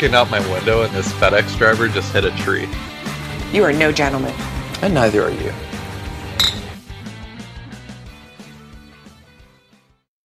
Looking 0.00 0.16
out 0.16 0.30
my 0.30 0.40
window, 0.50 0.80
and 0.80 0.94
this 0.94 1.12
FedEx 1.12 1.58
driver 1.58 1.86
just 1.86 2.10
hit 2.14 2.24
a 2.24 2.30
tree. 2.38 2.66
You 3.52 3.62
are 3.64 3.72
no 3.74 3.92
gentleman. 3.92 4.34
And 4.80 4.94
neither 4.94 5.22
are 5.22 5.30
you. 5.30 5.52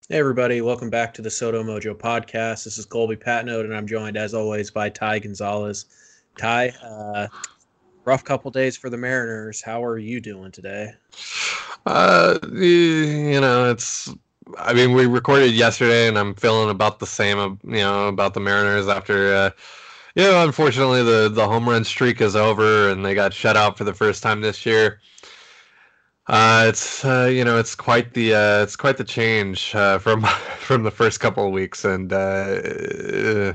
Hey 0.07 0.17
everybody, 0.17 0.61
welcome 0.61 0.89
back 0.89 1.13
to 1.15 1.21
the 1.21 1.27
Sodo 1.27 1.61
Mojo 1.61 1.93
podcast. 1.93 2.63
This 2.63 2.77
is 2.77 2.85
Colby 2.85 3.17
Patnode, 3.17 3.65
and 3.65 3.75
I'm 3.75 3.85
joined 3.85 4.15
as 4.15 4.33
always 4.33 4.71
by 4.71 4.87
Ty 4.87 5.19
Gonzalez. 5.19 5.87
Ty, 6.37 6.69
uh, 6.81 7.27
rough 8.05 8.23
couple 8.23 8.51
days 8.51 8.77
for 8.77 8.89
the 8.89 8.97
Mariners. 8.97 9.61
How 9.61 9.83
are 9.83 9.97
you 9.97 10.21
doing 10.21 10.53
today? 10.53 10.93
Uh, 11.85 12.39
you 12.53 13.41
know, 13.41 13.71
it's. 13.71 14.07
I 14.57 14.73
mean, 14.73 14.93
we 14.93 15.05
recorded 15.07 15.53
yesterday, 15.53 16.07
and 16.07 16.17
I'm 16.17 16.35
feeling 16.35 16.69
about 16.69 16.99
the 16.99 17.07
same. 17.07 17.59
You 17.63 17.77
know, 17.77 18.07
about 18.07 18.33
the 18.33 18.39
Mariners 18.39 18.87
after. 18.87 19.33
Uh, 19.33 19.49
you 20.15 20.23
know, 20.23 20.43
unfortunately, 20.43 21.03
the 21.03 21.29
the 21.29 21.47
home 21.47 21.67
run 21.67 21.83
streak 21.83 22.21
is 22.21 22.35
over, 22.35 22.89
and 22.89 23.05
they 23.05 23.15
got 23.15 23.33
shut 23.33 23.57
out 23.57 23.77
for 23.77 23.83
the 23.83 23.93
first 23.93 24.23
time 24.23 24.41
this 24.41 24.65
year. 24.65 24.99
Uh, 26.27 26.65
it's 26.67 27.05
uh, 27.05 27.29
you 27.31 27.43
know 27.43 27.59
it's 27.59 27.75
quite 27.75 28.13
the 28.13 28.33
uh, 28.33 28.63
it's 28.63 28.75
quite 28.75 28.97
the 28.97 29.03
change 29.03 29.75
uh, 29.75 29.99
from 29.99 30.23
from 30.59 30.83
the 30.83 30.91
first 30.91 31.19
couple 31.19 31.45
of 31.45 31.51
weeks, 31.53 31.85
and 31.85 32.11
uh, 32.13 33.53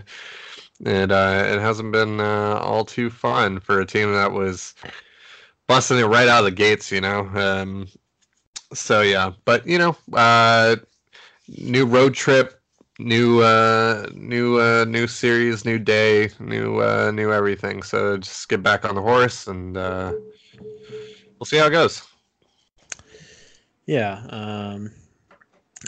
and 0.85 1.13
uh, 1.13 1.45
it 1.47 1.61
hasn't 1.61 1.93
been 1.93 2.21
uh, 2.21 2.59
all 2.63 2.85
too 2.85 3.11
fun 3.11 3.61
for 3.61 3.81
a 3.81 3.87
team 3.87 4.13
that 4.13 4.33
was 4.33 4.75
busting 5.67 5.99
it 5.99 6.05
right 6.05 6.29
out 6.29 6.41
of 6.41 6.45
the 6.47 6.51
gates, 6.51 6.91
you 6.93 7.01
know. 7.01 7.21
Um, 7.35 7.89
so 8.73 9.01
yeah, 9.01 9.33
but 9.45 9.67
you 9.67 9.79
know, 9.79 9.97
uh, 10.13 10.77
new 11.49 11.85
road 11.87 12.15
trip, 12.15 12.61
new 12.99 13.41
uh, 13.41 14.07
new 14.15 14.59
uh, 14.61 14.85
new 14.87 15.07
series, 15.07 15.65
new 15.65 15.79
day, 15.79 16.31
new 16.39 16.81
uh, 16.81 17.11
new 17.11 17.33
everything. 17.33 17.83
So 17.83 18.17
just 18.19 18.49
get 18.49 18.63
back 18.63 18.85
on 18.85 18.95
the 18.95 19.03
horse, 19.03 19.47
and 19.47 19.77
uh, 19.77 20.13
we'll 21.39 21.47
see 21.47 21.59
how 21.59 21.67
it 21.67 21.71
goes. 21.71 22.03
Yeah. 23.87 24.23
Um, 24.31 24.93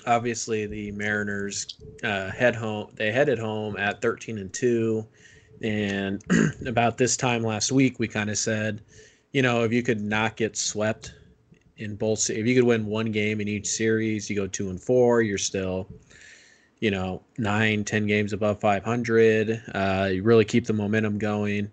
obviously, 0.07 0.67
the 0.67 0.91
Mariners 0.93 1.77
uh, 2.03 2.31
head 2.31 2.57
home. 2.57 2.89
They 2.95 3.13
headed 3.13 3.39
home 3.39 3.77
at 3.77 4.03
13 4.03 4.39
and 4.39 4.53
two, 4.53 5.07
and 5.63 6.23
about 6.67 6.99
this 6.99 7.17
time 7.17 7.43
last 7.43 7.71
week, 7.71 7.99
we 7.99 8.09
kind 8.09 8.31
of 8.31 8.39
said, 8.39 8.81
you 9.31 9.43
know, 9.43 9.63
if 9.63 9.73
you 9.73 9.83
could 9.83 10.01
not 10.01 10.37
get 10.37 10.57
swept 10.57 11.15
in 11.79 11.97
both, 11.97 12.31
if 12.31 12.47
you 12.47 12.55
could 12.55 12.65
win 12.65 12.87
one 12.87 13.11
game 13.11 13.41
in 13.41 13.49
each 13.49 13.67
series, 13.67 14.29
you 14.29 14.37
go 14.37 14.47
two 14.47 14.71
and 14.71 14.81
four, 14.81 15.23
you're 15.23 15.39
still, 15.39 15.89
you 16.81 16.91
know, 16.91 17.23
nine, 17.39 17.85
ten 17.85 18.07
games 18.07 18.33
above 18.33 18.61
500. 18.61 19.63
Uh, 19.75 20.09
you 20.13 20.23
really 20.23 20.45
keep 20.45 20.67
the 20.67 20.73
momentum 20.73 21.19
going, 21.19 21.71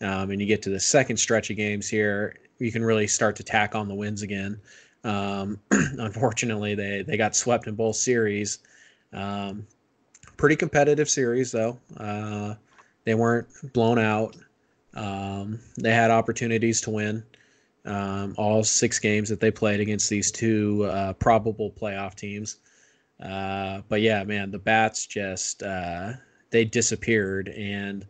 um, 0.00 0.30
and 0.30 0.40
you 0.40 0.46
get 0.46 0.62
to 0.62 0.70
the 0.70 0.80
second 0.80 1.16
stretch 1.16 1.50
of 1.50 1.56
games 1.56 1.88
here, 1.88 2.36
you 2.58 2.72
can 2.72 2.84
really 2.84 3.06
start 3.06 3.36
to 3.36 3.42
tack 3.42 3.74
on 3.74 3.88
the 3.88 3.94
wins 3.94 4.22
again. 4.22 4.60
Um, 5.04 5.58
unfortunately, 5.70 6.74
they 6.74 7.02
they 7.02 7.16
got 7.16 7.34
swept 7.34 7.66
in 7.66 7.74
both 7.74 7.96
series. 7.96 8.60
Um, 9.12 9.66
pretty 10.36 10.56
competitive 10.56 11.10
series 11.10 11.50
though. 11.52 11.78
Uh, 11.96 12.54
they 13.04 13.14
weren't 13.14 13.48
blown 13.72 13.98
out. 13.98 14.36
Um, 14.94 15.58
they 15.76 15.92
had 15.92 16.10
opportunities 16.10 16.80
to 16.82 16.90
win 16.90 17.24
um, 17.84 18.34
all 18.38 18.62
six 18.62 18.98
games 18.98 19.28
that 19.28 19.40
they 19.40 19.50
played 19.50 19.80
against 19.80 20.08
these 20.08 20.30
two 20.30 20.84
uh, 20.84 21.12
probable 21.14 21.70
playoff 21.70 22.14
teams. 22.14 22.56
Uh, 23.22 23.82
but 23.88 24.00
yeah, 24.00 24.24
man, 24.24 24.50
the 24.50 24.58
bats 24.58 25.06
just 25.06 25.62
uh, 25.62 26.12
they 26.50 26.64
disappeared, 26.64 27.48
and 27.50 28.06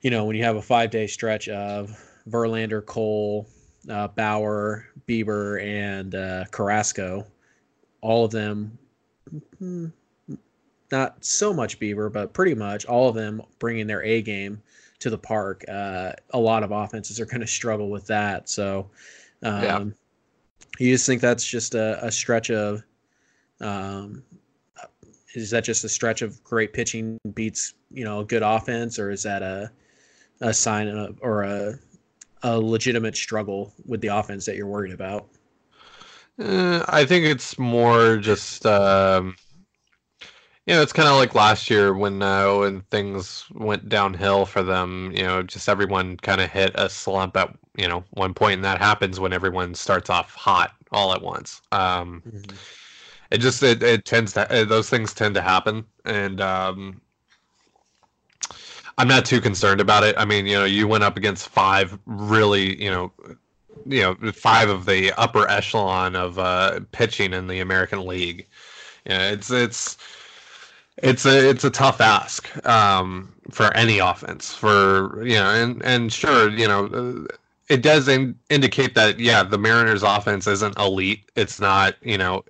you 0.00 0.10
know 0.10 0.24
when 0.24 0.36
you 0.36 0.44
have 0.44 0.56
a 0.56 0.62
five 0.62 0.90
day 0.90 1.06
stretch 1.06 1.48
of 1.48 1.96
Verlander, 2.28 2.84
Cole, 2.84 3.48
uh, 3.88 4.08
Bauer, 4.08 4.86
Bieber, 5.06 5.62
and 5.62 6.14
uh, 6.14 6.44
Carrasco. 6.50 7.26
All 8.00 8.24
of 8.24 8.30
them, 8.30 8.78
mm, 9.60 9.92
not 10.92 11.24
so 11.24 11.52
much 11.52 11.80
Bieber, 11.80 12.12
but 12.12 12.32
pretty 12.32 12.54
much 12.54 12.86
all 12.86 13.08
of 13.08 13.16
them 13.16 13.42
bringing 13.58 13.88
their 13.88 14.04
A 14.04 14.22
game 14.22 14.62
to 15.00 15.10
the 15.10 15.18
park. 15.18 15.64
Uh, 15.68 16.12
a 16.30 16.38
lot 16.38 16.62
of 16.62 16.70
offenses 16.70 17.20
are 17.20 17.26
going 17.26 17.40
to 17.40 17.46
struggle 17.46 17.90
with 17.90 18.06
that. 18.06 18.48
So, 18.48 18.90
um, 19.42 19.62
yeah. 19.62 19.84
you 20.78 20.94
just 20.94 21.06
think 21.06 21.20
that's 21.20 21.46
just 21.46 21.74
a, 21.74 22.04
a 22.04 22.10
stretch 22.10 22.50
of, 22.50 22.82
um, 23.60 24.22
is 25.34 25.50
that 25.50 25.64
just 25.64 25.84
a 25.84 25.88
stretch 25.88 26.22
of 26.22 26.42
great 26.42 26.72
pitching 26.72 27.18
beats 27.34 27.74
you 27.90 28.04
know 28.04 28.20
a 28.20 28.24
good 28.24 28.42
offense, 28.42 28.98
or 28.98 29.10
is 29.10 29.22
that 29.22 29.42
a 29.42 29.70
a 30.40 30.52
sign 30.52 30.88
of, 30.88 31.18
or 31.22 31.42
a 31.42 31.78
a 32.42 32.58
legitimate 32.58 33.16
struggle 33.16 33.72
with 33.86 34.00
the 34.00 34.08
offense 34.08 34.44
that 34.46 34.56
you're 34.56 34.66
worried 34.66 34.92
about? 34.92 35.28
Uh, 36.40 36.84
I 36.88 37.04
think 37.04 37.24
it's 37.24 37.58
more 37.58 38.16
just 38.16 38.64
um, 38.64 39.36
you 40.68 40.74
know 40.74 40.82
it's 40.82 40.92
kind 40.92 41.08
of 41.08 41.16
like 41.16 41.34
last 41.34 41.70
year 41.70 41.94
when 41.94 42.20
uh, 42.20 42.58
when 42.58 42.82
things 42.90 43.46
went 43.54 43.88
downhill 43.88 44.44
for 44.44 44.62
them. 44.62 45.10
You 45.14 45.22
know, 45.22 45.42
just 45.42 45.66
everyone 45.66 46.18
kind 46.18 46.42
of 46.42 46.50
hit 46.50 46.72
a 46.74 46.90
slump 46.90 47.38
at 47.38 47.56
you 47.74 47.88
know 47.88 48.04
one 48.10 48.34
point, 48.34 48.56
and 48.56 48.64
that 48.66 48.78
happens 48.78 49.18
when 49.18 49.32
everyone 49.32 49.74
starts 49.74 50.10
off 50.10 50.34
hot 50.34 50.72
all 50.92 51.14
at 51.14 51.22
once. 51.22 51.62
Um, 51.72 52.22
mm-hmm. 52.28 52.54
It 53.30 53.38
just 53.38 53.62
it, 53.62 53.82
it 53.82 54.04
tends 54.04 54.34
to 54.34 54.66
those 54.68 54.90
things 54.90 55.14
tend 55.14 55.34
to 55.36 55.40
happen, 55.40 55.86
and 56.04 56.38
um, 56.42 57.00
I'm 58.98 59.08
not 59.08 59.24
too 59.24 59.40
concerned 59.40 59.80
about 59.80 60.04
it. 60.04 60.16
I 60.18 60.26
mean, 60.26 60.44
you 60.44 60.58
know, 60.58 60.66
you 60.66 60.86
went 60.86 61.02
up 61.02 61.16
against 61.16 61.48
five 61.48 61.98
really, 62.04 62.82
you 62.82 62.90
know, 62.90 63.10
you 63.86 64.02
know, 64.02 64.32
five 64.32 64.68
of 64.68 64.84
the 64.84 65.12
upper 65.12 65.48
echelon 65.48 66.14
of 66.14 66.38
uh, 66.38 66.80
pitching 66.92 67.32
in 67.32 67.46
the 67.46 67.60
American 67.60 68.06
League. 68.06 68.46
Yeah, 69.06 69.30
it's 69.30 69.50
it's 69.50 69.96
it's 71.02 71.26
a 71.26 71.48
it's 71.50 71.64
a 71.64 71.70
tough 71.70 72.00
ask 72.00 72.48
um, 72.66 73.32
for 73.50 73.74
any 73.76 73.98
offense. 73.98 74.54
For 74.54 75.24
you 75.24 75.34
know, 75.34 75.50
and 75.50 75.82
and 75.84 76.12
sure, 76.12 76.50
you 76.50 76.68
know, 76.68 77.26
it 77.68 77.82
does 77.82 78.08
in, 78.08 78.38
indicate 78.50 78.94
that 78.94 79.18
yeah, 79.18 79.42
the 79.42 79.58
Mariners' 79.58 80.02
offense 80.02 80.46
isn't 80.46 80.78
elite. 80.78 81.30
It's 81.36 81.60
not 81.60 81.94
you 82.02 82.18
know 82.18 82.44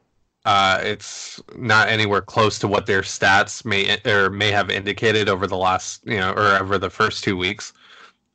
uh, 0.48 0.81
it's 0.82 1.42
not 1.56 1.91
anywhere 1.91 2.22
close 2.22 2.58
to 2.58 2.66
what 2.66 2.87
their 2.87 3.03
stats 3.03 3.66
may 3.66 3.98
or 4.10 4.31
may 4.31 4.50
have 4.50 4.70
indicated 4.70 5.28
over 5.28 5.47
the 5.47 5.58
last, 5.58 6.00
you 6.06 6.16
know, 6.16 6.32
or 6.32 6.56
over 6.56 6.78
the 6.78 6.88
first 6.88 7.22
two 7.22 7.37
weeks. 7.37 7.75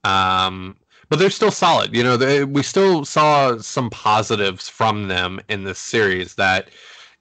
Um, 0.04 0.76
but 1.10 1.18
they're 1.18 1.32
still 1.32 1.50
solid. 1.50 1.96
You 1.96 2.04
know, 2.04 2.16
they, 2.16 2.44
we 2.46 2.62
still 2.62 3.04
saw 3.04 3.58
some 3.58 3.90
positives 3.90 4.70
from 4.70 5.08
them 5.08 5.40
in 5.50 5.64
this 5.64 5.80
series. 5.80 6.36
That 6.36 6.70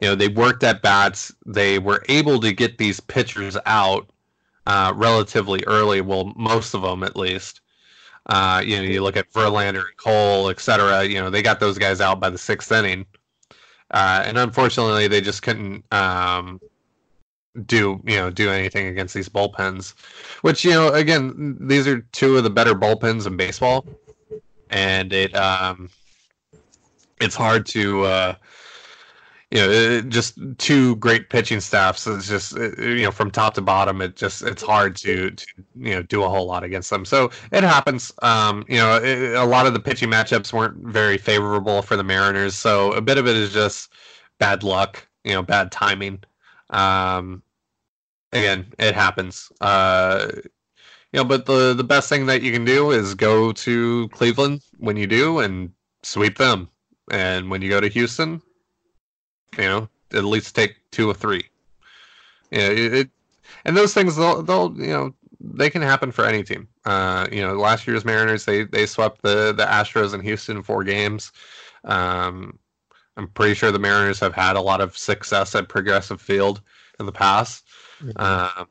you 0.02 0.08
know 0.08 0.16
they 0.16 0.26
worked 0.26 0.64
at 0.64 0.82
bats. 0.82 1.32
They 1.46 1.78
were 1.78 2.04
able 2.08 2.40
to 2.40 2.52
get 2.52 2.76
these 2.76 2.98
pitchers 2.98 3.56
out 3.66 4.10
uh, 4.66 4.92
relatively 4.96 5.62
early. 5.68 6.00
Well, 6.00 6.32
most 6.34 6.74
of 6.74 6.82
them 6.82 7.04
at 7.04 7.16
least. 7.16 7.60
Uh, 8.26 8.60
you 8.64 8.76
know, 8.76 8.82
you 8.82 9.00
look 9.00 9.16
at 9.16 9.32
Verlander, 9.32 9.84
Cole, 9.96 10.50
etc. 10.50 11.04
You 11.04 11.20
know, 11.20 11.30
they 11.30 11.40
got 11.40 11.60
those 11.60 11.78
guys 11.78 12.00
out 12.00 12.18
by 12.18 12.30
the 12.30 12.38
sixth 12.38 12.72
inning. 12.72 13.06
Uh, 13.92 14.24
and 14.26 14.38
unfortunately, 14.38 15.06
they 15.06 15.20
just 15.20 15.42
couldn't 15.42 15.84
um, 15.92 16.60
do 17.66 18.00
you 18.04 18.16
know 18.16 18.28
do 18.28 18.50
anything 18.50 18.88
against 18.88 19.14
these 19.14 19.28
bullpens. 19.28 19.94
Which 20.40 20.64
you 20.64 20.72
know, 20.72 20.88
again, 20.94 21.56
these 21.60 21.86
are 21.86 22.00
two 22.10 22.36
of 22.36 22.42
the 22.42 22.50
better 22.50 22.74
bullpens 22.74 23.28
in 23.28 23.36
baseball, 23.36 23.86
and 24.68 25.12
it 25.12 25.32
um, 25.36 25.90
it's 27.20 27.36
hard 27.36 27.66
to 27.66 28.02
uh, 28.02 28.34
you 29.52 29.58
know, 29.58 30.00
just 30.00 30.38
two 30.56 30.96
great 30.96 31.28
pitching 31.28 31.60
staffs. 31.60 32.06
It's 32.06 32.26
just 32.26 32.56
you 32.56 33.02
know 33.02 33.10
from 33.10 33.30
top 33.30 33.52
to 33.54 33.60
bottom, 33.60 34.00
it 34.00 34.16
just 34.16 34.42
it's 34.42 34.62
hard 34.62 34.96
to, 34.96 35.30
to 35.30 35.46
you 35.76 35.94
know 35.94 36.02
do 36.02 36.22
a 36.22 36.28
whole 36.28 36.46
lot 36.46 36.64
against 36.64 36.88
them. 36.88 37.04
So 37.04 37.30
it 37.52 37.62
happens. 37.62 38.12
Um, 38.22 38.64
you 38.66 38.78
know, 38.78 38.96
it, 38.96 39.34
a 39.34 39.44
lot 39.44 39.66
of 39.66 39.74
the 39.74 39.80
pitching 39.80 40.08
matchups 40.08 40.54
weren't 40.54 40.78
very 40.78 41.18
favorable 41.18 41.82
for 41.82 41.96
the 41.96 42.02
Mariners. 42.02 42.54
So 42.54 42.92
a 42.92 43.02
bit 43.02 43.18
of 43.18 43.26
it 43.26 43.36
is 43.36 43.52
just 43.52 43.92
bad 44.38 44.62
luck. 44.62 45.06
You 45.22 45.34
know, 45.34 45.42
bad 45.42 45.70
timing. 45.70 46.24
Um, 46.70 47.42
again, 48.32 48.72
it 48.78 48.94
happens. 48.94 49.52
Uh, 49.60 50.28
you 51.12 51.18
know, 51.20 51.24
but 51.24 51.44
the 51.44 51.74
the 51.74 51.84
best 51.84 52.08
thing 52.08 52.24
that 52.24 52.40
you 52.40 52.52
can 52.52 52.64
do 52.64 52.90
is 52.90 53.14
go 53.14 53.52
to 53.52 54.08
Cleveland 54.14 54.62
when 54.78 54.96
you 54.96 55.06
do 55.06 55.40
and 55.40 55.72
sweep 56.02 56.38
them, 56.38 56.70
and 57.10 57.50
when 57.50 57.60
you 57.60 57.68
go 57.68 57.82
to 57.82 57.88
Houston, 57.88 58.40
you 59.58 59.64
know, 59.64 59.88
at 60.12 60.24
least 60.24 60.54
take 60.54 60.76
two 60.90 61.08
or 61.08 61.14
three. 61.14 61.44
Yeah, 62.50 62.70
you 62.70 62.88
know, 62.88 62.96
it, 62.98 63.10
and 63.64 63.76
those 63.76 63.94
things 63.94 64.16
they'll 64.16 64.42
they'll 64.42 64.74
you 64.76 64.88
know 64.88 65.14
they 65.40 65.70
can 65.70 65.82
happen 65.82 66.12
for 66.12 66.24
any 66.24 66.42
team. 66.42 66.68
Uh, 66.84 67.26
you 67.30 67.42
know, 67.42 67.54
last 67.54 67.86
year's 67.86 68.04
Mariners 68.04 68.44
they 68.44 68.64
they 68.64 68.86
swept 68.86 69.22
the 69.22 69.52
the 69.52 69.64
Astros 69.64 70.14
in 70.14 70.20
Houston 70.20 70.62
four 70.62 70.84
games. 70.84 71.32
Um, 71.84 72.58
I'm 73.16 73.28
pretty 73.28 73.54
sure 73.54 73.70
the 73.70 73.78
Mariners 73.78 74.20
have 74.20 74.34
had 74.34 74.56
a 74.56 74.60
lot 74.60 74.80
of 74.80 74.96
success 74.96 75.54
at 75.54 75.68
Progressive 75.68 76.20
Field 76.20 76.62
in 76.98 77.06
the 77.06 77.12
past. 77.12 77.66
Mm-hmm. 78.02 78.12
Uh, 78.16 78.64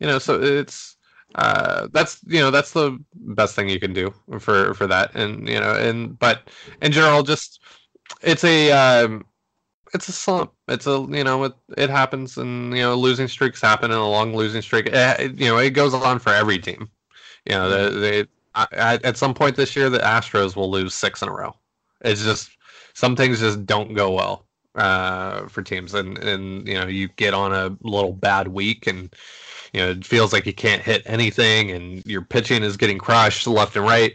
you 0.00 0.06
know, 0.06 0.18
so 0.18 0.40
it's 0.40 0.96
uh, 1.34 1.88
that's 1.92 2.20
you 2.26 2.40
know 2.40 2.50
that's 2.50 2.72
the 2.72 2.98
best 3.14 3.54
thing 3.54 3.68
you 3.68 3.80
can 3.80 3.92
do 3.92 4.12
for 4.38 4.74
for 4.74 4.86
that, 4.86 5.14
and 5.14 5.48
you 5.48 5.60
know, 5.60 5.74
and 5.74 6.18
but 6.18 6.48
in 6.80 6.92
general, 6.92 7.22
just 7.22 7.60
it's 8.22 8.44
a 8.44 8.72
um, 8.72 9.24
it's 9.94 10.08
a 10.08 10.12
slump. 10.12 10.52
It's 10.68 10.86
a 10.86 11.06
you 11.10 11.24
know 11.24 11.44
it 11.44 11.52
it 11.76 11.90
happens, 11.90 12.36
and 12.38 12.74
you 12.74 12.82
know 12.82 12.94
losing 12.94 13.28
streaks 13.28 13.60
happen, 13.60 13.90
and 13.90 14.00
a 14.00 14.04
long 14.04 14.34
losing 14.34 14.62
streak. 14.62 14.86
It, 14.86 14.94
it, 14.94 15.38
you 15.38 15.48
know 15.48 15.58
it 15.58 15.70
goes 15.70 15.94
on 15.94 16.18
for 16.18 16.30
every 16.30 16.58
team. 16.58 16.88
You 17.46 17.52
know 17.52 17.68
they, 17.68 18.00
they 18.00 18.28
at, 18.54 19.04
at 19.04 19.16
some 19.16 19.34
point 19.34 19.56
this 19.56 19.74
year 19.76 19.90
the 19.90 19.98
Astros 19.98 20.56
will 20.56 20.70
lose 20.70 20.94
six 20.94 21.22
in 21.22 21.28
a 21.28 21.32
row. 21.32 21.54
It's 22.02 22.22
just 22.22 22.50
some 22.94 23.16
things 23.16 23.40
just 23.40 23.64
don't 23.66 23.94
go 23.94 24.12
well 24.12 24.46
uh, 24.74 25.46
for 25.48 25.62
teams, 25.62 25.94
and 25.94 26.18
and 26.18 26.66
you 26.66 26.74
know 26.74 26.86
you 26.86 27.08
get 27.16 27.34
on 27.34 27.52
a 27.52 27.76
little 27.82 28.12
bad 28.12 28.48
week, 28.48 28.86
and 28.86 29.14
you 29.72 29.80
know 29.80 29.90
it 29.90 30.06
feels 30.06 30.32
like 30.32 30.46
you 30.46 30.54
can't 30.54 30.82
hit 30.82 31.02
anything, 31.06 31.70
and 31.70 32.04
your 32.06 32.22
pitching 32.22 32.62
is 32.62 32.76
getting 32.76 32.98
crushed 32.98 33.46
left 33.46 33.76
and 33.76 33.84
right 33.84 34.14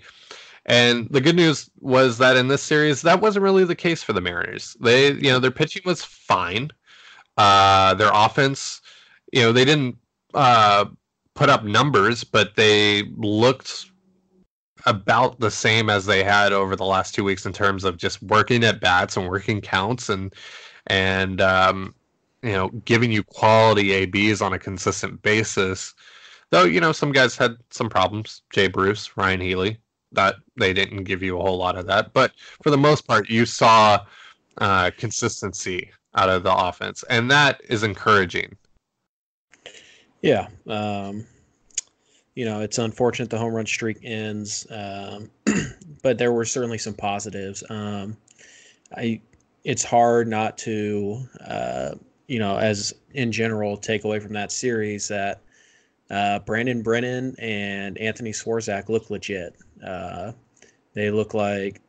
and 0.68 1.08
the 1.10 1.22
good 1.22 1.36
news 1.36 1.70
was 1.80 2.18
that 2.18 2.36
in 2.36 2.50
this 2.50 2.62
series, 2.62 3.02
that 3.04 3.22
wasn't 3.22 3.44
really 3.44 3.64
the 3.64 3.76
case 3.76 4.04
for 4.04 4.12
the 4.12 4.22
Mariners. 4.22 4.76
They, 4.82 5.14
you 5.14 5.32
know, 5.32 5.40
their 5.40 5.52
pitching 5.52 5.84
was 5.86 6.04
fine. 6.04 6.72
Uh, 7.38 7.94
their 7.94 8.12
offense, 8.14 8.82
you 9.32 9.42
know, 9.42 9.54
they 9.54 9.64
didn't 9.64 9.98
uh, 10.34 10.86
put 11.36 11.50
up 11.50 11.64
numbers, 11.64 12.26
but 12.26 12.56
they 12.58 13.04
looked 13.16 13.86
about 14.86 15.40
the 15.40 15.52
same 15.52 15.90
as 15.90 16.06
they 16.06 16.24
had 16.24 16.52
over 16.52 16.76
the 16.76 16.86
last 16.86 17.16
two 17.16 17.24
weeks 17.24 17.46
in 17.46 17.54
terms 17.54 17.84
of 17.84 17.98
just 17.98 18.22
working 18.24 18.64
at 18.64 18.82
bats 18.82 19.16
and 19.18 19.30
working 19.30 19.62
counts 19.62 20.10
and 20.10 20.34
and 20.88 21.42
um, 21.42 21.94
you 22.42 22.52
know 22.52 22.70
giving 22.86 23.12
you 23.12 23.24
quality 23.24 23.92
ABs 23.94 24.42
on 24.42 24.54
a 24.54 24.60
consistent 24.60 25.22
basis. 25.22 25.94
Though 26.52 26.64
you 26.64 26.80
know 26.80 26.92
some 26.92 27.12
guys 27.12 27.38
had 27.38 27.58
some 27.70 27.90
problems. 27.90 28.42
Jay 28.50 28.68
Bruce, 28.68 29.16
Ryan 29.18 29.42
Healy, 29.42 29.80
that 30.12 30.36
they 30.56 30.74
didn't 30.74 31.04
give 31.04 31.22
you 31.22 31.38
a 31.38 31.42
whole 31.42 31.58
lot 31.58 31.78
of 31.78 31.86
that. 31.88 32.14
But 32.14 32.32
for 32.64 32.70
the 32.70 32.78
most 32.78 33.08
part, 33.08 33.30
you 33.30 33.46
saw 33.46 34.06
uh, 34.58 34.92
consistency 34.98 35.92
out 36.16 36.30
of 36.30 36.44
the 36.44 36.56
offense, 36.56 37.04
and 37.10 37.30
that 37.32 37.62
is 37.70 37.84
encouraging. 37.84 38.56
Yeah. 40.22 40.48
Um, 40.66 41.26
you 42.36 42.46
know, 42.46 42.62
it's 42.62 42.78
unfortunate 42.78 43.30
the 43.30 43.38
home 43.38 43.54
run 43.54 43.66
streak 43.66 43.98
ends, 44.04 44.68
um, 44.70 45.32
but 46.04 46.18
there 46.18 46.32
were 46.32 46.46
certainly 46.46 46.78
some 46.78 46.94
positives. 46.94 47.64
Um, 47.70 48.16
I, 48.96 49.22
it's 49.64 49.84
hard 49.84 50.28
not 50.28 50.58
to, 50.60 51.28
uh, 51.46 51.96
you 52.28 52.40
know, 52.40 52.58
as 52.58 52.94
in 53.14 53.32
general, 53.32 53.76
take 53.76 54.04
away 54.04 54.20
from 54.20 54.34
that 54.34 54.52
series 54.52 55.08
that 55.08 55.42
uh, 56.10 56.40
Brandon 56.40 56.82
Brennan 56.82 57.36
and 57.40 57.98
Anthony 57.98 58.32
Swarzak 58.32 58.88
look 58.88 59.10
legit. 59.10 59.56
Uh, 59.84 60.32
they 60.94 61.12
look 61.12 61.34
like, 61.34 61.82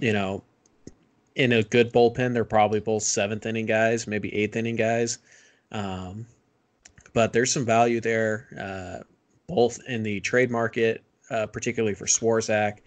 you 0.00 0.12
know, 0.12 0.42
in 1.34 1.52
a 1.52 1.62
good 1.62 1.92
bullpen, 1.92 2.34
they're 2.34 2.44
probably 2.44 2.80
both 2.80 3.02
seventh 3.02 3.46
inning 3.46 3.66
guys, 3.66 4.06
maybe 4.06 4.34
eighth 4.34 4.56
inning 4.56 4.76
guys. 4.76 5.18
Um, 5.72 6.26
but 7.12 7.32
there's 7.32 7.52
some 7.52 7.64
value 7.64 8.00
there, 8.00 8.48
uh, 8.58 9.04
both 9.46 9.78
in 9.88 10.02
the 10.02 10.20
trade 10.20 10.50
market, 10.50 11.02
uh, 11.30 11.46
particularly 11.46 11.94
for 11.94 12.06
Swarzak, 12.06 12.78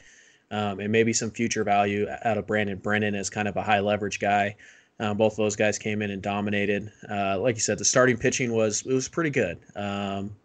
um, 0.52 0.80
and 0.80 0.92
maybe 0.92 1.14
some 1.14 1.32
future 1.32 1.64
value 1.64 2.08
out 2.24 2.38
of 2.38 2.46
Brandon 2.46 2.78
Brennan 2.78 3.16
as 3.16 3.30
kind 3.30 3.48
of 3.48 3.58
a 3.58 3.64
high 3.64 3.80
leverage 3.80 4.20
guy. 4.20 4.56
Um, 5.00 5.18
both 5.18 5.34
of 5.34 5.38
those 5.38 5.56
guys 5.56 5.80
came 5.80 6.02
in 6.02 6.12
and 6.12 6.22
dominated. 6.22 6.92
Uh, 7.10 7.40
like 7.40 7.56
you 7.56 7.62
said, 7.62 7.80
the 7.80 7.86
starting 7.86 8.18
pitching 8.18 8.54
was 8.54 8.86
it 8.86 8.94
was 8.94 9.10
pretty 9.10 9.32
good. 9.32 9.58
Um, 9.76 10.36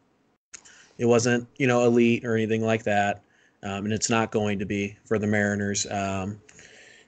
it 0.97 1.05
wasn't 1.05 1.47
you 1.59 1.67
know 1.67 1.85
elite 1.85 2.25
or 2.25 2.35
anything 2.35 2.63
like 2.63 2.85
that 2.85 3.23
um, 3.63 3.85
and 3.85 3.93
it's 3.93 4.11
not 4.11 4.31
going 4.31 4.59
to 4.59 4.67
be 4.67 4.97
for 5.05 5.19
the 5.19 5.27
Mariners. 5.27 5.87
Um, 5.91 6.41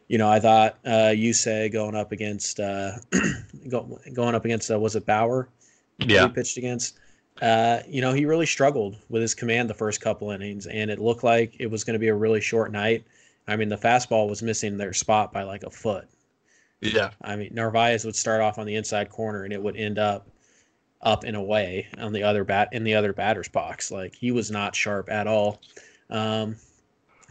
you 0.08 0.18
know, 0.18 0.28
I 0.28 0.40
thought 0.40 0.78
uh, 0.84 1.12
you 1.14 1.32
say 1.32 1.68
going 1.68 1.94
up 1.94 2.12
against 2.12 2.58
uh, 2.58 2.92
going 3.68 4.34
up 4.34 4.44
against 4.44 4.70
uh, 4.70 4.78
was 4.78 4.96
it 4.96 5.06
Bauer? 5.06 5.48
Yeah, 5.98 6.26
he 6.26 6.32
pitched 6.32 6.56
against. 6.56 6.98
Uh, 7.40 7.80
you 7.88 8.02
know, 8.02 8.12
he 8.12 8.26
really 8.26 8.44
struggled 8.44 8.96
with 9.08 9.22
his 9.22 9.34
command 9.34 9.70
the 9.70 9.74
first 9.74 10.00
couple 10.00 10.30
innings, 10.30 10.66
and 10.66 10.90
it 10.90 10.98
looked 10.98 11.24
like 11.24 11.54
it 11.58 11.70
was 11.70 11.84
going 11.84 11.94
to 11.94 12.00
be 12.00 12.08
a 12.08 12.14
really 12.14 12.40
short 12.40 12.70
night. 12.70 13.04
I 13.46 13.56
mean, 13.56 13.68
the 13.68 13.78
fastball 13.78 14.28
was 14.28 14.42
missing 14.42 14.76
their 14.76 14.92
spot 14.92 15.32
by 15.32 15.44
like 15.44 15.62
a 15.62 15.70
foot. 15.70 16.08
Yeah. 16.80 17.10
I 17.22 17.36
mean, 17.36 17.50
Narvaez 17.52 18.04
would 18.04 18.16
start 18.16 18.40
off 18.40 18.58
on 18.58 18.66
the 18.66 18.74
inside 18.74 19.10
corner, 19.10 19.44
and 19.44 19.52
it 19.52 19.62
would 19.62 19.76
end 19.76 19.98
up 19.98 20.26
up 21.02 21.24
and 21.24 21.36
away 21.36 21.86
on 21.98 22.12
the 22.12 22.22
other 22.22 22.44
bat 22.44 22.68
in 22.72 22.84
the 22.84 22.94
other 22.94 23.12
batter's 23.12 23.48
box. 23.48 23.90
Like 23.90 24.14
he 24.14 24.32
was 24.32 24.50
not 24.50 24.74
sharp 24.74 25.10
at 25.10 25.26
all. 25.26 25.60
Um, 26.10 26.56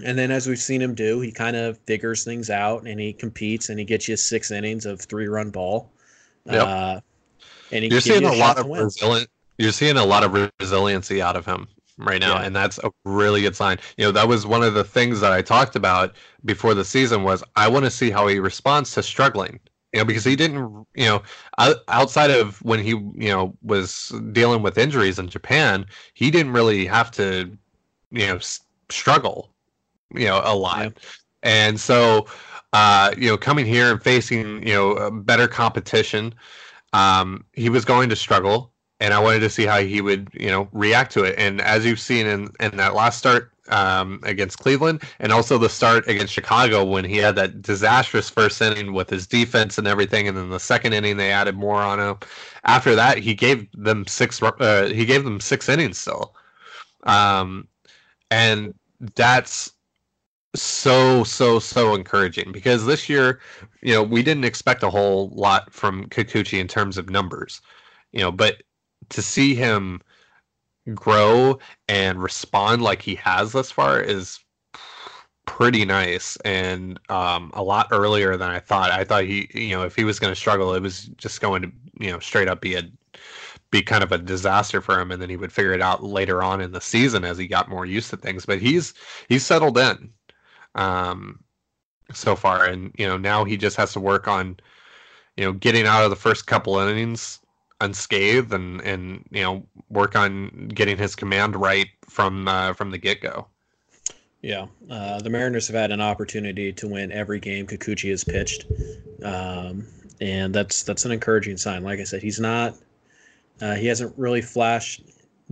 and 0.03 0.17
then, 0.17 0.31
as 0.31 0.47
we've 0.47 0.59
seen 0.59 0.81
him 0.81 0.95
do, 0.95 1.19
he 1.19 1.31
kind 1.31 1.55
of 1.55 1.77
figures 1.79 2.23
things 2.23 2.49
out 2.49 2.87
and 2.87 2.99
he 2.99 3.11
competes 3.11 3.69
and 3.69 3.77
he 3.77 3.85
gets 3.85 4.07
you 4.07 4.15
six 4.15 4.51
innings 4.51 4.85
of 4.85 5.01
three 5.01 5.27
run 5.27 5.51
ball. 5.51 5.91
Yep. 6.45 6.67
Uh, 6.67 6.99
and 7.71 7.85
you're 7.85 8.01
seeing 8.01 8.21
you 8.21 8.29
a, 8.29 8.35
a 8.35 8.37
lot 8.37 8.57
of 8.57 8.65
resilient. 8.65 9.29
You're 9.57 9.71
seeing 9.73 9.97
a 9.97 10.05
lot 10.05 10.23
of 10.23 10.51
resiliency 10.59 11.21
out 11.21 11.35
of 11.35 11.45
him 11.45 11.67
right 11.97 12.21
now, 12.21 12.35
yeah. 12.35 12.45
and 12.45 12.55
that's 12.55 12.79
a 12.79 12.91
really 13.03 13.41
good 13.41 13.55
sign. 13.55 13.77
You 13.97 14.05
know, 14.05 14.11
that 14.13 14.27
was 14.27 14.47
one 14.47 14.63
of 14.63 14.73
the 14.73 14.85
things 14.85 15.19
that 15.19 15.33
I 15.33 15.41
talked 15.41 15.75
about 15.75 16.15
before 16.45 16.73
the 16.73 16.85
season 16.85 17.23
was 17.23 17.43
I 17.57 17.67
want 17.67 17.85
to 17.85 17.91
see 17.91 18.09
how 18.09 18.27
he 18.27 18.39
responds 18.39 18.91
to 18.93 19.03
struggling. 19.03 19.59
You 19.91 19.99
know, 19.99 20.05
because 20.05 20.23
he 20.23 20.35
didn't, 20.35 20.85
you 20.93 21.05
know, 21.05 21.23
outside 21.87 22.29
of 22.29 22.61
when 22.61 22.79
he, 22.79 22.91
you 22.91 23.29
know, 23.29 23.57
was 23.63 24.13
dealing 24.31 24.61
with 24.61 24.77
injuries 24.77 25.17
in 25.17 25.27
Japan, 25.29 25.85
he 26.13 26.29
didn't 26.29 26.53
really 26.53 26.85
have 26.85 27.09
to, 27.11 27.57
you 28.11 28.27
know, 28.27 28.39
struggle, 28.89 29.51
you 30.13 30.25
know, 30.25 30.41
a 30.43 30.55
lot. 30.55 30.83
Yeah. 30.83 30.89
And 31.43 31.79
so, 31.79 32.27
uh, 32.73 33.13
you 33.17 33.29
know, 33.29 33.37
coming 33.37 33.65
here 33.65 33.91
and 33.91 34.01
facing, 34.01 34.67
you 34.67 34.73
know, 34.73 35.11
better 35.11 35.47
competition, 35.47 36.33
um, 36.93 37.45
he 37.53 37.69
was 37.69 37.85
going 37.85 38.09
to 38.09 38.15
struggle. 38.15 38.71
And 39.01 39.13
I 39.13 39.19
wanted 39.19 39.39
to 39.39 39.49
see 39.49 39.65
how 39.65 39.79
he 39.79 40.01
would, 40.01 40.29
you 40.33 40.49
know, 40.49 40.67
react 40.73 41.13
to 41.13 41.23
it. 41.23 41.35
And 41.37 41.61
as 41.61 41.85
you've 41.85 42.01
seen 42.01 42.27
in, 42.27 42.49
in 42.59 42.75
that 42.75 42.95
last 42.95 43.17
start 43.17 43.53
um, 43.69 44.19
against 44.23 44.59
Cleveland, 44.59 45.03
and 45.19 45.31
also 45.31 45.57
the 45.57 45.69
start 45.69 46.07
against 46.07 46.33
Chicago 46.33 46.83
when 46.83 47.05
he 47.05 47.17
had 47.17 47.35
that 47.35 47.61
disastrous 47.61 48.29
first 48.29 48.61
inning 48.61 48.93
with 48.93 49.09
his 49.09 49.25
defense 49.27 49.77
and 49.77 49.87
everything, 49.87 50.27
and 50.27 50.35
then 50.35 50.49
the 50.49 50.59
second 50.59 50.93
inning 50.93 51.17
they 51.17 51.31
added 51.31 51.55
more 51.55 51.81
on 51.81 51.99
him. 51.99 52.17
After 52.65 52.95
that, 52.95 53.19
he 53.19 53.33
gave 53.33 53.67
them 53.73 54.05
six. 54.07 54.41
Uh, 54.41 54.91
he 54.93 55.05
gave 55.05 55.23
them 55.23 55.39
six 55.39 55.69
innings 55.69 55.97
still, 55.97 56.35
um, 57.03 57.67
and 58.31 58.73
that's 59.15 59.71
so 60.55 61.23
so 61.23 61.59
so 61.59 61.93
encouraging 61.93 62.51
because 62.51 62.85
this 62.85 63.07
year, 63.07 63.39
you 63.81 63.93
know, 63.93 64.03
we 64.03 64.23
didn't 64.23 64.45
expect 64.45 64.83
a 64.83 64.89
whole 64.89 65.29
lot 65.29 65.73
from 65.73 66.05
Kikuchi 66.09 66.59
in 66.59 66.67
terms 66.67 66.97
of 66.97 67.09
numbers, 67.09 67.61
you 68.11 68.19
know, 68.19 68.31
but 68.31 68.63
to 69.09 69.21
see 69.21 69.55
him 69.55 70.01
grow 70.95 71.59
and 71.87 72.21
respond 72.21 72.81
like 72.81 73.01
he 73.01 73.15
has 73.15 73.51
thus 73.51 73.71
far 73.71 74.01
is 74.01 74.39
pretty 75.45 75.85
nice 75.85 76.37
and 76.45 76.99
um, 77.09 77.51
a 77.53 77.63
lot 77.63 77.87
earlier 77.91 78.37
than 78.37 78.49
I 78.49 78.59
thought. 78.59 78.91
I 78.91 79.03
thought 79.03 79.23
he, 79.25 79.49
you 79.53 79.75
know, 79.75 79.83
if 79.83 79.95
he 79.95 80.03
was 80.03 80.19
going 80.19 80.31
to 80.31 80.39
struggle, 80.39 80.73
it 80.73 80.81
was 80.81 81.05
just 81.17 81.41
going 81.41 81.61
to, 81.63 81.71
you 81.99 82.11
know, 82.11 82.19
straight 82.19 82.47
up 82.47 82.61
be 82.61 82.75
a 82.75 82.83
be 83.71 83.81
kind 83.81 84.03
of 84.03 84.11
a 84.11 84.17
disaster 84.17 84.81
for 84.81 84.99
him 84.99 85.11
and 85.11 85.21
then 85.21 85.29
he 85.29 85.37
would 85.37 85.51
figure 85.51 85.73
it 85.73 85.81
out 85.81 86.03
later 86.03 86.41
on 86.41 86.61
in 86.61 86.71
the 86.71 86.81
season 86.81 87.23
as 87.23 87.37
he 87.37 87.47
got 87.47 87.69
more 87.69 87.85
used 87.85 88.09
to 88.09 88.17
things. 88.17 88.45
But 88.45 88.59
he's 88.59 88.93
he's 89.27 89.45
settled 89.45 89.77
in 89.77 90.11
um 90.75 91.43
so 92.13 92.35
far. 92.35 92.65
And 92.65 92.93
you 92.97 93.07
know 93.07 93.17
now 93.17 93.43
he 93.43 93.57
just 93.57 93.77
has 93.77 93.93
to 93.93 93.99
work 93.99 94.27
on 94.27 94.57
you 95.37 95.45
know 95.45 95.53
getting 95.53 95.85
out 95.85 96.03
of 96.03 96.09
the 96.09 96.15
first 96.15 96.47
couple 96.47 96.77
innings 96.79 97.39
unscathed 97.81 98.53
and 98.53 98.81
and 98.81 99.25
you 99.31 99.41
know 99.41 99.65
work 99.89 100.15
on 100.15 100.69
getting 100.69 100.97
his 100.97 101.15
command 101.15 101.55
right 101.55 101.87
from 102.09 102.47
uh, 102.47 102.73
from 102.73 102.91
the 102.91 102.97
get-go. 102.97 103.47
Yeah, 104.41 104.67
uh, 104.89 105.19
the 105.19 105.29
Mariners 105.29 105.67
have 105.67 105.75
had 105.75 105.91
an 105.91 105.99
opportunity 105.99 106.71
to 106.71 106.87
win 106.87 107.11
every 107.11 107.39
game 107.39 107.67
Kikuchi 107.67 108.09
has 108.09 108.23
pitched, 108.23 108.65
um, 109.23 109.85
and 110.21 110.53
that's 110.53 110.83
that's 110.83 111.05
an 111.05 111.11
encouraging 111.11 111.57
sign. 111.57 111.83
Like 111.83 111.99
I 111.99 112.03
said, 112.03 112.21
he's 112.21 112.39
not 112.39 112.75
uh, 113.61 113.75
he 113.75 113.87
hasn't 113.87 114.13
really 114.17 114.41
flashed 114.41 115.03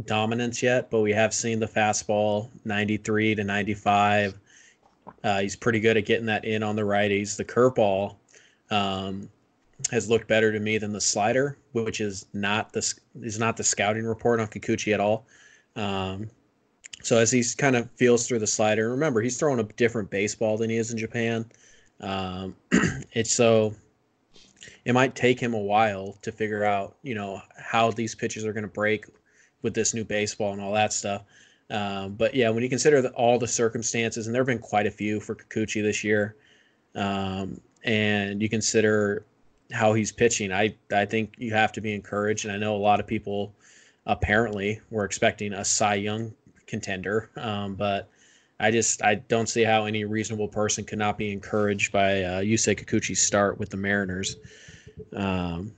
dominance 0.05 0.61
yet, 0.61 0.89
but 0.89 1.01
we 1.01 1.11
have 1.11 1.33
seen 1.33 1.59
the 1.59 1.67
fastball 1.67 2.49
93 2.65 3.35
to 3.35 3.43
95. 3.43 4.39
Uh, 5.23 5.39
he's 5.39 5.55
pretty 5.55 5.79
good 5.79 5.97
at 5.97 6.05
getting 6.05 6.25
that 6.25 6.45
in 6.45 6.63
on 6.63 6.75
the 6.75 6.81
righties. 6.81 7.35
The 7.35 7.45
curveball 7.45 8.15
um, 8.69 9.29
has 9.91 10.09
looked 10.09 10.27
better 10.27 10.51
to 10.51 10.59
me 10.59 10.77
than 10.77 10.91
the 10.91 11.01
slider, 11.01 11.57
which 11.71 12.01
is 12.01 12.25
not 12.33 12.73
the 12.73 12.93
is 13.21 13.39
not 13.39 13.57
the 13.57 13.63
scouting 13.63 14.05
report 14.05 14.39
on 14.39 14.47
Kikuchi 14.47 14.93
at 14.93 14.99
all. 14.99 15.25
Um, 15.75 16.29
so 17.01 17.17
as 17.17 17.31
he's 17.31 17.55
kind 17.55 17.75
of 17.75 17.89
feels 17.91 18.27
through 18.27 18.39
the 18.39 18.47
slider, 18.47 18.89
remember 18.89 19.21
he's 19.21 19.37
throwing 19.37 19.59
a 19.59 19.63
different 19.63 20.09
baseball 20.09 20.57
than 20.57 20.69
he 20.69 20.77
is 20.77 20.91
in 20.91 20.97
Japan. 20.97 21.45
Um, 22.01 22.55
it's 23.13 23.33
so 23.33 23.73
it 24.85 24.93
might 24.93 25.15
take 25.15 25.39
him 25.39 25.53
a 25.53 25.59
while 25.59 26.17
to 26.21 26.31
figure 26.31 26.63
out, 26.63 26.95
you 27.03 27.15
know, 27.15 27.41
how 27.57 27.91
these 27.91 28.15
pitches 28.15 28.45
are 28.45 28.53
going 28.53 28.63
to 28.63 28.69
break 28.69 29.05
with 29.61 29.73
this 29.73 29.93
new 29.93 30.03
baseball 30.03 30.53
and 30.53 30.61
all 30.61 30.73
that 30.73 30.93
stuff. 30.93 31.23
Um, 31.69 32.13
but 32.13 32.33
yeah, 32.33 32.49
when 32.49 32.63
you 32.63 32.69
consider 32.69 33.01
the, 33.01 33.09
all 33.09 33.37
the 33.37 33.47
circumstances, 33.47 34.27
and 34.27 34.33
there 34.33 34.41
have 34.41 34.47
been 34.47 34.59
quite 34.59 34.87
a 34.87 34.91
few 34.91 35.19
for 35.19 35.35
Kikuchi 35.35 35.81
this 35.81 36.03
year, 36.03 36.35
um, 36.95 37.59
and 37.83 38.41
you 38.41 38.49
consider 38.49 39.25
how 39.71 39.93
he's 39.93 40.11
pitching, 40.11 40.51
I 40.51 40.75
I 40.93 41.05
think 41.05 41.33
you 41.37 41.53
have 41.53 41.73
to 41.73 41.81
be 41.81 41.93
encouraged. 41.93 42.45
And 42.45 42.53
I 42.53 42.57
know 42.57 42.75
a 42.75 42.77
lot 42.77 42.99
of 42.99 43.07
people 43.07 43.53
apparently 44.05 44.79
were 44.89 45.03
expecting 45.03 45.53
a 45.53 45.65
Cy 45.65 45.95
Young 45.95 46.33
contender, 46.67 47.29
um, 47.35 47.75
but 47.75 48.09
I 48.59 48.71
just 48.71 49.03
I 49.03 49.15
don't 49.15 49.47
see 49.47 49.63
how 49.63 49.85
any 49.85 50.03
reasonable 50.03 50.47
person 50.47 50.83
could 50.83 50.97
not 50.97 51.17
be 51.17 51.31
encouraged 51.31 51.91
by 51.91 52.23
uh, 52.23 52.41
Yusei 52.41 52.77
Kikuchi's 52.77 53.21
start 53.21 53.59
with 53.59 53.69
the 53.69 53.77
Mariners. 53.77 54.37
Um, 55.15 55.73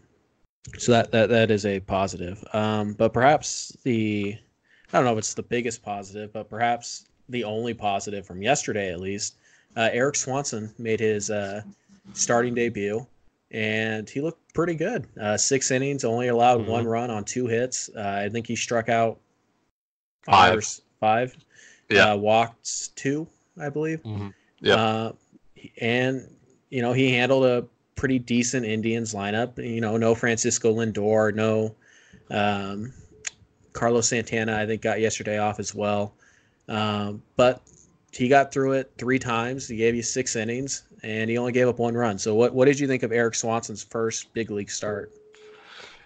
so 0.77 0.91
that, 0.93 1.11
that 1.11 1.29
that 1.29 1.51
is 1.51 1.65
a 1.65 1.79
positive. 1.81 2.43
Um, 2.53 2.93
but 2.93 3.13
perhaps 3.13 3.75
the 3.83 4.37
I 4.91 4.97
don't 4.97 5.05
know 5.05 5.13
if 5.13 5.19
it's 5.19 5.33
the 5.33 5.43
biggest 5.43 5.83
positive, 5.83 6.31
but 6.31 6.49
perhaps 6.49 7.05
the 7.27 7.43
only 7.43 7.73
positive 7.73 8.25
from 8.25 8.41
yesterday 8.41 8.91
at 8.91 8.99
least. 8.99 9.35
Uh, 9.75 9.89
Erik 9.91 10.15
Swanson 10.15 10.73
made 10.77 10.99
his 10.99 11.29
uh, 11.29 11.61
starting 12.13 12.55
debut, 12.55 13.05
and 13.51 14.09
he 14.09 14.19
looked 14.19 14.53
pretty 14.53 14.73
good. 14.73 15.05
Uh, 15.19 15.37
six 15.37 15.69
innings, 15.69 16.03
only 16.03 16.29
allowed 16.29 16.61
mm-hmm. 16.61 16.71
one 16.71 16.87
run 16.87 17.11
on 17.11 17.23
two 17.23 17.45
hits. 17.45 17.89
Uh, 17.95 18.23
I 18.25 18.29
think 18.29 18.47
he 18.47 18.55
struck 18.55 18.89
out 18.89 19.19
five. 20.23 20.65
Five. 20.99 21.35
Yeah. 21.89 22.11
Uh, 22.11 22.17
walked 22.17 22.95
two, 22.95 23.27
I 23.59 23.69
believe. 23.69 24.01
Mm-hmm. 24.03 24.29
Yeah. 24.61 24.75
Uh, 24.75 25.11
and 25.81 26.27
you 26.69 26.81
know 26.81 26.93
he 26.93 27.11
handled 27.11 27.45
a 27.45 27.65
pretty 27.95 28.19
decent 28.19 28.65
Indians 28.65 29.13
lineup. 29.13 29.57
You 29.57 29.81
know, 29.81 29.97
no 29.97 30.15
Francisco 30.15 30.73
Lindor, 30.73 31.33
no 31.33 31.75
um, 32.29 32.93
Carlos 33.73 34.07
Santana. 34.07 34.57
I 34.57 34.65
think 34.65 34.81
got 34.81 35.01
yesterday 35.01 35.37
off 35.37 35.59
as 35.59 35.73
well, 35.73 36.13
um, 36.67 37.21
but 37.35 37.61
he 38.11 38.27
got 38.27 38.51
through 38.51 38.73
it 38.73 38.91
three 38.97 39.19
times. 39.19 39.67
He 39.67 39.77
gave 39.77 39.95
you 39.95 40.03
six 40.03 40.35
innings, 40.35 40.83
and 41.03 41.29
he 41.29 41.37
only 41.37 41.51
gave 41.51 41.67
up 41.67 41.79
one 41.79 41.95
run. 41.95 42.17
So, 42.17 42.35
what 42.35 42.53
what 42.53 42.65
did 42.65 42.79
you 42.79 42.87
think 42.87 43.03
of 43.03 43.11
Erik 43.11 43.35
Swanson's 43.35 43.83
first 43.83 44.33
big 44.33 44.51
league 44.51 44.71
start? 44.71 45.11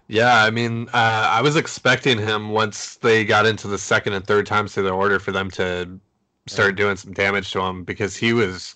Yeah, 0.08 0.44
I 0.44 0.50
mean, 0.52 0.90
uh, 0.94 1.28
I 1.32 1.42
was 1.42 1.56
expecting 1.56 2.18
him 2.18 2.50
once 2.50 2.98
they 2.98 3.24
got 3.24 3.46
into 3.46 3.68
the 3.68 3.78
second 3.78 4.14
and 4.14 4.26
third 4.26 4.46
times 4.46 4.74
through 4.74 4.84
the 4.84 4.92
order 4.92 5.20
for 5.20 5.32
them 5.32 5.50
to 5.52 6.00
start 6.48 6.76
doing 6.76 6.98
some 6.98 7.14
damage 7.14 7.52
to 7.52 7.62
him 7.62 7.84
because 7.84 8.16
he 8.16 8.34
was 8.34 8.76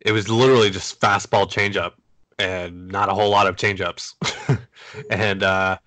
it 0.00 0.12
was 0.12 0.28
literally 0.28 0.70
just 0.70 1.00
fastball 1.00 1.50
changeup 1.50 1.92
and 2.38 2.88
not 2.88 3.08
a 3.08 3.14
whole 3.14 3.30
lot 3.30 3.46
of 3.46 3.56
changeups. 3.56 4.58
and 5.10 5.42
uh, 5.42 5.78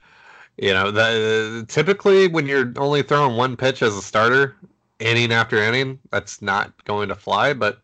you 0.57 0.73
know, 0.73 0.89
the, 0.89 1.65
typically 1.67 2.27
when 2.27 2.47
you're 2.47 2.71
only 2.77 3.03
throwing 3.03 3.37
one 3.37 3.55
pitch 3.55 3.81
as 3.81 3.95
a 3.95 4.01
starter, 4.01 4.55
inning 4.99 5.31
after 5.31 5.57
inning, 5.57 5.99
that's 6.11 6.41
not 6.41 6.71
going 6.85 7.09
to 7.09 7.15
fly. 7.15 7.53
But 7.53 7.79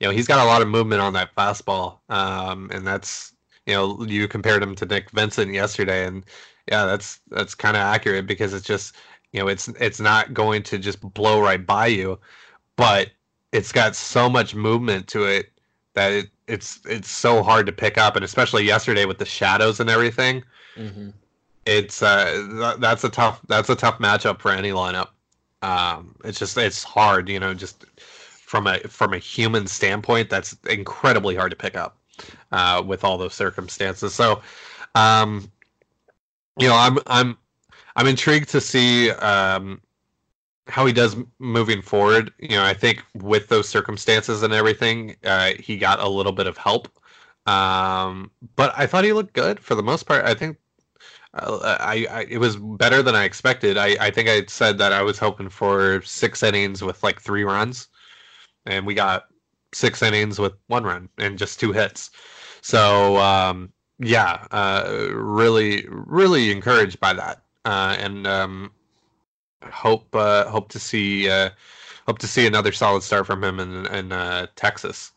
you 0.00 0.06
know, 0.06 0.12
he's 0.12 0.26
got 0.26 0.44
a 0.44 0.48
lot 0.48 0.62
of 0.62 0.68
movement 0.68 1.02
on 1.02 1.12
that 1.14 1.34
fastball, 1.36 1.98
um, 2.08 2.70
and 2.72 2.86
that's 2.86 3.32
you 3.66 3.74
know, 3.74 4.04
you 4.04 4.28
compared 4.28 4.62
him 4.62 4.74
to 4.76 4.86
Nick 4.86 5.10
Vincent 5.10 5.52
yesterday, 5.52 6.06
and 6.06 6.24
yeah, 6.70 6.84
that's 6.84 7.20
that's 7.28 7.54
kind 7.54 7.76
of 7.76 7.82
accurate 7.82 8.26
because 8.26 8.52
it's 8.54 8.66
just 8.66 8.94
you 9.32 9.40
know, 9.40 9.48
it's 9.48 9.68
it's 9.80 10.00
not 10.00 10.34
going 10.34 10.62
to 10.64 10.78
just 10.78 11.00
blow 11.14 11.40
right 11.40 11.64
by 11.64 11.86
you, 11.86 12.18
but 12.76 13.10
it's 13.52 13.72
got 13.72 13.96
so 13.96 14.28
much 14.28 14.54
movement 14.54 15.08
to 15.08 15.24
it 15.24 15.50
that 15.94 16.12
it, 16.12 16.30
it's 16.48 16.80
it's 16.86 17.10
so 17.10 17.42
hard 17.42 17.66
to 17.66 17.72
pick 17.72 17.98
up, 17.98 18.16
and 18.16 18.24
especially 18.24 18.64
yesterday 18.64 19.04
with 19.04 19.18
the 19.18 19.24
shadows 19.24 19.80
and 19.80 19.88
everything. 19.88 20.42
Mm-hmm. 20.76 21.10
It's 21.64 22.02
uh 22.02 22.76
that's 22.78 23.04
a 23.04 23.08
tough 23.08 23.40
that's 23.48 23.70
a 23.70 23.76
tough 23.76 23.98
matchup 23.98 24.40
for 24.40 24.50
any 24.50 24.70
lineup. 24.70 25.08
Um, 25.62 26.16
it's 26.24 26.38
just 26.38 26.58
it's 26.58 26.82
hard, 26.82 27.28
you 27.28 27.38
know, 27.38 27.54
just 27.54 27.86
from 27.96 28.66
a 28.66 28.80
from 28.80 29.14
a 29.14 29.18
human 29.18 29.66
standpoint, 29.66 30.28
that's 30.28 30.56
incredibly 30.68 31.36
hard 31.36 31.52
to 31.52 31.56
pick 31.56 31.76
up 31.76 31.96
uh, 32.52 32.82
with 32.84 33.04
all 33.04 33.18
those 33.18 33.34
circumstances. 33.34 34.14
So, 34.14 34.42
um, 34.94 35.50
you 36.58 36.68
know, 36.68 36.76
I'm 36.76 36.98
I'm 37.06 37.36
I'm 37.96 38.06
intrigued 38.06 38.48
to 38.50 38.60
see 38.60 39.10
um, 39.10 39.80
how 40.66 40.86
he 40.86 40.92
does 40.92 41.16
moving 41.38 41.82
forward. 41.82 42.32
You 42.38 42.56
know, 42.56 42.64
I 42.64 42.74
think 42.74 43.02
with 43.14 43.48
those 43.48 43.68
circumstances 43.68 44.42
and 44.42 44.52
everything, 44.52 45.16
uh, 45.24 45.52
he 45.58 45.76
got 45.76 46.00
a 46.00 46.08
little 46.08 46.32
bit 46.32 46.46
of 46.46 46.56
help. 46.56 46.88
Um, 47.46 48.30
but 48.54 48.72
I 48.76 48.86
thought 48.86 49.04
he 49.04 49.12
looked 49.12 49.32
good 49.32 49.58
for 49.58 49.74
the 49.74 49.82
most 49.82 50.04
part. 50.04 50.24
I 50.24 50.34
think 50.34 50.58
uh, 51.34 51.76
I, 51.80 52.06
I, 52.10 52.26
it 52.28 52.38
was 52.38 52.56
better 52.56 53.02
than 53.02 53.14
I 53.14 53.24
expected. 53.24 53.76
I, 53.76 53.96
I 54.00 54.10
think 54.10 54.28
I 54.28 54.44
said 54.46 54.78
that 54.78 54.92
I 54.92 55.02
was 55.02 55.18
hoping 55.18 55.48
for 55.48 56.02
six 56.02 56.42
innings 56.42 56.82
with 56.82 57.02
like 57.02 57.20
three 57.20 57.42
runs, 57.42 57.88
and 58.66 58.86
we 58.86 58.94
got 58.94 59.24
six 59.72 60.02
innings 60.02 60.38
with 60.38 60.52
one 60.66 60.84
run 60.84 61.08
and 61.18 61.38
just 61.38 61.58
two 61.58 61.72
hits. 61.72 62.10
So 62.62 63.18
um, 63.18 63.72
yeah, 63.98 64.46
uh, 64.50 65.08
really, 65.12 65.86
really 65.90 66.50
encouraged 66.50 66.98
by 66.98 67.12
that. 67.12 67.42
Uh, 67.64 67.96
and 67.98 68.26
um, 68.26 68.72
hope 69.70 70.14
uh, 70.14 70.48
hope 70.48 70.68
to 70.70 70.78
see 70.78 71.28
uh, 71.28 71.50
hope 72.06 72.18
to 72.18 72.26
see 72.26 72.46
another 72.46 72.72
solid 72.72 73.02
start 73.02 73.26
from 73.26 73.44
him 73.44 73.60
in, 73.60 73.86
in 73.86 74.12
uh, 74.12 74.46
Texas, 74.56 75.12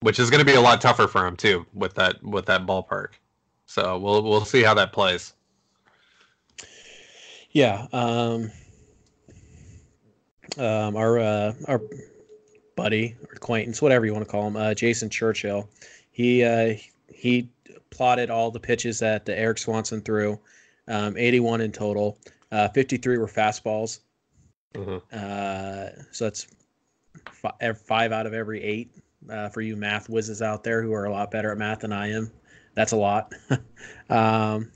which 0.00 0.18
is 0.18 0.30
going 0.30 0.40
to 0.40 0.44
be 0.44 0.54
a 0.54 0.60
lot 0.60 0.80
tougher 0.80 1.08
for 1.08 1.26
him 1.26 1.36
too 1.36 1.64
with 1.72 1.94
that 1.94 2.22
with 2.22 2.46
that 2.46 2.66
ballpark. 2.66 3.14
So 3.66 3.98
we'll 3.98 4.22
we'll 4.22 4.44
see 4.44 4.62
how 4.62 4.74
that 4.74 4.92
plays. 4.92 5.32
Yeah, 7.50 7.86
um, 7.92 8.52
um, 10.58 10.96
our 10.96 11.18
uh, 11.18 11.54
our 11.66 11.80
buddy 12.76 13.16
or 13.22 13.34
acquaintance, 13.34 13.82
whatever 13.82 14.06
you 14.06 14.12
want 14.12 14.24
to 14.24 14.30
call 14.30 14.46
him, 14.46 14.56
uh, 14.56 14.74
Jason 14.74 15.10
Churchill, 15.10 15.68
he 16.18 16.42
uh, 16.42 16.74
he 17.08 17.48
plotted 17.90 18.28
all 18.28 18.50
the 18.50 18.58
pitches 18.58 18.98
that 18.98 19.24
the 19.24 19.38
Erik 19.38 19.56
Swanson 19.56 20.00
threw, 20.00 20.38
um, 20.88 21.16
81 21.16 21.60
in 21.60 21.70
total. 21.70 22.18
Uh, 22.50 22.68
53 22.70 23.18
were 23.18 23.28
fastballs. 23.28 24.00
Mm-hmm. 24.74 24.96
Uh, 25.12 26.02
so 26.10 26.24
that's 26.24 26.48
five, 27.30 27.80
five 27.80 28.10
out 28.10 28.26
of 28.26 28.34
every 28.34 28.60
eight 28.64 28.90
uh, 29.30 29.48
for 29.48 29.60
you 29.60 29.76
math 29.76 30.08
whizzes 30.08 30.42
out 30.42 30.64
there 30.64 30.82
who 30.82 30.92
are 30.92 31.04
a 31.04 31.12
lot 31.12 31.30
better 31.30 31.52
at 31.52 31.58
math 31.58 31.80
than 31.80 31.92
I 31.92 32.10
am. 32.10 32.32
That's 32.74 32.90
a 32.90 32.96
lot. 32.96 33.32
um, 34.10 34.72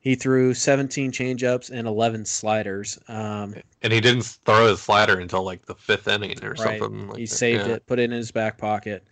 he 0.00 0.14
threw 0.14 0.54
17 0.54 1.12
changeups 1.12 1.70
and 1.70 1.86
11 1.86 2.24
sliders. 2.24 2.98
Um, 3.08 3.54
and 3.82 3.92
he 3.92 4.00
didn't 4.00 4.24
throw 4.46 4.68
his 4.68 4.80
slider 4.80 5.18
until 5.18 5.42
like 5.42 5.66
the 5.66 5.74
fifth 5.74 6.08
inning 6.08 6.42
or 6.42 6.52
right. 6.52 6.80
something. 6.80 7.08
Like 7.08 7.18
he 7.18 7.26
that. 7.26 7.30
saved 7.30 7.66
yeah. 7.66 7.74
it, 7.74 7.86
put 7.86 7.98
it 7.98 8.04
in 8.04 8.12
his 8.12 8.30
back 8.30 8.56
pocket. 8.56 9.06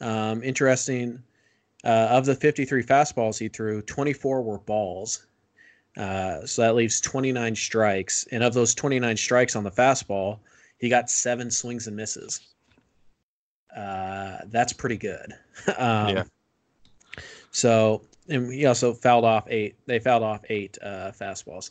Um, 0.00 0.42
interesting. 0.42 1.22
Uh, 1.84 2.08
of 2.10 2.26
the 2.26 2.34
53 2.34 2.82
fastballs 2.82 3.38
he 3.38 3.48
threw, 3.48 3.80
24 3.82 4.42
were 4.42 4.58
balls. 4.58 5.26
Uh, 5.96 6.44
so 6.44 6.62
that 6.62 6.74
leaves 6.74 7.00
29 7.00 7.54
strikes. 7.54 8.26
And 8.30 8.42
of 8.42 8.54
those 8.54 8.74
29 8.74 9.16
strikes 9.16 9.56
on 9.56 9.64
the 9.64 9.70
fastball, 9.70 10.40
he 10.78 10.88
got 10.88 11.10
seven 11.10 11.50
swings 11.50 11.86
and 11.86 11.96
misses. 11.96 12.40
Uh, 13.76 14.38
that's 14.46 14.72
pretty 14.72 14.96
good. 14.96 15.32
um, 15.78 16.16
yeah. 16.16 16.24
So, 17.50 18.02
and 18.28 18.52
he 18.52 18.66
also 18.66 18.92
fouled 18.92 19.24
off 19.24 19.46
eight. 19.48 19.76
They 19.86 19.98
fouled 19.98 20.22
off 20.22 20.42
eight 20.48 20.78
uh, 20.82 21.12
fastballs. 21.12 21.70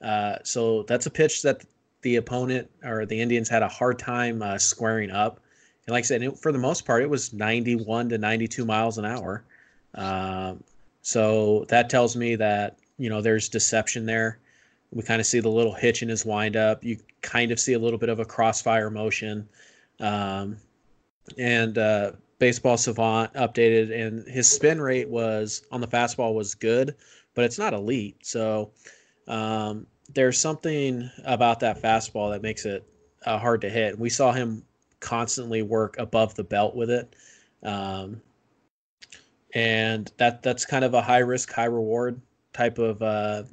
Uh, 0.00 0.36
so 0.42 0.84
that's 0.84 1.06
a 1.06 1.10
pitch 1.10 1.42
that 1.42 1.64
the 2.02 2.16
opponent 2.16 2.70
or 2.84 3.06
the 3.06 3.20
Indians 3.20 3.48
had 3.48 3.62
a 3.62 3.68
hard 3.68 3.98
time 3.98 4.42
uh, 4.42 4.58
squaring 4.58 5.10
up. 5.10 5.40
And 5.88 5.94
like 5.94 6.04
I 6.04 6.06
said, 6.06 6.22
it, 6.22 6.38
for 6.38 6.52
the 6.52 6.58
most 6.58 6.84
part, 6.84 7.02
it 7.02 7.10
was 7.10 7.32
91 7.32 8.10
to 8.10 8.18
92 8.18 8.64
miles 8.64 8.98
an 8.98 9.04
hour. 9.04 9.42
Um, 9.94 10.62
so 11.02 11.64
that 11.68 11.90
tells 11.90 12.14
me 12.14 12.36
that 12.36 12.78
you 12.98 13.08
know, 13.08 13.22
there's 13.22 13.48
deception 13.48 14.04
there. 14.04 14.38
We 14.90 15.02
kind 15.02 15.20
of 15.20 15.26
see 15.26 15.40
the 15.40 15.48
little 15.48 15.72
hitch 15.72 16.02
in 16.02 16.08
his 16.08 16.26
windup. 16.26 16.84
You 16.84 16.98
kind 17.22 17.52
of 17.52 17.60
see 17.60 17.72
a 17.72 17.78
little 17.78 17.98
bit 17.98 18.08
of 18.08 18.18
a 18.18 18.24
crossfire 18.24 18.90
motion. 18.90 19.48
Um, 20.00 20.58
and 21.38 21.78
uh, 21.78 22.12
Baseball 22.38 22.76
Savant 22.76 23.32
updated, 23.34 23.92
and 23.98 24.26
his 24.28 24.48
spin 24.48 24.80
rate 24.80 25.08
was 25.08 25.62
on 25.70 25.80
the 25.80 25.86
fastball 25.86 26.34
was 26.34 26.54
good, 26.54 26.94
but 27.34 27.44
it's 27.44 27.58
not 27.58 27.72
elite. 27.74 28.16
So 28.22 28.70
um, 29.26 29.86
there's 30.12 30.38
something 30.38 31.08
about 31.24 31.60
that 31.60 31.80
fastball 31.80 32.32
that 32.32 32.42
makes 32.42 32.64
it 32.64 32.84
uh, 33.26 33.38
hard 33.38 33.60
to 33.60 33.70
hit. 33.70 33.98
We 33.98 34.10
saw 34.10 34.32
him 34.32 34.64
constantly 35.00 35.62
work 35.62 35.96
above 35.98 36.34
the 36.34 36.44
belt 36.44 36.74
with 36.74 36.90
it. 36.90 37.14
Um, 37.62 38.20
and 39.54 40.12
that 40.18 40.42
that's 40.42 40.64
kind 40.64 40.84
of 40.84 40.94
a 40.94 41.02
high 41.02 41.18
risk, 41.18 41.52
high 41.52 41.64
reward 41.64 42.20
type 42.52 42.78
of 42.78 43.02
uh, 43.02 43.44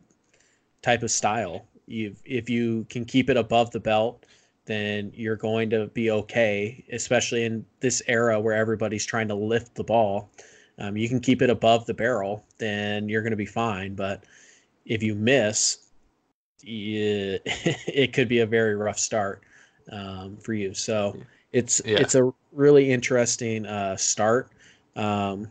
type 0.82 1.04
of 1.04 1.12
style. 1.12 1.66
You 1.88 2.16
if 2.26 2.50
you 2.50 2.86
can 2.90 3.06
keep 3.06 3.30
it 3.30 3.38
above 3.38 3.72
the 3.72 3.80
belt, 3.80 4.26
then 4.66 5.12
you're 5.16 5.36
going 5.36 5.70
to 5.70 5.88
be 5.88 6.12
okay. 6.12 6.84
Especially 6.92 7.46
in 7.46 7.66
this 7.80 8.02
era 8.08 8.40
where 8.40 8.56
everybody's 8.56 9.06
trying 9.06 9.28
to 9.30 9.36
lift 9.36 9.76
the 9.76 9.84
ball, 9.84 10.30
um, 10.78 10.98
you 10.98 11.08
can 11.08 11.20
keep 11.20 11.42
it 11.42 11.50
above 11.50 11.86
the 11.86 11.94
barrel, 11.94 12.44
then 12.58 13.08
you're 13.08 13.22
going 13.22 13.32
to 13.32 13.38
be 13.38 13.46
fine. 13.46 13.96
But 13.96 14.24
if 14.86 15.02
you 15.02 15.16
miss, 15.16 15.90
you, 16.62 17.40
it 17.46 18.14
could 18.14 18.28
be 18.28 18.40
a 18.40 18.46
very 18.46 18.76
rough 18.76 19.00
start 19.00 19.44
um, 19.92 20.38
for 20.38 20.54
you. 20.54 20.74
So 20.74 21.18
it's 21.56 21.82
Yeah. 21.86 22.00
it's 22.00 22.16
a 22.16 22.34
really 22.52 22.92
interesting 22.92 23.66
uh, 23.66 23.96
start. 23.96 24.50
Um, 24.98 25.50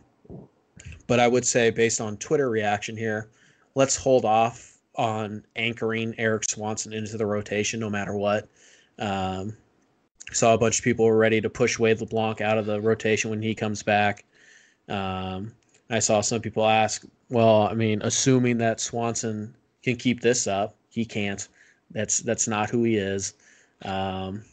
but 1.07 1.19
I 1.19 1.27
would 1.27 1.45
say, 1.45 1.71
based 1.71 1.99
on 1.99 2.17
Twitter 2.17 2.49
reaction 2.49 2.95
here, 2.95 3.29
let's 3.73 3.95
hold 3.95 4.23
off 4.23 4.77
on 4.95 5.43
anchoring 5.55 6.13
Erik 6.19 6.49
Swanson 6.49 6.93
into 6.93 7.17
the 7.17 7.25
rotation 7.25 7.79
no 7.79 7.89
matter 7.89 8.15
what. 8.15 8.47
Um, 8.99 9.57
saw 10.31 10.53
a 10.53 10.57
bunch 10.57 10.79
of 10.79 10.83
people 10.83 11.05
were 11.05 11.17
ready 11.17 11.41
to 11.41 11.49
push 11.49 11.79
Wade 11.79 11.99
LeBlanc 11.99 12.39
out 12.39 12.57
of 12.57 12.65
the 12.65 12.79
rotation 12.79 13.29
when 13.31 13.41
he 13.41 13.55
comes 13.55 13.81
back. 13.83 14.23
Um, 14.87 15.53
I 15.89 15.99
saw 15.99 16.21
some 16.21 16.41
people 16.41 16.65
ask, 16.65 17.03
well, 17.29 17.63
I 17.63 17.73
mean, 17.73 18.01
assuming 18.03 18.59
that 18.59 18.79
Swanson 18.79 19.55
can 19.83 19.95
keep 19.95 20.21
this 20.21 20.45
up, 20.47 20.75
he 20.89 21.03
can't. 21.03 21.47
That's 21.91 22.19
that's 22.19 22.47
not 22.47 22.69
who 22.69 22.83
he 22.83 22.97
is. 22.97 23.33
Um, 23.83 24.43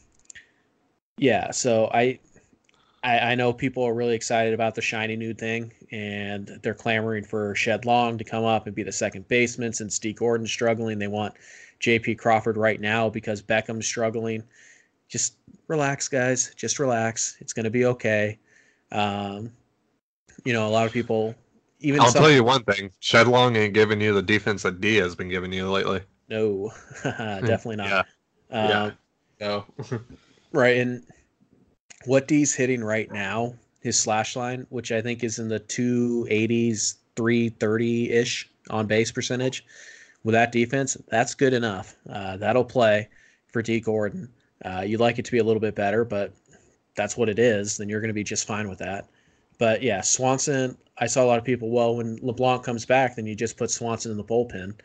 yeah, 1.17 1.51
so 1.51 1.89
I, 1.93 2.19
I 3.03 3.19
I 3.19 3.35
know 3.35 3.53
people 3.53 3.83
are 3.83 3.93
really 3.93 4.15
excited 4.15 4.53
about 4.53 4.75
the 4.75 4.81
shiny 4.81 5.15
new 5.15 5.33
thing, 5.33 5.71
and 5.91 6.59
they're 6.63 6.73
clamoring 6.73 7.23
for 7.25 7.53
Shed 7.55 7.85
Long 7.85 8.17
to 8.17 8.23
come 8.23 8.43
up 8.43 8.65
and 8.67 8.75
be 8.75 8.83
the 8.83 8.91
second 8.91 9.27
baseman 9.27 9.73
since 9.73 9.99
D 9.99 10.13
Gordon's 10.13 10.51
struggling. 10.51 10.99
They 10.99 11.07
want 11.07 11.33
J.P. 11.79 12.15
Crawford 12.15 12.57
right 12.57 12.79
now 12.79 13.09
because 13.09 13.41
Beckham's 13.41 13.85
struggling. 13.85 14.43
Just 15.09 15.35
relax, 15.67 16.07
guys. 16.07 16.53
Just 16.55 16.79
relax. 16.79 17.37
It's 17.39 17.53
going 17.53 17.65
to 17.65 17.69
be 17.69 17.85
okay. 17.85 18.39
Um, 18.91 19.51
you 20.45 20.53
know, 20.53 20.67
a 20.67 20.69
lot 20.71 20.85
of 20.87 20.91
people, 20.93 21.35
even 21.81 21.99
I'll 21.99 22.07
some- 22.09 22.23
tell 22.23 22.31
you 22.31 22.43
one 22.43 22.63
thing: 22.63 22.89
Shed 22.99 23.27
Long 23.27 23.55
ain't 23.55 23.73
giving 23.73 24.01
you 24.01 24.13
the 24.13 24.21
defense 24.21 24.63
that 24.63 24.81
D 24.81 24.95
has 24.95 25.13
been 25.15 25.29
giving 25.29 25.53
you 25.53 25.69
lately. 25.69 26.01
no, 26.29 26.71
definitely 27.03 27.75
not. 27.75 27.89
Yeah, 28.49 28.63
Um, 28.63 28.69
yeah. 28.69 28.91
No. 29.41 29.65
Right. 30.53 30.77
And 30.77 31.03
what 32.05 32.27
D's 32.27 32.53
hitting 32.53 32.83
right 32.83 33.11
now, 33.11 33.55
his 33.81 33.99
slash 33.99 34.35
line, 34.35 34.65
which 34.69 34.91
I 34.91 35.01
think 35.01 35.23
is 35.23 35.39
in 35.39 35.49
the 35.49 35.59
280s, 35.59 36.95
330 37.15 38.11
ish 38.11 38.49
on 38.69 38.87
base 38.87 39.11
percentage, 39.11 39.65
with 40.23 40.33
that 40.33 40.51
defense, 40.51 40.95
that's 41.09 41.33
good 41.33 41.53
enough. 41.53 41.95
Uh, 42.09 42.37
that'll 42.37 42.63
play 42.63 43.09
for 43.51 43.61
D. 43.61 43.79
Gordon. 43.79 44.29
Uh, 44.63 44.81
you'd 44.81 44.99
like 44.99 45.19
it 45.19 45.25
to 45.25 45.31
be 45.31 45.39
a 45.39 45.43
little 45.43 45.59
bit 45.59 45.75
better, 45.75 46.05
but 46.05 46.33
that's 46.95 47.17
what 47.17 47.29
it 47.29 47.39
is. 47.39 47.77
Then 47.77 47.89
you're 47.89 47.99
going 47.99 48.09
to 48.09 48.13
be 48.13 48.23
just 48.23 48.47
fine 48.47 48.69
with 48.69 48.79
that. 48.79 49.09
But 49.59 49.81
yeah, 49.81 50.01
Swanson, 50.01 50.77
I 50.97 51.07
saw 51.07 51.23
a 51.23 51.27
lot 51.27 51.39
of 51.39 51.43
people, 51.43 51.69
well, 51.69 51.95
when 51.95 52.17
LeBlanc 52.21 52.63
comes 52.63 52.85
back, 52.85 53.15
then 53.15 53.25
you 53.25 53.35
just 53.35 53.57
put 53.57 53.71
Swanson 53.71 54.11
in 54.11 54.17
the 54.17 54.23
bullpen. 54.23 54.75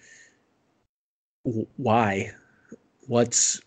Why? 1.77 2.33
What's 3.07 3.61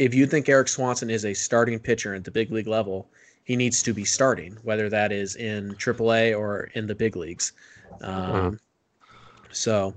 if 0.00 0.14
you 0.14 0.26
think 0.26 0.48
Erik 0.48 0.68
Swanson 0.68 1.10
is 1.10 1.26
a 1.26 1.34
starting 1.34 1.78
pitcher 1.78 2.14
at 2.14 2.24
the 2.24 2.30
big 2.30 2.50
league 2.50 2.66
level, 2.66 3.10
he 3.44 3.54
needs 3.54 3.82
to 3.82 3.92
be 3.92 4.02
starting, 4.02 4.56
whether 4.62 4.88
that 4.88 5.12
is 5.12 5.36
in 5.36 5.74
AAA 5.74 6.36
or 6.36 6.70
in 6.74 6.86
the 6.86 6.94
big 6.94 7.16
leagues. 7.16 7.52
Um, 8.00 8.58
So 9.52 9.92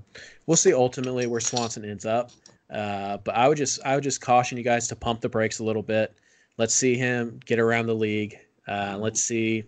we'll 0.46 0.58
see 0.58 0.74
ultimately 0.74 1.26
where 1.26 1.40
Swanson 1.40 1.86
ends 1.86 2.04
up. 2.04 2.32
Uh, 2.70 3.16
but 3.18 3.34
I 3.34 3.48
would 3.48 3.56
just 3.56 3.80
I 3.86 3.94
would 3.94 4.04
just 4.04 4.20
caution 4.20 4.58
you 4.58 4.64
guys 4.64 4.88
to 4.88 4.96
pump 4.96 5.22
the 5.22 5.28
brakes 5.28 5.60
a 5.60 5.64
little 5.64 5.82
bit. 5.82 6.14
Let's 6.58 6.74
see 6.74 6.96
him 6.96 7.40
get 7.46 7.58
around 7.58 7.86
the 7.86 7.94
league. 7.94 8.36
Uh, 8.68 8.98
let's 9.00 9.22
see 9.22 9.64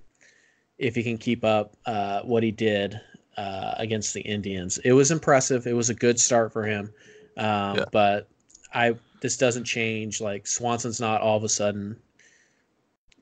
if 0.76 0.94
he 0.94 1.02
can 1.02 1.16
keep 1.16 1.44
up 1.44 1.76
uh, 1.86 2.20
what 2.22 2.42
he 2.42 2.50
did 2.50 3.00
uh, 3.38 3.74
against 3.78 4.12
the 4.12 4.20
Indians. 4.20 4.76
It 4.84 4.92
was 4.92 5.10
impressive. 5.10 5.66
It 5.66 5.72
was 5.72 5.88
a 5.88 5.94
good 5.94 6.20
start 6.20 6.52
for 6.52 6.64
him. 6.64 6.92
Um, 7.38 7.76
Yeah. 7.76 7.84
But 7.90 8.28
I 8.74 8.96
this 9.20 9.36
doesn't 9.36 9.64
change. 9.64 10.20
Like 10.20 10.46
Swanson's 10.46 11.00
not 11.00 11.20
all 11.20 11.36
of 11.36 11.44
a 11.44 11.48
sudden, 11.48 11.96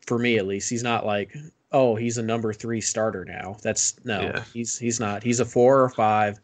for 0.07 0.19
me 0.19 0.39
at 0.39 0.47
least, 0.47 0.71
he's 0.71 0.83
not 0.83 1.07
like 1.07 1.35
oh 1.73 1.97
he's 1.97 2.19
a 2.19 2.23
number 2.23 2.53
three 2.53 2.81
starter 2.81 3.25
now. 3.25 3.57
That's 3.63 3.97
no, 4.05 4.21
Yeah. 4.21 4.45
he's 4.53 4.79
he's 4.79 5.01
not. 5.01 5.23
He's 5.23 5.41
a 5.41 5.45
four 5.45 5.83
or 5.83 5.89
five. 5.89 6.41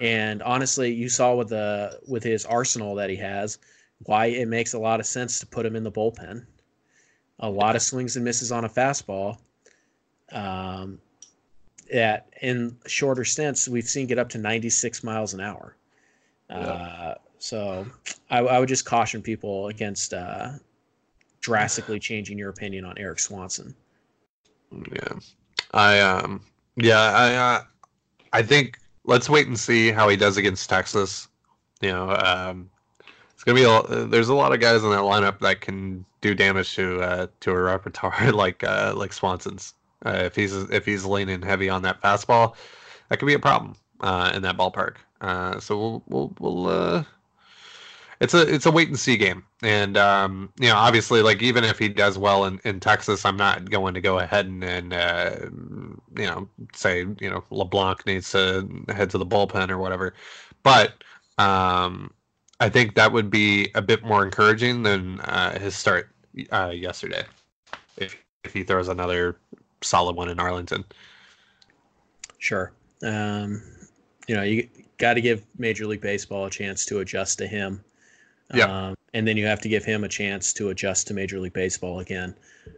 And 0.00 0.42
honestly, 0.42 0.92
you 0.92 1.08
saw 1.08 1.34
with 1.34 1.50
the 1.50 2.00
with 2.08 2.22
his 2.22 2.46
arsenal 2.46 2.94
that 2.94 3.10
he 3.10 3.16
has, 3.16 3.58
why 4.04 4.26
it 4.26 4.48
makes 4.48 4.72
a 4.72 4.78
lot 4.78 5.00
of 5.00 5.06
sense 5.06 5.38
to 5.40 5.46
put 5.46 5.66
him 5.66 5.76
in 5.76 5.84
the 5.84 5.92
bullpen. 5.92 6.46
A 7.40 7.48
lot 7.48 7.76
of 7.76 7.82
swings 7.82 8.16
and 8.16 8.24
misses 8.24 8.52
on 8.52 8.64
a 8.64 8.68
fastball. 8.68 9.38
Um, 10.32 11.00
that 11.92 12.28
in 12.40 12.76
shorter 12.86 13.24
stints, 13.24 13.68
we've 13.68 13.88
seen 13.88 14.06
get 14.06 14.18
up 14.18 14.28
to 14.30 14.38
96 14.38 15.02
miles 15.02 15.34
an 15.34 15.40
hour. 15.40 15.76
Uh, 16.48 17.14
so 17.40 17.86
I, 18.30 18.38
I 18.38 18.60
would 18.60 18.68
just 18.68 18.84
caution 18.84 19.22
people 19.22 19.68
against 19.68 20.12
uh, 20.12 20.50
drastically 21.40 21.98
changing 21.98 22.38
your 22.38 22.50
opinion 22.50 22.84
on 22.84 22.96
Erik 22.98 23.18
Swanson. 23.18 23.74
Yeah, 24.70 25.14
I 25.72 26.00
um, 26.00 26.42
yeah, 26.76 27.00
I 27.00 27.34
uh, 27.34 27.62
I 28.32 28.42
think 28.42 28.78
let's 29.04 29.28
wait 29.28 29.46
and 29.48 29.58
see 29.58 29.90
how 29.90 30.08
he 30.08 30.16
does 30.16 30.36
against 30.36 30.68
Texas. 30.68 31.28
You 31.80 31.90
know, 31.90 32.10
um, 32.10 32.70
it's 33.32 33.42
gonna 33.42 33.56
be 33.56 33.64
a, 33.64 34.06
there's 34.06 34.28
a 34.28 34.34
lot 34.34 34.52
of 34.52 34.60
guys 34.60 34.84
in 34.84 34.90
that 34.90 35.00
lineup 35.00 35.40
that 35.40 35.62
can 35.62 36.04
do 36.20 36.34
damage 36.34 36.74
to 36.74 37.00
uh, 37.00 37.26
to 37.40 37.50
a 37.52 37.60
repertoire 37.60 38.32
like 38.32 38.62
uh, 38.62 38.92
like 38.94 39.12
Swanson's. 39.12 39.74
Uh, 40.04 40.22
if 40.24 40.36
he's 40.36 40.54
if 40.54 40.84
he's 40.84 41.06
leaning 41.06 41.40
heavy 41.40 41.70
on 41.70 41.82
that 41.82 42.00
fastball, 42.02 42.54
that 43.08 43.18
could 43.18 43.26
be 43.26 43.34
a 43.34 43.38
problem 43.38 43.74
uh, 44.00 44.30
in 44.34 44.42
that 44.42 44.58
ballpark. 44.58 44.96
Uh, 45.22 45.58
so 45.58 45.78
we'll 45.78 46.02
we'll 46.06 46.34
we'll 46.38 46.66
uh, 46.68 47.04
it's 48.20 48.34
a 48.34 48.42
it's 48.52 48.66
a 48.66 48.70
wait 48.70 48.88
and 48.88 48.98
see 48.98 49.16
game, 49.16 49.44
and 49.62 49.96
um, 49.96 50.52
you 50.60 50.68
know 50.68 50.76
obviously 50.76 51.22
like 51.22 51.42
even 51.42 51.64
if 51.64 51.78
he 51.78 51.88
does 51.88 52.18
well 52.18 52.44
in, 52.44 52.60
in 52.64 52.78
Texas, 52.78 53.24
I'm 53.24 53.36
not 53.36 53.70
going 53.70 53.94
to 53.94 54.00
go 54.00 54.18
ahead 54.18 54.46
and, 54.46 54.62
and 54.62 54.92
uh, 54.92 55.36
you 56.16 56.26
know 56.26 56.48
say 56.74 57.06
you 57.18 57.30
know 57.30 57.42
LeBlanc 57.50 58.04
needs 58.06 58.30
to 58.32 58.68
head 58.88 59.10
to 59.10 59.18
the 59.18 59.26
bullpen 59.26 59.70
or 59.70 59.78
whatever, 59.78 60.14
but 60.62 61.02
um, 61.38 62.12
I 62.60 62.68
think 62.68 62.94
that 62.96 63.10
would 63.10 63.30
be 63.30 63.70
a 63.74 63.80
bit 63.80 64.04
more 64.04 64.22
encouraging 64.22 64.82
than 64.82 65.20
uh, 65.20 65.58
his 65.58 65.74
start 65.74 66.10
uh, 66.52 66.72
yesterday, 66.74 67.24
if 67.96 68.16
if 68.44 68.52
he 68.52 68.64
throws 68.64 68.88
another 68.88 69.38
solid 69.80 70.14
one 70.14 70.28
in 70.28 70.38
Arlington. 70.38 70.84
Sure. 72.38 72.72
Um, 73.02 73.62
you 74.28 74.34
know, 74.34 74.42
you 74.42 74.68
got 74.98 75.14
to 75.14 75.22
give 75.22 75.46
Major 75.56 75.86
League 75.86 76.02
Baseball 76.02 76.44
a 76.44 76.50
chance 76.50 76.84
to 76.86 76.98
adjust 77.00 77.38
to 77.38 77.46
him. 77.46 77.82
Yeah. 78.54 78.88
Um, 78.88 78.96
and 79.14 79.26
then 79.26 79.36
you 79.36 79.46
have 79.46 79.60
to 79.60 79.68
give 79.68 79.84
him 79.84 80.04
a 80.04 80.08
chance 80.08 80.52
to 80.54 80.70
adjust 80.70 81.06
to 81.08 81.14
Major 81.14 81.38
League 81.38 81.52
Baseball 81.52 82.00
again. 82.00 82.34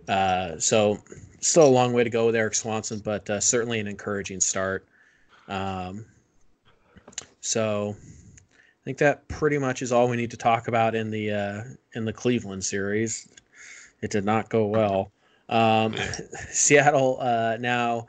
Uh, 0.09 0.59
so, 0.59 0.99
still 1.41 1.67
a 1.67 1.69
long 1.69 1.93
way 1.93 2.05
to 2.05 2.11
go 2.11 2.27
with 2.27 2.37
Erik 2.37 2.55
Swanson, 2.55 3.01
but 3.01 3.29
uh, 3.29 3.41
certainly 3.41 3.81
an 3.81 3.87
encouraging 3.87 4.41
start. 4.41 4.87
Um, 5.49 6.05
so, 7.41 7.97
I 7.99 8.85
think 8.85 8.99
that 8.99 9.27
pretty 9.29 9.59
much 9.59 9.83
is 9.83 9.93
all 9.93 10.09
we 10.09 10.17
need 10.17 10.31
to 10.31 10.37
talk 10.37 10.69
about 10.69 10.95
in 10.95 11.11
the 11.11 11.31
uh, 11.31 11.63
in 11.95 12.05
the 12.05 12.13
Cleveland 12.13 12.65
series. 12.65 13.29
It 14.01 14.11
did 14.11 14.25
not 14.25 14.49
go 14.49 14.67
well. 14.67 15.13
Um, 15.49 15.95
Seattle 16.51 17.19
uh, 17.21 17.57
now, 17.61 18.07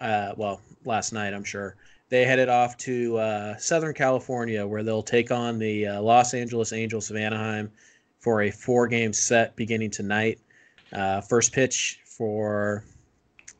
uh, 0.00 0.32
well, 0.36 0.60
last 0.84 1.12
night 1.12 1.34
I'm 1.34 1.44
sure 1.44 1.76
they 2.14 2.24
headed 2.24 2.48
off 2.48 2.76
to 2.76 3.16
uh, 3.18 3.56
Southern 3.56 3.92
California 3.92 4.64
where 4.64 4.84
they'll 4.84 5.02
take 5.02 5.32
on 5.32 5.58
the 5.58 5.88
uh, 5.88 6.00
Los 6.00 6.32
Angeles 6.32 6.72
Angels 6.72 7.10
of 7.10 7.16
Anaheim 7.16 7.72
for 8.20 8.42
a 8.42 8.52
four-game 8.52 9.12
set 9.12 9.56
beginning 9.56 9.90
tonight. 9.90 10.38
Uh, 10.92 11.20
first 11.20 11.52
pitch 11.52 11.98
for 12.04 12.84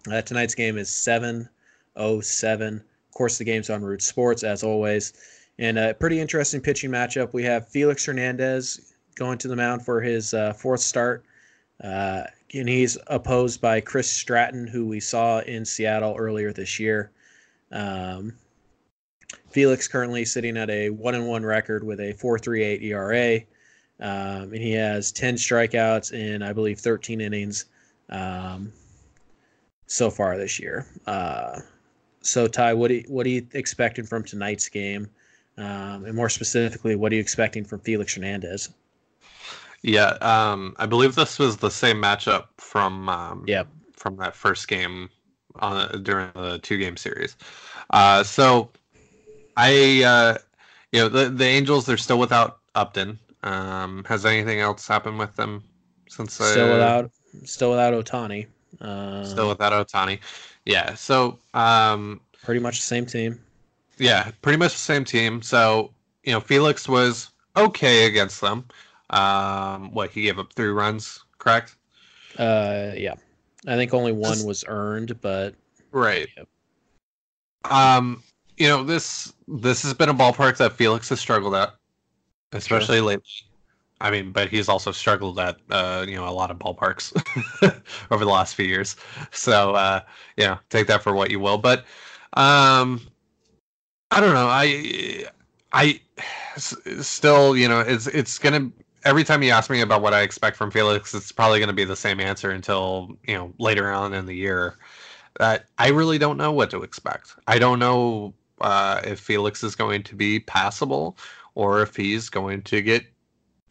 uh, 0.08 0.22
tonight's 0.22 0.54
game 0.54 0.78
is 0.78 0.88
7:07. 0.88 2.76
Of 2.76 2.82
course, 3.12 3.38
the 3.38 3.44
game's 3.44 3.70
on 3.70 3.82
Root 3.82 4.02
Sports 4.02 4.44
as 4.44 4.62
always, 4.62 5.14
and 5.58 5.76
a 5.76 5.92
pretty 5.92 6.20
interesting 6.20 6.60
pitching 6.60 6.92
matchup. 6.92 7.32
We 7.32 7.42
have 7.42 7.66
Felix 7.68 8.06
Hernandez 8.06 8.94
going 9.16 9.38
to 9.38 9.48
the 9.48 9.56
mound 9.56 9.84
for 9.84 10.00
his 10.00 10.32
uh, 10.32 10.52
fourth 10.52 10.80
start. 10.80 11.24
Uh, 11.82 12.22
and 12.54 12.68
he's 12.68 12.96
opposed 13.08 13.60
by 13.60 13.80
Chris 13.80 14.08
Stratton, 14.08 14.68
who 14.68 14.86
we 14.86 15.00
saw 15.00 15.40
in 15.40 15.64
Seattle 15.64 16.14
earlier 16.16 16.52
this 16.52 16.78
year. 16.78 17.10
Um, 17.72 18.34
Felix 19.50 19.86
currently 19.88 20.24
sitting 20.24 20.56
at 20.56 20.70
a 20.70 20.90
one 20.90 21.14
and 21.14 21.26
one 21.28 21.44
record 21.44 21.84
with 21.84 22.00
a 22.00 22.12
4.38 22.14 22.82
ERA, 22.82 23.36
um, 24.00 24.52
and 24.52 24.56
he 24.56 24.72
has 24.72 25.12
10 25.12 25.36
strikeouts 25.36 26.12
in 26.12 26.42
I 26.42 26.52
believe 26.52 26.78
13 26.80 27.20
innings 27.20 27.66
um, 28.10 28.72
so 29.86 30.10
far 30.10 30.36
this 30.36 30.58
year. 30.58 30.86
Uh, 31.06 31.60
so 32.20 32.46
Ty, 32.46 32.74
what 32.74 32.88
do 32.88 32.94
you, 32.94 33.04
what 33.08 33.26
are 33.26 33.30
you 33.30 33.46
expecting 33.52 34.04
from 34.04 34.24
tonight's 34.24 34.68
game, 34.68 35.08
um, 35.58 36.04
and 36.04 36.14
more 36.14 36.28
specifically, 36.28 36.96
what 36.96 37.12
are 37.12 37.14
you 37.14 37.20
expecting 37.20 37.64
from 37.64 37.80
Felix 37.80 38.14
Hernandez? 38.14 38.70
Yeah, 39.82 40.16
um, 40.22 40.74
I 40.78 40.86
believe 40.86 41.14
this 41.14 41.38
was 41.38 41.58
the 41.58 41.70
same 41.70 41.98
matchup 42.00 42.46
from 42.56 43.08
um, 43.10 43.44
Yep. 43.46 43.68
from 43.92 44.16
that 44.16 44.34
first 44.34 44.66
game 44.66 45.10
on 45.56 46.02
during 46.02 46.30
the 46.34 46.58
two 46.58 46.78
game 46.78 46.96
series. 46.96 47.36
Uh, 47.90 48.22
so 48.24 48.70
I, 49.56 50.02
uh, 50.02 50.38
you 50.92 51.00
know, 51.00 51.08
the 51.08 51.30
the 51.30 51.44
Angels 51.44 51.86
they're 51.86 51.96
still 51.96 52.18
without 52.18 52.58
Upton. 52.74 53.18
Um, 53.42 54.04
has 54.08 54.24
anything 54.24 54.60
else 54.60 54.88
happened 54.88 55.18
with 55.18 55.36
them 55.36 55.62
since 56.08 56.40
uh, 56.40 56.44
Still 56.44 56.72
without 56.72 57.10
still 57.44 57.70
without 57.70 57.92
Ohtani. 57.92 58.46
Uh, 58.80 59.24
still 59.24 59.48
without 59.48 59.72
Ohtani? 59.72 60.20
Yeah. 60.64 60.94
So 60.94 61.38
um, 61.52 62.20
pretty 62.42 62.60
much 62.60 62.78
the 62.78 62.86
same 62.86 63.06
team. 63.06 63.38
yeah, 63.98 64.30
pretty 64.40 64.58
much 64.58 64.72
the 64.72 64.78
same 64.78 65.04
team. 65.04 65.42
So 65.42 65.92
you 66.24 66.32
know, 66.32 66.40
Felix 66.40 66.88
was 66.88 67.30
okay 67.56 68.06
against 68.06 68.40
them. 68.40 68.64
Um, 69.10 69.92
what 69.92 70.10
he 70.10 70.22
gave 70.22 70.38
up 70.38 70.52
three 70.54 70.68
runs, 70.68 71.22
correct? 71.38 71.76
Uh, 72.38 72.92
yeah, 72.96 73.14
I 73.66 73.76
think 73.76 73.92
only 73.92 74.12
one 74.12 74.44
was 74.44 74.64
earned, 74.66 75.20
but 75.20 75.54
Right. 75.92 76.28
Yep. 76.36 76.48
Um, 77.70 78.22
you 78.56 78.68
know 78.68 78.82
this 78.82 79.33
this 79.48 79.82
has 79.82 79.94
been 79.94 80.08
a 80.08 80.14
ballpark 80.14 80.56
that 80.58 80.72
Felix 80.72 81.08
has 81.08 81.20
struggled 81.20 81.54
at, 81.54 81.74
especially 82.52 83.00
lately. 83.00 83.24
I 84.00 84.10
mean, 84.10 84.32
but 84.32 84.48
he's 84.48 84.68
also 84.68 84.92
struggled 84.92 85.38
at 85.38 85.56
uh, 85.70 86.04
you 86.06 86.16
know 86.16 86.28
a 86.28 86.30
lot 86.30 86.50
of 86.50 86.58
ballparks 86.58 87.14
over 88.10 88.24
the 88.24 88.30
last 88.30 88.54
few 88.54 88.66
years. 88.66 88.96
So 89.30 89.74
uh, 89.74 90.00
yeah, 90.36 90.58
take 90.68 90.86
that 90.88 91.02
for 91.02 91.14
what 91.14 91.30
you 91.30 91.40
will. 91.40 91.58
But 91.58 91.84
um, 92.34 93.00
I 94.10 94.20
don't 94.20 94.34
know. 94.34 94.48
I 94.48 95.24
I 95.72 96.00
still 96.56 97.56
you 97.56 97.68
know 97.68 97.80
it's 97.80 98.06
it's 98.08 98.38
gonna 98.38 98.70
every 99.04 99.24
time 99.24 99.42
you 99.42 99.50
ask 99.50 99.70
me 99.70 99.80
about 99.80 100.02
what 100.02 100.12
I 100.12 100.22
expect 100.22 100.56
from 100.56 100.70
Felix, 100.70 101.14
it's 101.14 101.32
probably 101.32 101.60
gonna 101.60 101.72
be 101.72 101.84
the 101.84 101.96
same 101.96 102.20
answer 102.20 102.50
until 102.50 103.16
you 103.26 103.34
know 103.34 103.54
later 103.58 103.90
on 103.90 104.12
in 104.12 104.26
the 104.26 104.34
year 104.34 104.76
that 105.38 105.66
I 105.78 105.88
really 105.88 106.18
don't 106.18 106.36
know 106.36 106.52
what 106.52 106.70
to 106.70 106.82
expect. 106.82 107.34
I 107.46 107.58
don't 107.58 107.78
know 107.78 108.34
uh, 108.64 109.00
if 109.04 109.20
Felix 109.20 109.62
is 109.62 109.76
going 109.76 110.02
to 110.02 110.16
be 110.16 110.40
passable 110.40 111.18
or 111.54 111.82
if 111.82 111.94
he's 111.94 112.30
going 112.30 112.62
to 112.62 112.80
get, 112.80 113.04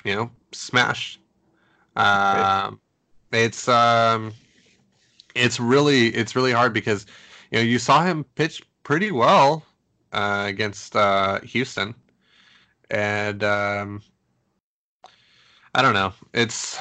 you 0.06 0.16
know, 0.16 0.30
smashed. 0.52 1.20
Um, 1.96 2.80
It's 3.32 3.68
um, 3.68 4.34
it's 5.34 5.60
really 5.60 6.10
it's 6.10 6.36
really 6.36 6.52
hard 6.52 6.74
because 6.74 7.08
you 7.50 7.58
know 7.58 7.64
you 7.64 7.80
saw 7.80 8.04
him 8.04 8.24
pitch 8.36 8.62
pretty 8.84 9.12
well 9.12 9.66
uh, 10.12 10.46
against 10.48 10.96
uh, 10.96 11.40
Houston, 11.42 11.96
and 12.92 13.44
um, 13.44 14.02
I 15.74 15.82
don't 15.82 15.96
know. 15.96 16.14
It's 16.34 16.80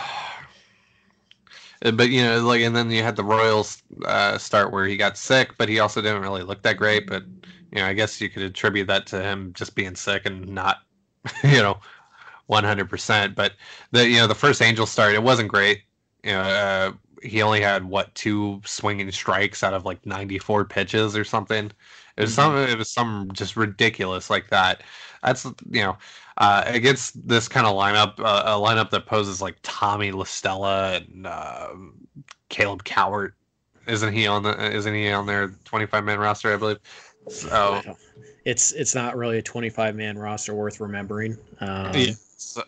but 1.80 2.10
you 2.10 2.22
know, 2.22 2.46
like, 2.46 2.60
and 2.60 2.76
then 2.76 2.90
you 2.90 3.02
had 3.02 3.16
the 3.16 3.24
Royals 3.24 3.82
uh, 4.04 4.36
start 4.36 4.70
where 4.70 4.84
he 4.84 4.96
got 4.98 5.16
sick, 5.16 5.56
but 5.56 5.68
he 5.70 5.80
also 5.80 6.02
didn't 6.02 6.20
really 6.20 6.42
look 6.42 6.62
that 6.62 6.76
great. 6.76 7.06
But 7.06 7.24
you 7.72 7.80
know, 7.80 7.86
I 7.86 7.94
guess 7.94 8.20
you 8.20 8.30
could 8.30 8.42
attribute 8.42 8.86
that 8.88 9.06
to 9.08 9.22
him 9.22 9.52
just 9.54 9.74
being 9.74 9.94
sick 9.96 10.26
and 10.26 10.48
not, 10.48 10.78
you 11.44 11.62
know, 11.62 11.78
one 12.46 12.64
hundred 12.64 12.90
percent. 12.90 13.34
But 13.34 13.54
the 13.92 14.08
you 14.08 14.16
know 14.18 14.26
the 14.26 14.34
first 14.34 14.62
Angel 14.62 14.86
start, 14.86 15.14
it 15.14 15.22
wasn't 15.22 15.48
great. 15.48 15.82
You 16.24 16.32
know, 16.32 16.40
uh, 16.40 16.92
he 17.22 17.42
only 17.42 17.60
had 17.60 17.84
what 17.84 18.14
two 18.14 18.60
swinging 18.64 19.10
strikes 19.12 19.62
out 19.62 19.74
of 19.74 19.84
like 19.84 20.04
ninety 20.06 20.38
four 20.38 20.64
pitches 20.64 21.16
or 21.16 21.24
something. 21.24 21.70
It 22.16 22.22
was 22.22 22.32
Mhm. 22.32 22.34
some. 22.34 22.56
It 22.58 22.78
was 22.78 22.90
some 22.90 23.30
just 23.32 23.56
ridiculous 23.56 24.30
like 24.30 24.50
that. 24.50 24.82
That's 25.22 25.44
you 25.44 25.82
know 25.82 25.98
uh, 26.38 26.64
against 26.66 27.26
this 27.28 27.48
kind 27.48 27.66
of 27.66 27.74
lineup, 27.74 28.18
uh, 28.18 28.42
a 28.46 28.50
lineup 28.60 28.90
that 28.90 29.06
poses 29.06 29.40
like 29.42 29.56
Tommy 29.62 30.12
La 30.12 30.24
Stella 30.24 30.94
and 30.94 31.26
uh, 31.26 31.68
Caleb 32.48 32.84
Cowart. 32.84 33.32
Isn't 33.86 34.12
he 34.12 34.26
on 34.26 34.42
the? 34.42 34.72
Isn't 34.72 34.94
he 34.94 35.10
on 35.10 35.26
their 35.26 35.48
twenty-five 35.64 36.04
man 36.04 36.18
roster? 36.18 36.52
I 36.52 36.56
believe. 36.56 36.78
So 37.28 37.80
it's 38.44 38.72
it's 38.72 38.94
not 38.94 39.16
really 39.16 39.38
a 39.38 39.42
25 39.42 39.94
man 39.94 40.18
roster 40.18 40.54
worth 40.54 40.80
remembering. 40.80 41.36
Um, 41.60 41.92
yeah, 41.94 42.12
so- 42.36 42.64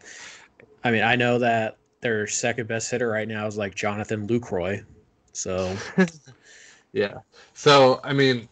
I 0.85 0.91
mean, 0.91 1.03
I 1.03 1.17
know 1.17 1.39
that 1.39 1.79
their 2.01 2.27
second 2.27 2.69
best 2.69 2.91
hitter 2.91 3.09
right 3.09 3.27
now 3.27 3.47
is 3.47 3.57
like 3.57 3.75
Jonathan 3.75 4.29
Lucroy. 4.29 4.85
So 5.33 5.75
yeah. 6.93 7.19
So 7.55 8.01
I 8.05 8.13
mean, 8.13 8.49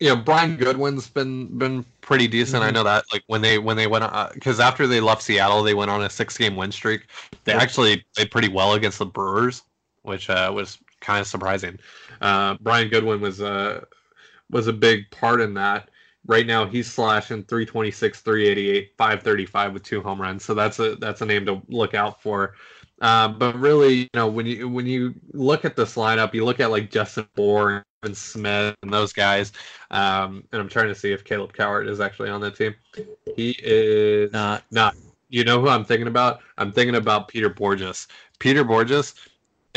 you 0.00 0.08
know, 0.08 0.16
Brian 0.16 0.56
Goodwin's 0.56 1.08
been 1.08 1.58
been 1.58 1.84
pretty 2.00 2.28
decent. 2.28 2.62
I 2.62 2.70
Mhm. 2.70 2.74
know 2.74 2.84
that. 2.84 3.04
Like 3.12 3.24
when 3.26 3.42
they 3.42 3.58
when 3.58 3.76
they 3.76 3.86
went 3.86 4.04
because 4.34 4.60
after 4.60 4.86
they 4.86 5.00
left 5.00 5.22
Seattle, 5.22 5.62
they 5.62 5.74
went 5.74 5.90
on 5.90 6.02
a 6.02 6.10
six 6.10 6.38
game 6.38 6.56
win 6.56 6.70
streak. 6.72 7.08
They 7.44 7.52
Yep. 7.52 7.62
actually 7.62 8.04
played 8.14 8.30
pretty 8.30 8.48
well 8.48 8.74
against 8.74 8.98
the 8.98 9.06
Brewers, 9.06 9.62
which 10.02 10.30
uh, 10.30 10.50
was 10.54 10.78
kind 11.00 11.20
of 11.20 11.26
surprising. 11.26 11.78
Uh, 12.20 12.56
Brian 12.60 12.88
Goodwin 12.88 13.20
was 13.20 13.40
uh, 13.42 13.84
was 14.50 14.66
a 14.66 14.72
big 14.72 15.10
part 15.10 15.40
in 15.40 15.54
that. 15.54 15.90
Right 16.26 16.46
now, 16.46 16.66
he's 16.66 16.90
slashing 16.90 17.44
326, 17.44 18.20
388, 18.20 18.92
535 18.98 19.72
with 19.72 19.82
two 19.84 20.02
home 20.02 20.20
runs. 20.20 20.44
So 20.44 20.54
that's 20.54 20.78
a 20.80 20.96
that's 20.96 21.20
a 21.20 21.26
name 21.26 21.46
to 21.46 21.62
look 21.68 21.94
out 21.94 22.20
for. 22.20 22.54
Uh, 23.00 23.28
but 23.28 23.58
really, 23.58 23.94
you 23.94 24.08
know, 24.14 24.26
when 24.26 24.46
you 24.46 24.68
when 24.68 24.86
you 24.86 25.14
look 25.32 25.64
at 25.64 25.76
this 25.76 25.94
lineup, 25.94 26.34
you 26.34 26.44
look 26.44 26.60
at 26.60 26.70
like 26.70 26.90
Justin 26.90 27.28
Bour 27.34 27.84
and 28.02 28.16
Smith 28.16 28.74
and 28.82 28.92
those 28.92 29.12
guys. 29.12 29.52
Um, 29.90 30.44
and 30.52 30.60
I'm 30.60 30.68
trying 30.68 30.88
to 30.88 30.94
see 30.94 31.12
if 31.12 31.24
Caleb 31.24 31.52
Cowart 31.52 31.88
is 31.88 32.00
actually 32.00 32.30
on 32.30 32.40
that 32.40 32.56
team. 32.56 32.74
He 33.36 33.56
is 33.62 34.32
not 34.32 34.64
not. 34.70 34.94
You 35.28 35.44
know 35.44 35.60
who 35.60 35.68
I'm 35.68 35.84
thinking 35.84 36.06
about? 36.06 36.40
I'm 36.56 36.72
thinking 36.72 36.94
about 36.94 37.28
Peter 37.28 37.50
Bourjos. 37.50 38.06
Peter 38.38 38.64
Bourjos, 38.64 39.14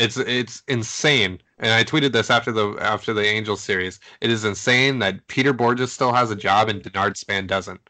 it's 0.00 0.16
it's 0.16 0.62
insane. 0.66 1.40
And 1.58 1.72
I 1.72 1.84
tweeted 1.84 2.12
this 2.12 2.30
after 2.30 2.50
the 2.52 2.76
after 2.80 3.12
the 3.12 3.24
Angels 3.24 3.60
series. 3.60 4.00
It 4.20 4.30
is 4.30 4.44
insane 4.44 4.98
that 5.00 5.26
Peter 5.28 5.52
Bourjos 5.52 5.88
still 5.88 6.12
has 6.12 6.30
a 6.30 6.36
job 6.36 6.68
and 6.68 6.82
Denard 6.82 7.16
Span 7.16 7.46
doesn't. 7.46 7.80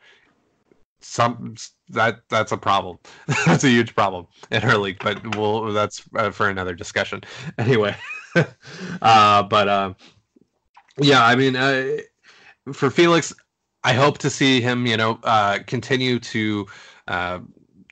Some 1.01 1.55
that 1.89 2.21
that's 2.29 2.53
a 2.53 2.57
problem. 2.59 2.99
that's 3.47 3.65
a 3.65 3.71
huge 3.71 3.95
problem 3.95 4.27
in 4.51 4.63
our 4.65 4.77
league. 4.77 4.99
But 5.01 5.37
we'll 5.37 5.73
that's 5.73 6.03
uh, 6.17 6.31
for 6.31 6.49
another 6.49 6.75
discussion. 6.75 7.23
Anyway, 7.59 7.97
uh, 9.03 9.43
but 9.45 9.69
um, 9.69 9.97
yeah, 10.99 11.25
I 11.25 11.37
mean, 11.37 11.57
uh, 11.57 11.99
for 12.73 12.91
Felix, 12.91 13.33
I 13.85 13.95
hope 13.95 14.19
to 14.19 14.31
see 14.31 14.61
him, 14.61 14.87
you 14.87 14.97
know, 14.97 15.19
uh, 15.25 15.61
continue 15.67 16.19
to 16.19 16.67
uh, 17.09 17.41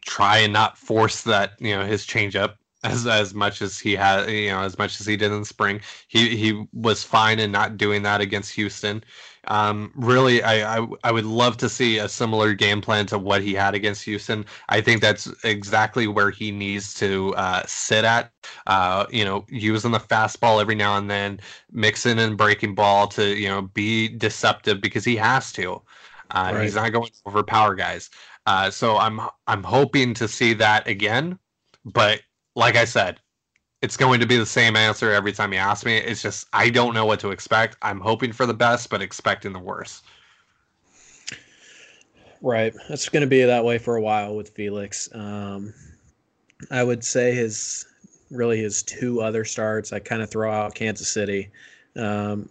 try 0.04 0.38
and 0.38 0.52
not 0.52 0.76
force 0.76 1.22
that, 1.22 1.52
you 1.61 1.74
know, 1.74 1.85
his 1.85 2.07
changeup 2.07 2.54
as 2.84 3.06
as 3.06 3.34
much 3.34 3.60
as 3.62 3.78
he 3.78 3.94
had, 3.94 4.30
you 4.30 4.50
know, 4.50 4.60
as 4.60 4.78
much 4.78 5.00
as 5.00 5.06
he 5.06 5.16
did 5.16 5.32
in 5.32 5.40
the 5.40 5.46
spring. 5.46 5.80
He 6.08 6.36
he 6.36 6.66
was 6.72 7.02
fine 7.02 7.38
in 7.38 7.50
not 7.52 7.76
doing 7.76 8.02
that 8.02 8.20
against 8.20 8.52
Houston. 8.54 9.02
Um, 9.48 9.92
really, 9.96 10.42
I, 10.42 10.78
I 10.78 10.86
I 11.04 11.12
would 11.12 11.24
love 11.24 11.56
to 11.58 11.68
see 11.68 11.98
a 11.98 12.08
similar 12.08 12.54
game 12.54 12.80
plan 12.80 13.06
to 13.06 13.18
what 13.18 13.42
he 13.42 13.54
had 13.54 13.74
against 13.74 14.04
Houston. 14.04 14.44
I 14.68 14.80
think 14.80 15.00
that's 15.00 15.28
exactly 15.44 16.06
where 16.06 16.30
he 16.30 16.50
needs 16.52 16.94
to 16.94 17.34
uh, 17.36 17.62
sit 17.66 18.04
at. 18.04 18.32
Uh, 18.66 19.06
you 19.10 19.24
know, 19.24 19.44
using 19.48 19.90
the 19.92 20.00
fastball 20.00 20.60
every 20.60 20.74
now 20.74 20.96
and 20.98 21.10
then, 21.10 21.40
mixing 21.72 22.18
and 22.18 22.36
breaking 22.36 22.74
ball 22.74 23.08
to 23.08 23.36
you 23.36 23.48
know 23.48 23.62
be 23.62 24.08
deceptive 24.08 24.80
because 24.80 25.04
he 25.04 25.16
has 25.16 25.52
to. 25.52 25.82
Uh, 26.30 26.54
He's 26.60 26.74
not 26.74 26.92
going 26.92 27.06
to 27.06 27.12
overpower 27.26 27.74
guys. 27.74 28.10
Uh, 28.46 28.70
so 28.70 28.96
I'm 28.98 29.20
I'm 29.46 29.62
hoping 29.62 30.14
to 30.14 30.28
see 30.28 30.52
that 30.54 30.86
again. 30.86 31.38
But 31.84 32.20
like 32.59 32.75
I 32.75 32.85
said, 32.85 33.21
it's 33.83 33.97
going 33.97 34.18
to 34.18 34.27
be 34.27 34.37
the 34.37 34.44
same 34.44 34.75
answer 34.75 35.12
every 35.12 35.33
time 35.33 35.53
you 35.53 35.61
ask 35.61 35.87
me. 35.87 35.97
It's 35.97 36.21
just 36.21 36.49
I 36.53 36.68
don't 36.68 36.92
know 36.92 37.07
what 37.07 37.21
to 37.21 37.31
expect. 37.31 37.77
I'm 37.83 38.01
hoping 38.01 38.33
for 38.33 38.47
the 38.47 38.55
best, 38.55 38.90
but 38.90 39.01
expecting 39.01 39.53
the 39.53 39.61
worst. 39.61 40.05
right. 42.42 42.75
It's 42.88 43.09
going 43.09 43.21
to 43.21 43.29
be 43.29 43.44
that 43.44 43.64
way 43.64 43.79
for 43.79 43.94
a 43.94 44.03
while 44.03 44.35
with 44.35 44.51
Felix. 44.51 45.09
Um, 45.14 45.73
I 46.73 46.83
would 46.83 47.05
say 47.05 47.33
his 47.33 47.87
really 48.31 48.61
his 48.61 48.83
two 48.83 49.23
other 49.23 49.44
starts. 49.44 49.92
I 49.92 50.01
kind 50.01 50.21
of 50.21 50.29
throw 50.29 50.53
out 50.53 50.75
Kansas 50.75 51.09
City. 51.09 51.51
Um, 51.97 52.49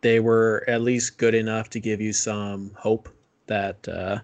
they 0.00 0.20
were 0.20 0.64
at 0.68 0.80
least 0.80 1.18
good 1.18 1.34
enough 1.34 1.68
to 1.70 1.80
give 1.80 2.00
you 2.00 2.14
some 2.14 2.72
hope 2.78 3.10
that 3.46 3.86
uh, 3.88 4.20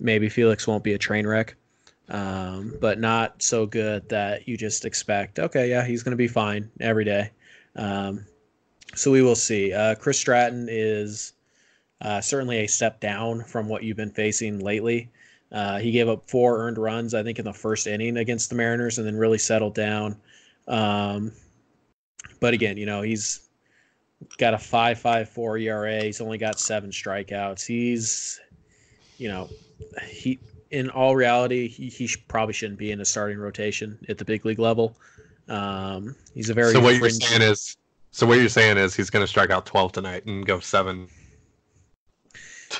maybe 0.00 0.28
Felix 0.28 0.66
won't 0.66 0.82
be 0.82 0.94
a 0.94 0.98
train 0.98 1.24
wreck, 1.24 1.54
um, 2.10 2.74
but 2.80 2.98
not 2.98 3.42
so 3.42 3.66
good 3.66 4.08
that 4.08 4.46
you 4.46 4.56
just 4.56 4.84
expect, 4.84 5.38
okay, 5.38 5.70
yeah, 5.70 5.84
he's 5.84 6.02
going 6.02 6.12
to 6.12 6.16
be 6.16 6.28
fine 6.28 6.70
every 6.80 7.04
day. 7.04 7.30
Um, 7.76 8.26
so 8.94 9.10
we 9.10 9.22
will 9.22 9.36
see. 9.36 9.72
Uh, 9.72 9.94
Chris 9.94 10.18
Stratton 10.18 10.68
is 10.70 11.32
Uh, 12.02 12.18
certainly 12.18 12.64
a 12.64 12.66
step 12.66 12.98
down 12.98 13.44
from 13.44 13.68
what 13.68 13.82
you've 13.82 13.96
been 13.98 14.10
facing 14.10 14.58
lately. 14.58 15.10
Uh, 15.52 15.78
he 15.78 15.90
gave 15.90 16.08
up 16.08 16.26
four 16.30 16.56
earned 16.56 16.78
runs, 16.78 17.12
I 17.12 17.22
think, 17.22 17.38
in 17.38 17.44
the 17.44 17.52
first 17.52 17.86
inning 17.86 18.16
against 18.16 18.48
the 18.48 18.56
Mariners, 18.56 18.96
and 18.96 19.06
then 19.06 19.16
really 19.16 19.36
settled 19.36 19.74
down. 19.74 20.16
Um, 20.66 21.32
but 22.40 22.54
again, 22.54 22.78
you 22.78 22.86
know, 22.86 23.02
he's 23.02 23.50
got 24.38 24.54
a 24.54 24.56
5.54 24.56 25.60
ERA. 25.60 26.04
He's 26.04 26.22
only 26.22 26.38
got 26.38 26.58
seven 26.58 26.90
strikeouts. 26.90 27.66
He's, 27.66 28.40
you 29.18 29.28
know, 29.28 29.50
he 30.08 30.38
in 30.70 30.90
all 30.90 31.16
reality, 31.16 31.68
he, 31.68 31.88
he 31.88 32.06
sh- 32.06 32.22
probably 32.28 32.54
shouldn't 32.54 32.78
be 32.78 32.92
in 32.92 33.00
a 33.00 33.04
starting 33.04 33.38
rotation 33.38 33.98
at 34.08 34.18
the 34.18 34.24
big 34.24 34.44
league 34.44 34.58
level. 34.58 34.96
Um, 35.48 36.14
he's 36.34 36.50
a 36.50 36.54
very 36.54 36.72
so 36.72 36.80
what 36.80 36.96
you're 36.96 37.10
saying 37.10 37.42
is 37.42 37.76
so 38.12 38.26
what 38.26 38.38
you're 38.38 38.48
saying 38.48 38.76
is 38.76 38.94
he's 38.94 39.10
going 39.10 39.22
to 39.22 39.26
strike 39.26 39.50
out 39.50 39.66
12 39.66 39.92
tonight 39.92 40.24
and 40.26 40.44
go 40.46 40.60
seven. 40.60 41.08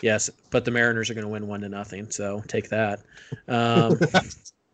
yes, 0.02 0.30
but 0.50 0.64
the 0.64 0.70
Mariners 0.70 1.10
are 1.10 1.14
going 1.14 1.24
to 1.24 1.30
win 1.30 1.46
one 1.46 1.60
to 1.60 1.68
nothing. 1.68 2.10
So 2.10 2.42
take 2.46 2.68
that. 2.70 3.00
Um, 3.48 3.98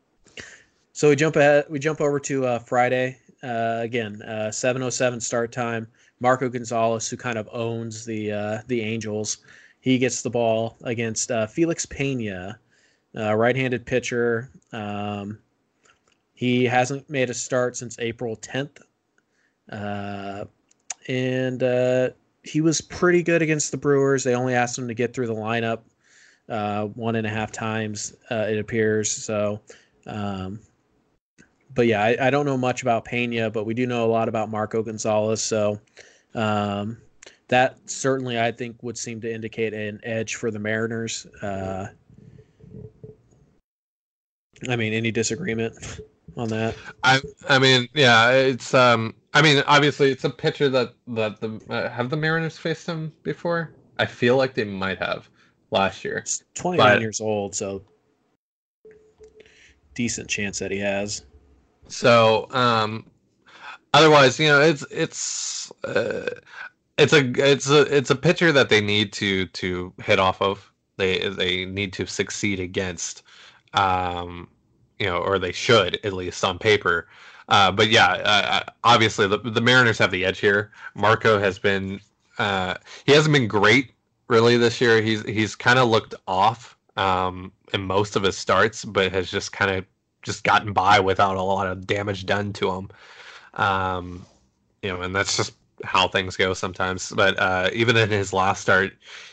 so 0.92 1.08
we 1.08 1.16
jump 1.16 1.36
ahead. 1.36 1.66
We 1.68 1.78
jump 1.78 2.00
over 2.00 2.20
to 2.20 2.46
uh, 2.46 2.58
Friday 2.58 3.18
uh, 3.42 3.78
again. 3.80 4.22
Uh, 4.22 4.50
7:07 4.50 5.22
start 5.22 5.52
time. 5.52 5.86
Marco 6.20 6.48
Gonzalez, 6.48 7.08
who 7.08 7.16
kind 7.16 7.36
of 7.36 7.48
owns 7.52 8.04
the 8.04 8.32
uh, 8.32 8.58
the 8.68 8.80
Angels, 8.80 9.38
he 9.80 9.98
gets 9.98 10.22
the 10.22 10.30
ball 10.30 10.76
against 10.84 11.30
uh, 11.30 11.46
Felix 11.46 11.84
Pena, 11.84 12.58
uh, 13.16 13.34
right-handed 13.34 13.86
pitcher. 13.86 14.50
Um, 14.72 15.38
he 16.34 16.64
hasn't 16.64 17.08
made 17.08 17.30
a 17.30 17.34
start 17.34 17.76
since 17.76 17.98
April 17.98 18.36
10th, 18.36 18.82
uh, 19.72 20.44
and 21.08 21.62
uh, 21.62 22.10
he 22.42 22.60
was 22.60 22.80
pretty 22.80 23.22
good 23.22 23.42
against 23.42 23.70
the 23.70 23.78
Brewers. 23.78 24.22
They 24.22 24.34
only 24.34 24.54
asked 24.54 24.78
him 24.78 24.88
to 24.88 24.94
get 24.94 25.14
through 25.14 25.28
the 25.28 25.34
lineup 25.34 25.80
uh, 26.48 26.86
one 26.86 27.16
and 27.16 27.26
a 27.26 27.30
half 27.30 27.50
times, 27.50 28.14
uh, 28.30 28.46
it 28.48 28.58
appears. 28.58 29.10
So, 29.10 29.60
um, 30.06 30.60
but 31.74 31.86
yeah, 31.86 32.02
I, 32.02 32.16
I, 32.28 32.30
don't 32.30 32.46
know 32.46 32.56
much 32.56 32.82
about 32.82 33.04
Pena, 33.04 33.50
but 33.50 33.64
we 33.64 33.74
do 33.74 33.86
know 33.86 34.06
a 34.06 34.10
lot 34.10 34.28
about 34.28 34.50
Marco 34.50 34.82
Gonzalez. 34.82 35.42
So, 35.42 35.80
um, 36.34 36.98
that 37.48 37.78
certainly 37.86 38.40
I 38.40 38.52
think 38.52 38.82
would 38.82 38.96
seem 38.96 39.20
to 39.20 39.32
indicate 39.32 39.74
an 39.74 40.00
edge 40.04 40.36
for 40.36 40.50
the 40.50 40.58
Mariners. 40.58 41.26
Uh, 41.42 41.88
I 44.68 44.76
mean, 44.76 44.92
any 44.92 45.10
disagreement 45.10 46.00
on 46.36 46.48
that? 46.48 46.74
I 47.02 47.20
I 47.48 47.58
mean, 47.58 47.88
yeah, 47.94 48.30
it's 48.30 48.74
um, 48.74 49.14
I 49.34 49.42
mean, 49.42 49.62
obviously, 49.66 50.10
it's 50.10 50.24
a 50.24 50.30
pitcher 50.30 50.68
that 50.70 50.94
that 51.08 51.40
the 51.40 51.60
uh, 51.68 51.88
have 51.90 52.10
the 52.10 52.16
Mariners 52.16 52.58
faced 52.58 52.86
him 52.86 53.12
before. 53.22 53.74
I 53.98 54.06
feel 54.06 54.36
like 54.36 54.54
they 54.54 54.64
might 54.64 54.98
have 54.98 55.28
last 55.70 56.04
year. 56.04 56.20
He's 56.20 56.44
29 56.54 56.86
but, 56.86 57.00
years 57.00 57.20
old, 57.20 57.54
so 57.54 57.82
decent 59.94 60.28
chance 60.28 60.58
that 60.58 60.70
he 60.70 60.78
has. 60.78 61.24
So, 61.88 62.46
um, 62.50 63.06
otherwise, 63.94 64.38
you 64.38 64.48
know, 64.48 64.60
it's 64.60 64.84
it's 64.90 65.72
uh, 65.84 66.30
it's 66.98 67.12
a 67.12 67.32
it's 67.52 67.68
a 67.68 67.96
it's 67.96 68.10
a 68.10 68.16
pitcher 68.16 68.52
that 68.52 68.68
they 68.68 68.80
need 68.80 69.12
to 69.14 69.46
to 69.46 69.92
hit 70.02 70.20
off 70.20 70.40
of. 70.40 70.70
They 70.96 71.28
they 71.28 71.64
need 71.64 71.92
to 71.94 72.06
succeed 72.06 72.60
against. 72.60 73.22
Um, 73.74 74.48
you 74.98 75.06
know, 75.06 75.18
or 75.18 75.38
they 75.38 75.52
should 75.52 75.98
at 76.04 76.12
least 76.12 76.42
on 76.44 76.58
paper. 76.58 77.08
Uh, 77.48 77.70
but 77.70 77.90
yeah, 77.90 78.06
uh, 78.06 78.62
obviously 78.82 79.26
the, 79.26 79.38
the 79.38 79.60
Mariners 79.60 79.98
have 79.98 80.10
the 80.10 80.24
edge 80.24 80.40
here. 80.40 80.72
Marco 80.94 81.38
has 81.38 81.58
been 81.58 82.00
uh, 82.38 82.74
he 83.04 83.12
hasn't 83.12 83.32
been 83.32 83.48
great 83.48 83.92
really 84.28 84.56
this 84.56 84.80
year. 84.80 85.00
He's 85.00 85.22
he's 85.22 85.54
kind 85.54 85.78
of 85.78 85.88
looked 85.88 86.14
off 86.26 86.76
um, 86.96 87.52
in 87.72 87.82
most 87.82 88.16
of 88.16 88.22
his 88.22 88.36
starts, 88.36 88.84
but 88.84 89.12
has 89.12 89.30
just 89.30 89.52
kind 89.52 89.70
of 89.70 89.84
just 90.22 90.44
gotten 90.44 90.72
by 90.72 90.98
without 90.98 91.36
a 91.36 91.42
lot 91.42 91.66
of 91.66 91.86
damage 91.86 92.26
done 92.26 92.52
to 92.54 92.70
him. 92.72 92.88
Um, 93.54 94.26
you 94.82 94.90
know, 94.90 95.02
and 95.02 95.14
that's 95.14 95.36
just 95.36 95.54
how 95.84 96.08
things 96.08 96.36
go 96.36 96.52
sometimes. 96.52 97.10
But 97.10 97.38
uh, 97.38 97.70
even 97.72 97.96
in 97.96 98.10
his 98.10 98.32
last 98.32 98.60
start, 98.60 98.92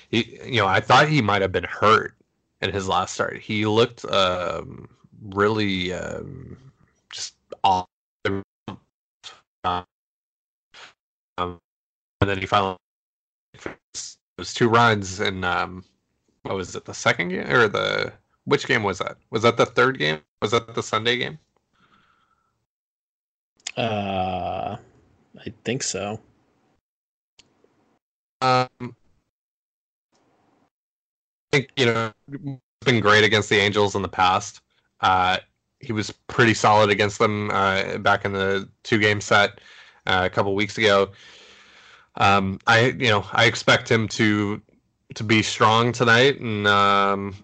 he 0.09 0.39
you 0.45 0.61
know 0.61 0.67
I 0.67 0.79
thought 0.79 1.07
he 1.07 1.21
might 1.21 1.41
have 1.41 1.51
been 1.51 1.63
hurt 1.63 2.15
in 2.63 2.73
his 2.73 2.87
last 2.87 3.13
start. 3.13 3.37
He 3.39 3.65
looked 3.65 4.05
um, 4.05 4.89
really 5.21 5.93
um, 5.93 6.57
just 7.11 7.35
off. 7.63 7.87
Um, 9.65 9.85
and 11.37 11.59
then 12.29 12.37
he 12.37 12.45
finally 12.45 12.77
was 14.37 14.53
two 14.53 14.69
runs 14.69 15.19
and 15.19 15.43
um, 15.43 15.83
what 16.43 16.55
was 16.55 16.75
it? 16.75 16.85
The 16.85 16.93
second 16.93 17.29
game 17.29 17.49
or 17.49 17.67
the 17.67 18.13
which 18.45 18.67
game 18.67 18.83
was 18.83 18.99
that? 18.99 19.17
Was 19.29 19.43
that 19.43 19.57
the 19.57 19.65
third 19.65 19.99
game? 19.99 20.19
Was 20.41 20.51
that 20.51 20.73
the 20.73 20.83
Sunday 20.83 21.17
game? 21.17 21.39
Uh, 23.77 24.77
I 25.39 25.53
think 25.63 25.83
so. 25.83 26.19
Um, 28.41 28.95
think 31.53 31.69
you 31.75 31.85
know 31.85 32.11
been 32.81 32.99
great 32.99 33.23
against 33.23 33.49
the 33.49 33.57
Angels 33.57 33.95
in 33.95 34.01
the 34.01 34.07
past. 34.07 34.61
Uh, 35.01 35.37
he 35.79 35.93
was 35.93 36.11
pretty 36.27 36.53
solid 36.53 36.89
against 36.89 37.19
them 37.19 37.51
uh, 37.51 37.97
back 37.99 38.25
in 38.25 38.33
the 38.33 38.67
two 38.83 38.97
game 38.97 39.21
set 39.21 39.61
uh, 40.07 40.23
a 40.25 40.29
couple 40.29 40.55
weeks 40.55 40.77
ago. 40.77 41.09
Um, 42.15 42.59
I 42.67 42.87
you 42.87 43.09
know 43.09 43.25
I 43.31 43.45
expect 43.45 43.89
him 43.89 44.07
to 44.09 44.61
to 45.15 45.23
be 45.23 45.43
strong 45.43 45.91
tonight 45.91 46.39
and 46.39 46.67
um, 46.67 47.35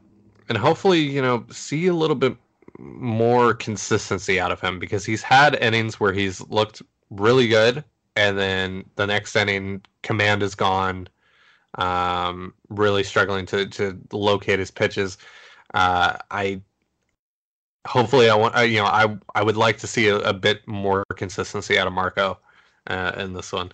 and 0.48 0.58
hopefully 0.58 1.00
you 1.00 1.22
know 1.22 1.46
see 1.52 1.88
a 1.88 1.94
little 1.94 2.16
bit 2.16 2.36
more 2.80 3.54
consistency 3.54 4.40
out 4.40 4.52
of 4.52 4.60
him 4.62 4.80
because 4.80 5.06
he's 5.06 5.22
had 5.22 5.56
innings 5.62 6.00
where 6.00 6.14
he's 6.14 6.42
looked 6.50 6.82
really 7.10 7.48
good 7.48 7.84
and 8.16 8.38
then 8.38 8.86
the 8.96 9.06
next 9.06 9.36
inning 9.36 9.82
command 10.02 10.42
is 10.42 10.56
gone 10.56 11.08
um, 11.76 12.54
really 12.70 13.04
struggling 13.04 13.46
to 13.46 13.66
to 13.68 14.00
locate 14.12 14.60
his 14.60 14.72
pitches 14.72 15.18
uh, 15.74 16.18
I 16.32 16.62
hopefully 17.88 18.30
I 18.30 18.36
want 18.36 18.56
you 18.70 18.80
know 18.80 18.86
I 18.86 19.18
I 19.36 19.44
would 19.44 19.58
like 19.58 19.78
to 19.80 19.88
see 19.88 20.08
a, 20.08 20.18
a 20.18 20.34
bit 20.34 20.68
more 20.68 21.04
consistency 21.16 21.78
out 21.78 21.88
of 21.88 21.94
Marco 21.94 22.40
uh, 22.88 23.14
in 23.18 23.34
this 23.34 23.52
one. 23.52 23.72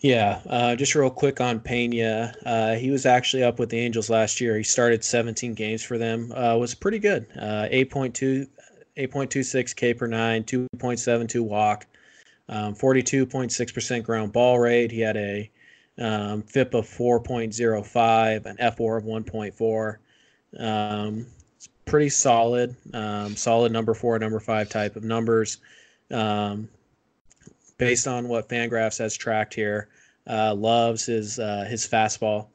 Yeah, 0.00 0.42
uh, 0.50 0.76
just 0.76 0.94
real 0.94 1.08
quick 1.08 1.40
on 1.40 1.60
Pena. 1.60 2.34
Uh, 2.44 2.74
he 2.74 2.90
was 2.90 3.06
actually 3.06 3.42
up 3.42 3.58
with 3.58 3.70
the 3.70 3.78
Angels 3.78 4.10
last 4.10 4.38
year. 4.38 4.58
He 4.58 4.62
started 4.62 5.02
17 5.02 5.54
games 5.54 5.82
for 5.82 5.96
them. 5.96 6.30
Uh, 6.30 6.56
was 6.58 6.74
pretty 6.74 6.98
good. 6.98 7.26
Uh, 7.34 7.68
8.2, 7.72 8.46
8.26 8.98 9.74
K 9.74 9.94
per 9.94 10.06
nine, 10.06 10.44
2.72 10.44 11.40
walk, 11.40 11.86
um, 12.50 12.74
42.6% 12.74 14.02
ground 14.02 14.30
ball 14.34 14.58
rate. 14.58 14.90
He 14.90 15.00
had 15.00 15.16
a 15.16 15.50
um, 15.98 16.42
FIP 16.42 16.74
of 16.74 16.86
4.05, 16.86 18.46
an 18.46 18.56
FWAR 18.56 18.98
of 18.98 19.04
1.4. 19.04 19.96
Um, 20.58 21.26
it's 21.56 21.68
pretty 21.84 22.08
solid, 22.08 22.76
um, 22.92 23.36
solid 23.36 23.72
number 23.72 23.94
four, 23.94 24.18
number 24.18 24.40
five 24.40 24.68
type 24.68 24.96
of 24.96 25.04
numbers. 25.04 25.58
Um, 26.10 26.68
based 27.78 28.06
on 28.06 28.28
what 28.28 28.48
Fangraphs 28.48 28.98
has 28.98 29.16
tracked 29.16 29.54
here, 29.54 29.88
uh, 30.26 30.54
loves 30.54 31.06
his 31.06 31.38
uh, 31.38 31.66
his 31.68 31.86
fastball. 31.86 32.46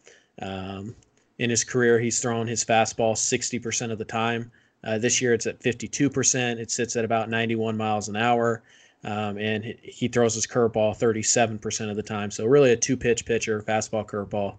Um, 0.42 0.96
in 1.38 1.50
his 1.50 1.64
career, 1.64 2.00
he's 2.00 2.20
thrown 2.20 2.48
his 2.48 2.66
fastball 2.66 3.14
60% 3.14 3.92
of 3.92 3.98
the 3.98 4.06
time. 4.06 4.52
Uh, 4.84 4.98
this 4.98 5.22
year, 5.22 5.34
it's 5.34 5.48
at 5.48 5.60
52%. 5.60 6.58
It 6.58 6.72
sits 6.72 6.96
at 6.96 7.06
about 7.06 7.30
91 7.30 7.78
miles 7.78 8.10
an 8.10 8.16
hour. 8.16 8.62
Um, 9.04 9.38
and 9.38 9.64
he 9.82 10.10
throws 10.10 10.36
his 10.36 10.46
curveball 10.46 10.98
37% 10.98 11.90
of 11.90 11.96
the 11.96 12.04
time. 12.04 12.32
So, 12.32 12.46
really, 12.46 12.72
a 12.72 12.78
two 12.78 12.98
pitch 12.98 13.26
pitcher, 13.26 13.62
fastball, 13.62 14.06
curveball. 14.06 14.58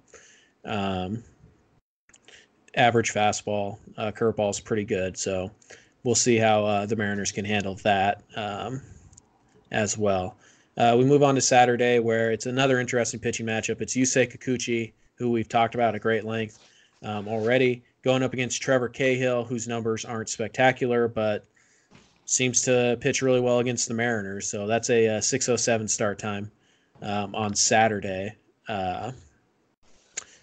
Um, 0.64 1.22
average 2.74 3.12
fastball. 3.12 3.78
Uh, 3.96 4.10
curveball 4.10 4.50
is 4.50 4.60
pretty 4.60 4.84
good. 4.84 5.16
So 5.16 5.50
we'll 6.04 6.14
see 6.14 6.36
how 6.36 6.64
uh, 6.64 6.86
the 6.86 6.96
Mariners 6.96 7.32
can 7.32 7.44
handle 7.44 7.74
that 7.76 8.22
um, 8.36 8.82
as 9.70 9.96
well. 9.98 10.36
Uh, 10.76 10.96
we 10.98 11.04
move 11.04 11.22
on 11.22 11.34
to 11.34 11.40
Saturday, 11.40 11.98
where 11.98 12.30
it's 12.30 12.46
another 12.46 12.80
interesting 12.80 13.20
pitching 13.20 13.46
matchup. 13.46 13.80
It's 13.80 13.96
Yusei 13.96 14.30
Kikuchi, 14.30 14.92
who 15.16 15.30
we've 15.30 15.48
talked 15.48 15.74
about 15.74 15.94
at 15.94 16.00
great 16.00 16.24
length 16.24 16.58
um, 17.02 17.28
already, 17.28 17.82
going 18.02 18.22
up 18.22 18.32
against 18.32 18.62
Trevor 18.62 18.88
Cahill, 18.88 19.44
whose 19.44 19.68
numbers 19.68 20.04
aren't 20.04 20.28
spectacular, 20.28 21.08
but 21.08 21.44
seems 22.30 22.62
to 22.62 22.96
pitch 23.00 23.22
really 23.22 23.40
well 23.40 23.58
against 23.58 23.88
the 23.88 23.94
Mariners. 23.94 24.46
So 24.46 24.66
that's 24.66 24.88
a, 24.88 25.06
a 25.06 25.18
6:07 25.18 25.90
start 25.90 26.18
time 26.18 26.50
um, 27.02 27.34
on 27.34 27.54
Saturday. 27.54 28.36
Uh, 28.68 29.12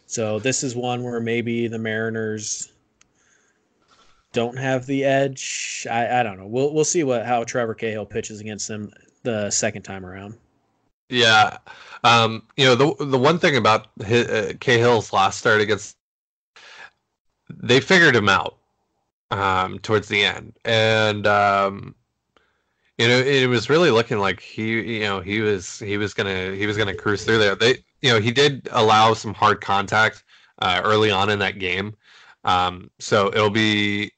so 0.06 0.40
this 0.40 0.64
is 0.64 0.76
one 0.76 1.04
where 1.04 1.22
maybe 1.22 1.68
the 1.68 1.80
Mariners 1.80 2.72
don't 4.34 4.58
have 4.58 4.86
the 4.86 5.06
edge. 5.06 5.88
I, 5.90 6.20
I 6.20 6.24
don't 6.24 6.38
know. 6.38 6.48
We'll 6.48 6.74
we'll 6.74 6.84
see 6.84 7.04
what 7.04 7.26
how 7.26 7.46
Trevor 7.46 7.74
Cahill 7.74 8.06
pitches 8.06 8.42
against 8.42 8.68
them 8.68 8.92
the 9.24 9.50
second 9.50 9.84
time 9.84 10.06
around. 10.06 10.36
Yeah, 11.10 11.58
um, 12.04 12.44
you 12.58 12.66
know 12.66 12.76
the 12.76 13.06
the 13.06 13.18
one 13.18 13.40
thing 13.40 13.56
about 13.56 13.88
his, 14.04 14.28
uh, 14.28 14.54
Cahill's 14.60 15.14
last 15.14 15.40
start 15.40 15.62
against, 15.62 15.96
they 17.50 17.80
figured 17.80 18.16
him 18.16 18.28
out 18.28 18.58
um, 19.32 19.80
towards 19.80 20.08
the 20.08 20.24
end, 20.24 20.58
and 20.66 21.28
um, 21.28 21.96
you 22.98 23.08
know 23.08 23.18
it 23.20 23.48
was 23.48 23.70
really 23.70 23.92
looking 23.92 24.18
like 24.20 24.40
he 24.42 24.98
you 24.98 25.02
know 25.02 25.20
he 25.22 25.42
was 25.42 25.80
he 25.80 25.98
was 25.98 26.14
gonna 26.14 26.54
he 26.56 26.66
was 26.66 26.78
gonna 26.78 26.96
cruise 26.96 27.24
through 27.24 27.38
there. 27.40 27.56
They 27.56 27.78
you 28.02 28.12
know 28.12 28.20
he 28.20 28.32
did 28.32 28.68
allow 28.72 29.14
some 29.14 29.34
hard 29.34 29.62
contact 29.62 30.24
uh, 30.60 30.82
early 30.84 31.12
on 31.12 31.30
in 31.30 31.40
that 31.40 31.60
game, 31.60 31.96
um, 32.44 32.90
so 33.00 33.28
it'll 33.28 33.50
be 33.52 34.12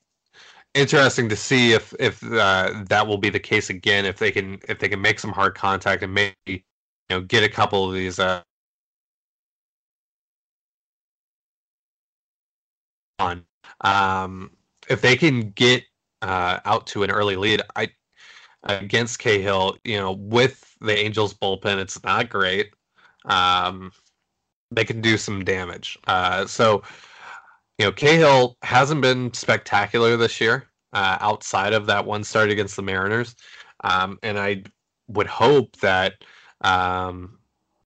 interesting 0.76 1.30
to 1.30 1.36
see 1.36 1.74
if 1.74 1.94
if 2.00 2.24
uh, 2.34 2.84
that 2.90 3.08
will 3.08 3.18
be 3.18 3.30
the 3.30 3.40
case 3.40 3.70
again. 3.70 4.06
If 4.06 4.18
they 4.20 4.32
can 4.32 4.60
if 4.70 4.80
they 4.80 4.90
can 4.90 5.02
make 5.02 5.20
some 5.20 5.32
hard 5.32 5.56
contact 5.56 6.04
and 6.04 6.14
maybe 6.14 6.36
you 6.48 6.62
know 7.10 7.22
get 7.22 7.44
a 7.44 7.50
couple 7.50 7.88
of 7.88 7.96
these 7.96 8.20
uh, 8.20 8.42
on. 13.20 13.46
Um, 13.82 14.52
if 14.90 15.02
they 15.02 15.16
can 15.16 15.52
get 15.52 15.84
uh, 16.22 16.60
out 16.66 16.88
to 16.88 17.04
an 17.04 17.12
early 17.12 17.36
lead, 17.36 17.62
I 17.76 17.90
against 18.64 19.20
Cahill, 19.20 19.78
you 19.86 19.98
know, 19.98 20.12
with 20.12 20.76
the 20.82 20.98
Angels 20.98 21.34
bullpen, 21.34 21.80
it's 21.80 22.04
not 22.04 22.30
great. 22.30 22.72
Um, 23.26 23.92
they 24.72 24.84
can 24.84 25.02
do 25.02 25.18
some 25.18 25.46
damage. 25.46 25.98
Uh, 26.08 26.46
so 26.46 26.84
you 27.80 27.86
know, 27.86 27.94
Cahill 27.94 28.58
hasn't 28.62 29.02
been 29.02 29.34
spectacular 29.34 30.18
this 30.18 30.42
year 30.42 30.66
uh, 30.92 31.18
outside 31.22 31.72
of 31.72 31.86
that 31.86 32.06
one 32.06 32.26
start 32.26 32.50
against 32.52 32.76
the 32.76 32.82
Mariners. 32.82 33.36
Um, 33.86 34.20
and 34.22 34.38
I 34.38 34.64
would 35.08 35.28
hope 35.28 35.78
that, 35.78 36.16
um, 36.60 37.40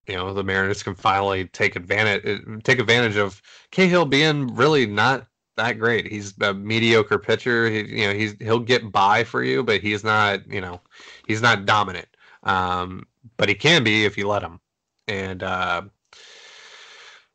you 0.08 0.16
know, 0.16 0.34
the 0.34 0.44
Mariners 0.44 0.82
can 0.82 0.96
finally 0.96 1.46
take 1.46 1.76
advantage 1.76 2.42
take 2.64 2.80
advantage 2.80 3.18
of 3.18 3.40
Cahill 3.70 4.06
being 4.06 4.56
really 4.56 4.88
not 4.88 5.28
that 5.58 5.80
great. 5.80 6.08
He's 6.08 6.34
a 6.42 6.54
mediocre 6.54 7.20
pitcher. 7.20 7.70
He, 7.70 8.02
you 8.02 8.08
know, 8.08 8.14
he's 8.14 8.36
he'll 8.40 8.60
get 8.60 8.92
by 8.92 9.24
for 9.24 9.44
you, 9.44 9.64
but 9.64 9.82
he's 9.82 10.04
not, 10.04 10.46
you 10.48 10.62
know, 10.62 10.82
he's 11.28 11.42
not 11.42 11.66
dominant. 11.66 12.08
Um, 12.44 13.06
but 13.38 13.50
he 13.50 13.56
can 13.56 13.84
be 13.84 14.06
if 14.06 14.18
you 14.18 14.28
let 14.28 14.44
him. 14.44 14.60
And 15.08 15.44
uh, 15.44 15.84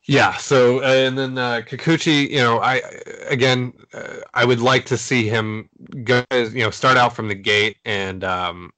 yeah. 0.04 0.36
So 0.36 0.82
and 0.82 1.16
then 1.18 1.38
uh, 1.38 1.62
Kikuchi, 1.66 2.30
you 2.30 2.38
know, 2.38 2.58
I 2.58 2.82
again, 3.28 3.72
uh, 3.92 4.16
I 4.34 4.44
would 4.44 4.60
like 4.60 4.86
to 4.86 4.96
see 4.96 5.28
him 5.28 5.68
go, 6.04 6.24
you 6.30 6.64
know, 6.64 6.70
start 6.70 6.96
out 6.96 7.14
from 7.14 7.28
the 7.28 7.34
gate 7.34 7.76
and 7.84 8.24
um, 8.24 8.72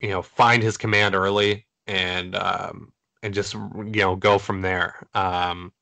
you 0.00 0.08
know 0.08 0.22
find 0.22 0.62
his 0.62 0.76
command 0.76 1.14
early 1.14 1.66
and 1.86 2.34
um, 2.36 2.92
and 3.22 3.34
just 3.34 3.54
you 3.54 4.00
know 4.00 4.16
go 4.16 4.38
from 4.38 4.62
there. 4.62 5.06
Um, 5.14 5.72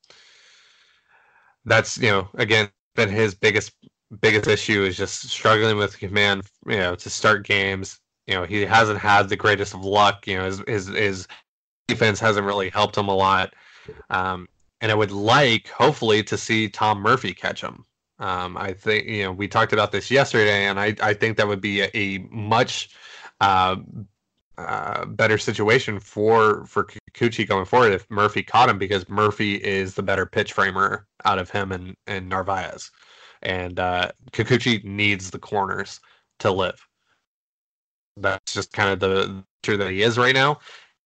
that's 1.67 1.97
you 1.97 2.09
know 2.09 2.27
again 2.35 2.69
been 2.95 3.09
his 3.09 3.35
biggest 3.35 3.73
biggest 4.21 4.47
issue 4.47 4.83
is 4.83 4.97
just 4.97 5.29
struggling 5.29 5.77
with 5.77 5.99
command. 5.99 6.43
You 6.65 6.77
know, 6.77 6.95
to 6.95 7.09
start 7.09 7.45
games. 7.45 7.99
You 8.25 8.35
know, 8.35 8.43
he 8.43 8.65
hasn't 8.65 8.99
had 8.99 9.29
the 9.29 9.35
greatest 9.35 9.73
of 9.73 9.85
luck. 9.85 10.27
You 10.27 10.37
know, 10.37 10.45
his 10.45 10.61
his, 10.67 10.87
his 10.87 11.27
defense 11.87 12.19
hasn't 12.19 12.45
really 12.45 12.69
helped 12.69 12.97
him 12.97 13.07
a 13.07 13.15
lot. 13.15 13.53
Um, 14.09 14.47
and 14.81 14.91
I 14.91 14.95
would 14.95 15.11
like, 15.11 15.69
hopefully, 15.69 16.23
to 16.23 16.37
see 16.37 16.69
Tom 16.69 16.99
Murphy 16.99 17.33
catch 17.33 17.61
him. 17.61 17.85
Um, 18.19 18.57
I 18.57 18.73
think 18.73 19.05
you 19.07 19.23
know 19.23 19.31
we 19.31 19.47
talked 19.47 19.73
about 19.73 19.91
this 19.91 20.09
yesterday, 20.09 20.65
and 20.65 20.79
I, 20.79 20.95
I 21.01 21.13
think 21.13 21.37
that 21.37 21.47
would 21.47 21.61
be 21.61 21.81
a, 21.81 21.89
a 21.93 22.17
much 22.31 22.89
uh, 23.41 23.77
uh, 24.57 25.05
better 25.05 25.37
situation 25.37 25.99
for 25.99 26.65
for 26.65 26.83
Kikuchi 26.83 27.47
going 27.47 27.65
forward 27.65 27.93
if 27.93 28.09
Murphy 28.09 28.41
caught 28.43 28.69
him 28.69 28.77
because 28.77 29.07
Murphy 29.07 29.55
is 29.55 29.93
the 29.93 30.03
better 30.03 30.25
pitch 30.25 30.53
framer 30.53 31.05
out 31.25 31.39
of 31.39 31.49
him 31.49 31.71
and 31.71 31.95
and 32.07 32.27
Narvaez, 32.27 32.89
and 33.43 33.79
uh, 33.79 34.11
Kikuchi 34.31 34.83
needs 34.83 35.29
the 35.29 35.39
corners 35.39 35.99
to 36.39 36.51
live. 36.51 36.87
That's 38.17 38.53
just 38.53 38.73
kind 38.73 38.89
of 38.89 38.99
the 38.99 39.43
true 39.61 39.77
that 39.77 39.91
he 39.91 40.01
is 40.01 40.17
right 40.17 40.33
now. 40.33 40.59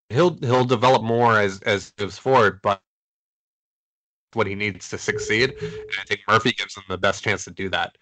He'll 0.09 0.37
he'll 0.37 0.65
develop 0.65 1.03
more 1.03 1.39
as 1.39 1.61
as 1.63 1.93
moves 1.99 2.17
forward, 2.17 2.61
but 2.61 2.81
what 4.33 4.47
he 4.47 4.55
needs 4.55 4.89
to 4.89 4.97
succeed. 4.97 5.55
And 5.61 5.99
I 5.99 6.05
think 6.05 6.21
Murphy 6.27 6.53
gives 6.53 6.75
him 6.75 6.83
the 6.87 6.97
best 6.97 7.23
chance 7.23 7.43
to 7.45 7.51
do 7.51 7.69
that. 7.69 7.97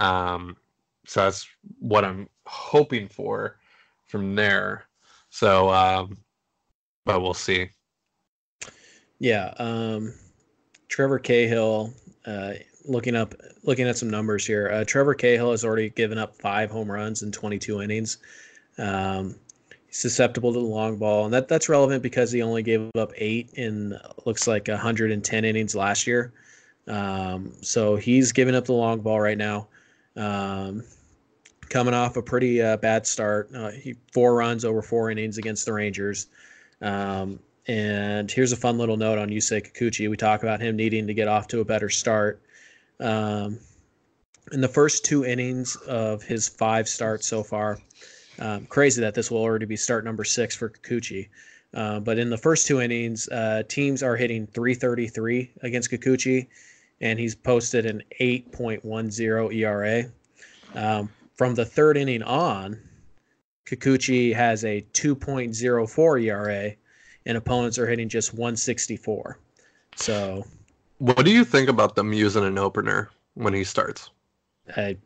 Um, 0.00 0.56
so 1.06 1.24
that's 1.24 1.46
what 1.78 2.04
I'm 2.04 2.28
hoping 2.46 3.08
for 3.08 3.58
from 4.06 4.34
there. 4.34 4.86
So, 5.34 5.68
um, 5.70 6.16
but 7.04 7.20
we'll 7.20 7.34
see. 7.34 7.68
Yeah, 9.18 9.52
um, 9.58 10.14
Trevor 10.86 11.18
Cahill. 11.18 11.92
Uh, 12.24 12.52
looking 12.84 13.16
up, 13.16 13.34
looking 13.64 13.88
at 13.88 13.98
some 13.98 14.08
numbers 14.08 14.46
here. 14.46 14.70
Uh, 14.70 14.84
Trevor 14.84 15.12
Cahill 15.12 15.50
has 15.50 15.64
already 15.64 15.90
given 15.90 16.18
up 16.18 16.36
five 16.36 16.70
home 16.70 16.88
runs 16.88 17.24
in 17.24 17.32
22 17.32 17.82
innings. 17.82 18.18
Um, 18.78 19.34
susceptible 19.90 20.52
to 20.52 20.60
the 20.60 20.64
long 20.64 20.98
ball, 20.98 21.24
and 21.24 21.34
that 21.34 21.48
that's 21.48 21.68
relevant 21.68 22.04
because 22.04 22.30
he 22.30 22.40
only 22.40 22.62
gave 22.62 22.88
up 22.96 23.12
eight 23.16 23.50
in 23.54 23.98
looks 24.26 24.46
like 24.46 24.68
110 24.68 25.44
innings 25.44 25.74
last 25.74 26.06
year. 26.06 26.32
Um, 26.86 27.54
so 27.60 27.96
he's 27.96 28.30
giving 28.30 28.54
up 28.54 28.66
the 28.66 28.72
long 28.72 29.00
ball 29.00 29.20
right 29.20 29.38
now. 29.38 29.66
Um, 30.14 30.84
coming 31.74 31.92
off 31.92 32.16
a 32.16 32.22
pretty 32.22 32.62
uh, 32.62 32.76
bad 32.76 33.04
start, 33.04 33.50
uh, 33.52 33.72
he 33.72 33.96
four 34.12 34.36
runs 34.36 34.64
over 34.64 34.80
four 34.80 35.10
innings 35.10 35.38
against 35.38 35.66
the 35.66 35.72
Rangers. 35.72 36.28
Um, 36.80 37.40
and 37.66 38.30
here's 38.30 38.52
a 38.52 38.56
fun 38.56 38.78
little 38.78 38.96
note 38.96 39.18
on 39.18 39.28
Yusei 39.28 39.60
Kikuchi. 39.60 40.08
We 40.08 40.16
talk 40.16 40.44
about 40.44 40.60
him 40.60 40.76
needing 40.76 41.08
to 41.08 41.14
get 41.14 41.26
off 41.26 41.48
to 41.48 41.58
a 41.58 41.64
better 41.64 41.90
start. 41.90 42.40
Um, 43.00 43.58
in 44.52 44.60
the 44.60 44.68
first 44.68 45.04
two 45.04 45.24
innings 45.24 45.74
of 45.74 46.22
his 46.22 46.48
five 46.48 46.88
starts 46.88 47.26
so 47.26 47.42
far, 47.42 47.80
um, 48.38 48.66
crazy 48.66 49.00
that 49.00 49.14
this 49.14 49.28
will 49.28 49.42
already 49.42 49.66
be 49.66 49.74
start 49.74 50.04
number 50.04 50.22
six 50.22 50.54
for 50.54 50.68
Kikuchi. 50.68 51.28
Uh, 51.72 51.98
but 51.98 52.20
in 52.20 52.30
the 52.30 52.38
first 52.38 52.68
two 52.68 52.80
innings, 52.82 53.28
uh, 53.30 53.64
teams 53.68 54.00
are 54.00 54.14
hitting 54.14 54.46
333 54.46 55.50
against 55.62 55.90
Kikuchi, 55.90 56.46
and 57.00 57.18
he's 57.18 57.34
posted 57.34 57.84
an 57.84 58.00
8.10 58.20 59.52
ERA. 59.52 60.04
Um, 60.76 61.08
from 61.34 61.54
the 61.54 61.64
third 61.64 61.96
inning 61.96 62.22
on, 62.22 62.80
Kikuchi 63.66 64.34
has 64.34 64.64
a 64.64 64.82
2.04 64.92 66.22
ERA, 66.22 66.72
and 67.26 67.36
opponents 67.36 67.78
are 67.78 67.86
hitting 67.86 68.08
just 68.08 68.32
164. 68.34 69.38
So, 69.96 70.44
what 70.98 71.24
do 71.24 71.30
you 71.30 71.44
think 71.44 71.68
about 71.68 71.94
them 71.94 72.12
using 72.12 72.44
an 72.44 72.58
opener 72.58 73.10
when 73.34 73.54
he 73.54 73.64
starts? 73.64 74.10
I 74.76 74.96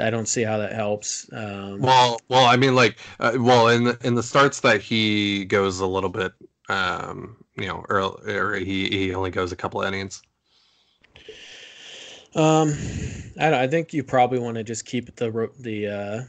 I 0.00 0.10
don't 0.10 0.26
see 0.26 0.42
how 0.42 0.58
that 0.58 0.72
helps. 0.72 1.30
Um, 1.32 1.80
well, 1.80 2.20
well, 2.28 2.46
I 2.46 2.56
mean, 2.56 2.74
like, 2.74 2.96
uh, 3.20 3.32
well, 3.36 3.68
in 3.68 3.84
the, 3.84 3.98
in 4.02 4.14
the 4.14 4.22
starts 4.22 4.60
that 4.60 4.80
he 4.80 5.44
goes 5.44 5.80
a 5.80 5.86
little 5.86 6.08
bit, 6.08 6.32
um, 6.68 7.36
you 7.56 7.66
know, 7.66 7.84
early, 7.88 8.34
or 8.34 8.54
he 8.54 8.88
he 8.88 9.14
only 9.14 9.30
goes 9.30 9.52
a 9.52 9.56
couple 9.56 9.82
innings. 9.82 10.22
Um, 12.34 12.74
I 13.38 13.50
don't. 13.50 13.60
I 13.60 13.66
think 13.68 13.92
you 13.92 14.02
probably 14.02 14.38
want 14.38 14.56
to 14.56 14.64
just 14.64 14.86
keep 14.86 15.14
the 15.16 15.50
the 15.58 15.86
uh, 15.86 16.22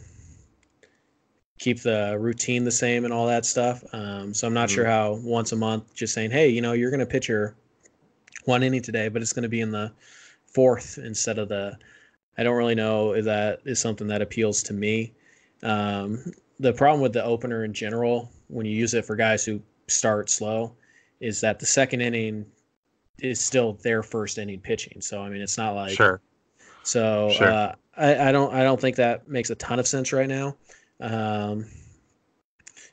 keep 1.60 1.82
the 1.82 2.18
routine 2.20 2.64
the 2.64 2.72
same 2.72 3.06
and 3.06 3.14
all 3.14 3.28
that 3.28 3.46
stuff. 3.46 3.84
Um, 3.94 4.34
so 4.34 4.48
I'm 4.48 4.54
not 4.54 4.68
mm-hmm. 4.70 4.76
sure 4.76 4.86
how 4.86 5.14
once 5.24 5.52
a 5.52 5.56
month 5.56 5.94
just 5.96 6.14
saying, 6.14 6.32
hey, 6.32 6.50
you 6.50 6.62
know, 6.62 6.74
you're 6.74 6.90
going 6.90 7.00
to 7.00 7.06
pitch 7.06 7.30
your 7.30 7.56
one 8.46 8.64
inning 8.64 8.82
today, 8.82 9.08
but 9.08 9.22
it's 9.22 9.34
going 9.34 9.44
to 9.44 9.50
be 9.50 9.62
in 9.62 9.72
the 9.72 9.92
fourth 10.54 10.98
instead 10.98 11.40
of 11.40 11.50
the 11.50 11.78
I 12.38 12.44
don't 12.44 12.58
really 12.58 12.76
know 12.76 13.14
if 13.14 13.26
that 13.26 13.62
is 13.66 13.80
something 13.80 14.08
that 14.08 14.22
appeals 14.22 14.64
to 14.64 14.74
me. 14.74 15.14
Um, 15.62 16.34
the 16.60 16.74
problem 16.74 17.02
with 17.02 17.14
the 17.14 17.24
opener 17.24 17.64
in 17.64 17.74
general, 17.74 18.32
when 18.48 18.66
you 18.66 18.76
use 18.76 18.94
it 18.94 19.06
for 19.06 19.16
guys 19.16 19.46
who 19.46 19.62
start 19.88 20.30
slow, 20.30 20.76
is 21.20 21.42
that 21.42 21.60
the 21.60 21.66
second 21.66 22.02
inning 22.02 22.46
is 23.20 23.44
still 23.44 23.74
their 23.84 24.04
first 24.04 24.38
inning 24.38 24.60
pitching. 24.60 25.02
So 25.02 25.22
I 25.22 25.30
mean, 25.30 25.42
it's 25.42 25.58
not 25.58 25.76
like 25.76 25.96
sure. 25.96 26.22
So 26.84 27.30
sure. 27.32 27.52
Uh, 27.52 27.76
I, 27.98 28.30
I 28.30 28.32
don't 28.32 28.54
I 28.54 28.64
don't 28.64 28.80
think 28.80 28.96
that 28.98 29.28
makes 29.28 29.50
a 29.50 29.56
ton 29.56 29.80
of 29.80 29.88
sense 29.88 30.12
right 30.12 30.28
now. 30.28 30.56
Um, 31.00 31.66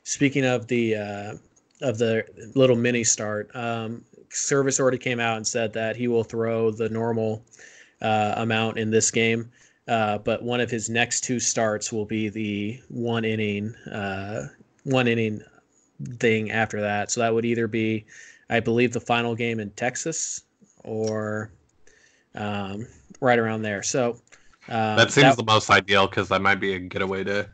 speaking 0.03 0.45
of 0.45 0.67
the 0.67 0.95
uh, 0.95 1.33
of 1.81 1.97
the 1.97 2.25
little 2.55 2.75
mini 2.75 3.03
start, 3.03 3.49
um, 3.55 4.05
Servais 4.29 4.79
already 4.79 4.97
came 4.97 5.19
out 5.19 5.37
and 5.37 5.45
said 5.45 5.73
that 5.73 5.95
he 5.95 6.07
will 6.07 6.23
throw 6.23 6.71
the 6.71 6.89
normal 6.89 7.43
uh, 8.01 8.35
amount 8.37 8.77
in 8.77 8.91
this 8.91 9.11
game. 9.11 9.51
Uh, 9.87 10.17
but 10.19 10.43
one 10.43 10.61
of 10.61 10.69
his 10.69 10.89
next 10.89 11.21
two 11.21 11.39
starts 11.39 11.91
will 11.91 12.05
be 12.05 12.29
the 12.29 12.79
one 12.89 13.25
inning, 13.25 13.75
uh, 13.91 14.47
one 14.83 15.07
inning 15.07 15.41
thing 16.19 16.51
after 16.51 16.79
that. 16.79 17.11
So 17.11 17.19
that 17.21 17.33
would 17.33 17.45
either 17.45 17.67
be, 17.67 18.05
I 18.51 18.59
believe, 18.59 18.93
the 18.93 18.99
final 18.99 19.33
game 19.33 19.59
in 19.59 19.71
Texas 19.71 20.43
or 20.83 21.51
um, 22.35 22.85
right 23.21 23.39
around 23.39 23.61
there. 23.61 23.81
So 23.81 24.19
um, 24.67 24.97
that 24.97 25.11
seems 25.11 25.35
that, 25.35 25.37
the 25.37 25.51
most 25.51 25.69
ideal 25.69 26.07
because 26.07 26.29
that 26.29 26.41
might 26.41 26.59
be 26.59 26.73
a 26.73 26.79
getaway 26.79 27.23
day. 27.23 27.45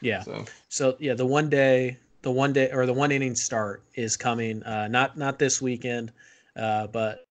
Yeah. 0.00 0.20
So. 0.20 0.44
so 0.68 0.96
yeah, 1.00 1.14
the 1.14 1.26
one 1.26 1.48
day 1.48 1.98
the 2.22 2.30
one 2.30 2.52
day 2.52 2.70
or 2.70 2.84
the 2.86 2.92
one 2.92 3.10
inning 3.10 3.34
start 3.34 3.82
is 3.94 4.16
coming. 4.16 4.62
Uh, 4.62 4.86
not 4.86 5.16
not 5.16 5.38
this 5.38 5.62
weekend, 5.62 6.12
uh, 6.56 6.86
but 6.88 7.26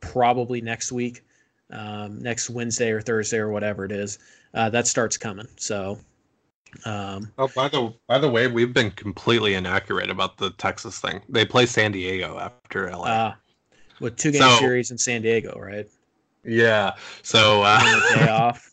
probably 0.00 0.62
next 0.62 0.92
week, 0.92 1.22
um, 1.70 2.20
next 2.20 2.48
Wednesday 2.48 2.90
or 2.90 3.02
Thursday 3.02 3.38
or 3.38 3.50
whatever 3.50 3.84
it 3.84 3.92
is. 3.92 4.18
Uh, 4.54 4.70
that 4.70 4.86
starts 4.86 5.16
coming. 5.16 5.46
So. 5.56 5.98
Um, 6.84 7.32
oh, 7.38 7.48
by 7.54 7.68
the 7.68 7.92
by 8.06 8.18
the 8.18 8.28
way, 8.30 8.46
we've 8.46 8.72
been 8.72 8.90
completely 8.92 9.54
inaccurate 9.54 10.08
about 10.10 10.36
the 10.38 10.50
Texas 10.50 10.98
thing. 11.00 11.20
They 11.28 11.44
play 11.44 11.66
San 11.66 11.92
Diego 11.92 12.38
after 12.38 12.90
LA. 12.90 13.04
Uh, 13.04 13.34
with 14.00 14.16
two 14.16 14.30
game 14.32 14.42
So- 14.42 14.56
series 14.58 14.90
in 14.90 14.98
San 14.98 15.22
Diego, 15.22 15.58
right? 15.58 15.86
yeah. 16.44 16.94
So 17.22 17.62
uh, 17.62 17.80
day 18.14 18.28
off. 18.30 18.70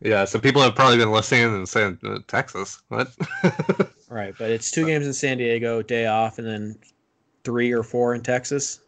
yeah. 0.00 0.24
So 0.24 0.38
people 0.38 0.62
have 0.62 0.74
probably 0.74 0.98
been 0.98 1.10
listening 1.10 1.44
and 1.44 1.68
saying 1.68 1.98
uh, 2.04 2.18
Texas. 2.28 2.80
What? 2.88 3.08
Right, 4.10 4.34
but 4.38 4.48
it's 4.50 4.70
two 4.70 4.86
games 4.86 5.06
in 5.06 5.12
San 5.12 5.36
Diego, 5.36 5.82
day 5.82 6.06
off, 6.06 6.38
and 6.38 6.46
then 6.48 6.78
three 7.44 7.70
or 7.72 7.82
four 7.82 8.14
in 8.14 8.22
Texas. 8.22 8.80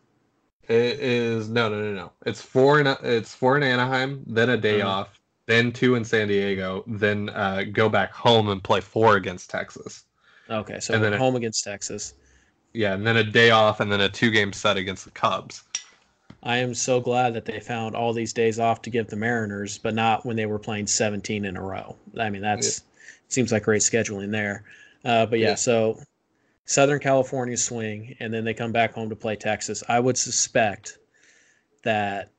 It 0.66 0.98
is 0.98 1.50
no, 1.50 1.68
no, 1.68 1.78
no, 1.78 1.92
no. 1.92 2.12
It's 2.24 2.40
four 2.40 2.80
in 2.80 2.86
it's 3.02 3.34
four 3.34 3.58
in 3.58 3.62
Anaheim, 3.62 4.24
then 4.26 4.48
a 4.48 4.56
day 4.56 4.80
Mhm. 4.80 4.86
off, 4.86 5.19
then 5.50 5.72
two 5.72 5.94
in 5.94 6.04
San 6.04 6.28
Diego, 6.28 6.84
then 6.86 7.28
uh, 7.30 7.64
go 7.72 7.88
back 7.88 8.12
home 8.12 8.48
and 8.48 8.62
play 8.62 8.80
four 8.80 9.16
against 9.16 9.50
Texas. 9.50 10.04
Okay, 10.48 10.80
so 10.80 10.94
And 10.94 11.02
then 11.02 11.12
home 11.12 11.36
against 11.36 11.64
Texas. 11.64 12.14
Yeah, 12.72 12.94
and 12.94 13.06
then 13.06 13.16
a 13.16 13.24
day 13.24 13.50
off, 13.50 13.80
and 13.80 13.90
then 13.90 14.00
a 14.00 14.08
two 14.08 14.30
game 14.30 14.52
set 14.52 14.76
against 14.76 15.04
the 15.04 15.10
Cubs. 15.10 15.64
I 16.42 16.56
am 16.58 16.74
so 16.74 17.00
glad 17.00 17.34
that 17.34 17.44
they 17.44 17.60
found 17.60 17.94
all 17.94 18.12
these 18.12 18.32
days 18.32 18.58
off 18.58 18.80
to 18.82 18.90
give 18.90 19.08
the 19.08 19.16
Mariners, 19.16 19.78
but 19.78 19.94
not 19.94 20.24
when 20.24 20.36
they 20.36 20.46
were 20.46 20.58
playing 20.58 20.86
17 20.86 21.44
in 21.44 21.56
a 21.56 21.62
row. 21.62 21.96
I 22.18 22.30
mean, 22.30 22.42
that's 22.42 22.82
seems 23.28 23.52
like 23.52 23.64
great 23.64 23.82
scheduling 23.82 24.30
there. 24.30 24.64
Uh, 25.04 25.26
but 25.26 25.38
yeah, 25.38 25.50
Yeah. 25.50 25.54
so 25.56 26.00
Southern 26.64 27.00
California 27.00 27.56
swing, 27.56 28.16
and 28.20 28.32
then 28.32 28.44
they 28.44 28.54
come 28.54 28.72
back 28.72 28.94
home 28.94 29.10
to 29.10 29.16
play 29.16 29.36
Texas. 29.36 29.82
I 29.88 30.00
would 30.00 30.16
suspect 30.16 30.98
that 31.82 32.30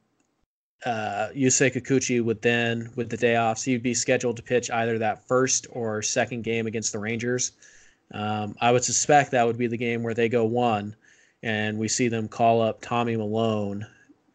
uh, 0.85 1.29
Yusei 1.35 1.71
Kikuchi 1.73 2.23
would 2.23 2.41
then, 2.41 2.91
with 2.95 3.09
the 3.09 3.17
day 3.17 3.35
off, 3.35 3.59
so 3.59 3.71
he'd 3.71 3.83
be 3.83 3.93
scheduled 3.93 4.37
to 4.37 4.43
pitch 4.43 4.71
either 4.71 4.97
that 4.97 5.27
first 5.27 5.67
or 5.71 6.01
second 6.01 6.43
game 6.43 6.67
against 6.67 6.91
the 6.91 6.99
Rangers. 6.99 7.51
Um, 8.13 8.55
I 8.59 8.71
would 8.71 8.83
suspect 8.83 9.31
that 9.31 9.45
would 9.45 9.57
be 9.57 9.67
the 9.67 9.77
game 9.77 10.03
where 10.03 10.13
they 10.13 10.27
go 10.27 10.43
one, 10.43 10.95
and 11.43 11.77
we 11.77 11.87
see 11.87 12.07
them 12.07 12.27
call 12.27 12.61
up 12.61 12.81
Tommy 12.81 13.15
Milone 13.15 13.85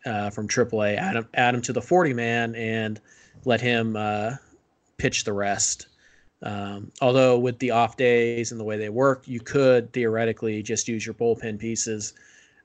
uh, 0.04 0.30
from 0.30 0.48
AAA, 0.48 0.96
add 0.96 1.16
him, 1.16 1.28
add 1.34 1.54
him 1.54 1.62
to 1.62 1.72
the 1.72 1.82
40 1.82 2.14
man, 2.14 2.54
and 2.54 3.00
let 3.44 3.60
him 3.60 3.96
uh, 3.96 4.32
pitch 4.98 5.24
the 5.24 5.32
rest. 5.32 5.88
Um, 6.42 6.92
although 7.00 7.38
with 7.38 7.58
the 7.58 7.72
off 7.72 7.96
days 7.96 8.52
and 8.52 8.60
the 8.60 8.64
way 8.64 8.76
they 8.76 8.88
work, 8.88 9.26
you 9.26 9.40
could 9.40 9.92
theoretically 9.92 10.62
just 10.62 10.86
use 10.86 11.04
your 11.04 11.14
bullpen 11.14 11.58
pieces 11.58 12.14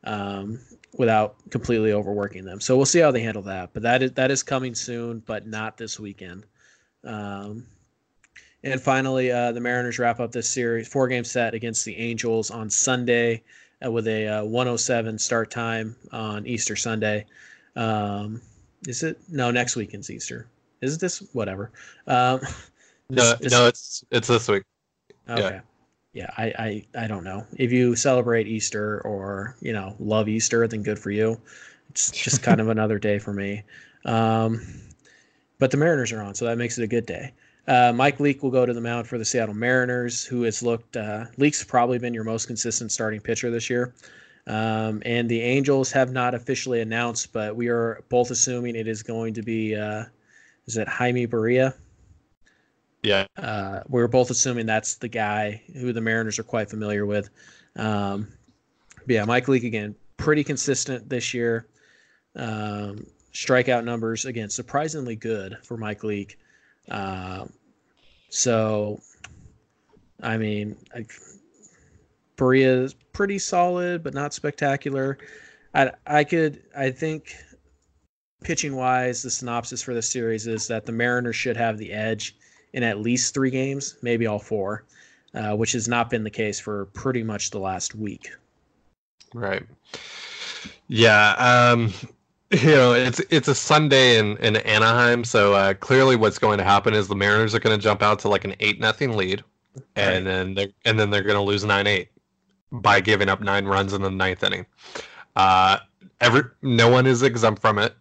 um, 0.03 0.59
without 0.98 1.36
completely 1.50 1.94
overworking 1.94 2.44
them. 2.46 2.60
So 2.60 2.76
we'll 2.76 2.86
see 2.86 3.00
how 3.00 3.12
they 3.12 3.22
handle 3.22 3.44
that. 3.44 3.72
But 3.74 3.84
that 3.84 4.04
is 4.04 4.12
that 4.14 4.32
is 4.32 4.44
coming 4.44 4.76
soon, 4.76 5.20
but 5.26 5.48
not 5.48 5.78
this 5.78 6.00
weekend. 6.00 6.46
Um, 7.04 7.66
and 8.64 8.80
finally, 8.80 9.32
uh, 9.32 9.52
the 9.54 9.60
Mariners 9.60 9.98
wrap 10.00 10.20
up 10.20 10.32
this 10.32 10.48
series 10.50 10.88
four 10.88 11.08
game 11.08 11.24
set 11.24 11.54
against 11.54 11.86
the 11.86 11.96
Angels 11.98 12.52
on 12.52 12.70
Sunday 12.70 13.42
uh, 13.84 13.92
with 13.92 14.08
a 14.08 14.28
uh, 14.28 14.44
107 14.44 15.18
start 15.18 15.50
time 15.50 15.96
on 16.12 16.46
Easter 16.46 16.76
Sunday. 16.76 17.26
Um, 17.76 18.42
is 18.88 19.04
it 19.04 19.20
no 19.30 19.50
next 19.52 19.76
weekend's 19.76 20.12
Easter? 20.12 20.48
Is 20.82 20.96
it 20.96 21.00
this 21.00 21.20
whatever? 21.34 21.72
Um, 22.08 22.42
No, 23.10 23.36
this- 23.36 23.52
no, 23.52 23.68
it's 23.68 24.06
it's 24.10 24.28
this 24.30 24.48
week. 24.48 24.64
Okay. 25.30 25.42
Yeah, 25.42 25.62
I, 26.38 26.53
I 26.95 27.03
I 27.03 27.07
don't 27.07 27.24
know. 27.24 27.45
If 27.57 27.72
you 27.72 27.95
celebrate 27.95 28.47
Easter 28.47 29.01
or 29.01 29.55
you 29.62 29.74
know 29.74 29.95
love 29.99 30.28
Easter, 30.28 30.68
then 30.68 30.84
good 30.84 30.99
for 30.99 31.12
you. 31.12 31.39
It's 31.89 32.12
just 32.12 32.43
kind 32.43 32.59
of 32.59 32.68
another 32.70 32.99
day 32.99 33.20
for 33.20 33.34
me. 33.34 33.64
Um, 34.05 34.62
but 35.59 35.72
the 35.72 35.78
Mariners 35.78 36.12
are 36.12 36.22
on, 36.22 36.36
so 36.36 36.45
that 36.45 36.57
makes 36.57 36.78
it 36.78 36.84
a 36.84 36.88
good 36.88 37.05
day. 37.05 37.34
Uh, 37.68 37.93
Mike 37.95 38.20
Leake 38.20 38.41
will 38.41 38.51
go 38.51 38.66
to 38.66 38.74
the 38.74 38.82
mound 38.82 39.07
for 39.07 39.18
the 39.18 39.26
Seattle 39.26 39.53
Mariners, 39.53 40.26
who 40.26 40.41
has 40.43 40.64
looked. 40.64 40.97
Uh, 40.97 41.26
Leake's 41.38 41.64
probably 41.64 41.99
been 41.99 42.14
your 42.14 42.24
most 42.24 42.47
consistent 42.47 42.91
starting 42.91 43.22
pitcher 43.22 43.51
this 43.51 43.70
year. 43.70 43.93
Um, 44.47 45.03
and 45.05 45.30
the 45.30 45.41
Angels 45.41 45.91
have 45.91 46.12
not 46.12 46.34
officially 46.34 46.82
announced, 46.82 47.32
but 47.32 47.55
we 47.55 47.68
are 47.68 48.03
both 48.09 48.32
assuming 48.32 48.76
it 48.76 48.88
is 48.88 49.03
going 49.03 49.36
to 49.36 49.43
be. 49.43 49.76
Uh, 49.76 50.05
is 50.66 50.78
it 50.78 50.88
Jaime 50.88 51.28
Barria? 51.28 51.74
Yeah, 53.04 53.26
Uh, 53.38 53.82
we're 53.88 54.08
both 54.08 54.30
assuming 54.30 54.66
that's 54.66 54.95
the 54.95 55.08
guy 55.08 55.62
who 55.74 55.91
the 55.91 56.02
Mariners 56.02 56.38
are 56.38 56.43
quite 56.43 56.70
familiar 56.70 57.06
with. 57.06 57.30
Um, 57.76 58.28
yeah, 59.08 59.26
Mike 59.26 59.47
Leake 59.47 59.64
again, 59.64 59.95
pretty 60.18 60.43
consistent 60.43 61.10
this 61.10 61.34
year. 61.34 61.68
Um, 62.36 63.08
strikeout 63.34 63.84
numbers 63.84 64.26
again, 64.26 64.49
surprisingly 64.49 65.16
good 65.16 65.58
for 65.64 65.78
Mike 65.78 66.04
Leake. 66.04 66.38
Um, 66.89 67.52
so, 68.30 69.02
I 70.22 70.38
mean, 70.38 70.78
I, 70.93 71.06
is 72.54 72.93
pretty 73.14 73.38
solid, 73.38 74.04
but 74.04 74.14
not 74.14 74.34
spectacular. 74.34 75.18
I 75.74 75.91
I 76.08 76.24
could 76.24 76.64
I 76.76 76.89
think 76.89 77.36
pitching 78.43 78.76
wise, 78.76 79.22
the 79.22 79.30
synopsis 79.30 79.82
for 79.84 79.93
the 79.93 80.02
series 80.02 80.47
is 80.47 80.68
that 80.68 80.86
the 80.86 80.91
Mariners 80.91 81.36
should 81.36 81.56
have 81.58 81.78
the 81.78 81.91
edge 81.93 82.36
in 82.74 82.84
at 82.84 82.99
least 82.99 83.34
three 83.34 83.49
games, 83.49 83.97
maybe 84.01 84.28
all 84.28 84.39
four, 84.39 84.86
uh, 85.34 85.55
which 85.55 85.72
has 85.74 85.88
not 85.88 86.09
been 86.09 86.24
the 86.24 86.30
case 86.30 86.59
for 86.59 86.86
pretty 86.88 87.24
much 87.24 87.51
the 87.51 87.59
last 87.59 87.95
week. 87.95 88.32
right. 89.34 89.63
Yeah, 90.88 91.32
um, 91.38 91.93
you 92.51 92.72
know, 92.72 92.93
it's 92.93 93.22
it's 93.30 93.47
a 93.47 93.55
Sunday 93.55 94.17
in 94.17 94.38
in 94.38 94.57
Anaheim, 94.57 95.24
so 95.24 95.53
uh, 95.53 95.74
clearly 95.74 96.15
what's 96.15 96.38
going 96.38 96.57
to 96.57 96.63
happen 96.63 96.93
is 96.93 97.07
the 97.07 97.15
Mariners 97.15 97.55
are 97.55 97.59
going 97.59 97.78
to 97.78 97.82
jump 97.82 98.01
out 98.01 98.19
to 98.19 98.30
like 98.30 98.45
an 98.45 98.55
eight 98.59 98.80
nothing 98.80 99.15
lead, 99.15 99.43
and 99.95 100.26
then 100.26 100.53
they 100.53 100.74
and 100.86 100.99
then 100.99 101.09
they're 101.09 101.24
going 101.24 101.36
to 101.36 101.41
lose 101.41 101.63
nine 101.63 101.88
eight 101.88 102.09
by 102.72 102.99
giving 102.99 103.30
up 103.30 103.41
nine 103.41 103.65
runs 103.65 103.93
in 103.93 104.01
the 104.01 104.11
ninth 104.11 104.43
inning. 104.43 104.65
Uh, 105.36 105.78
every 106.19 106.43
no 106.61 106.89
one 106.89 107.07
is 107.07 107.24
exempt 107.24 107.61
from 107.61 107.80
it. 107.80 107.95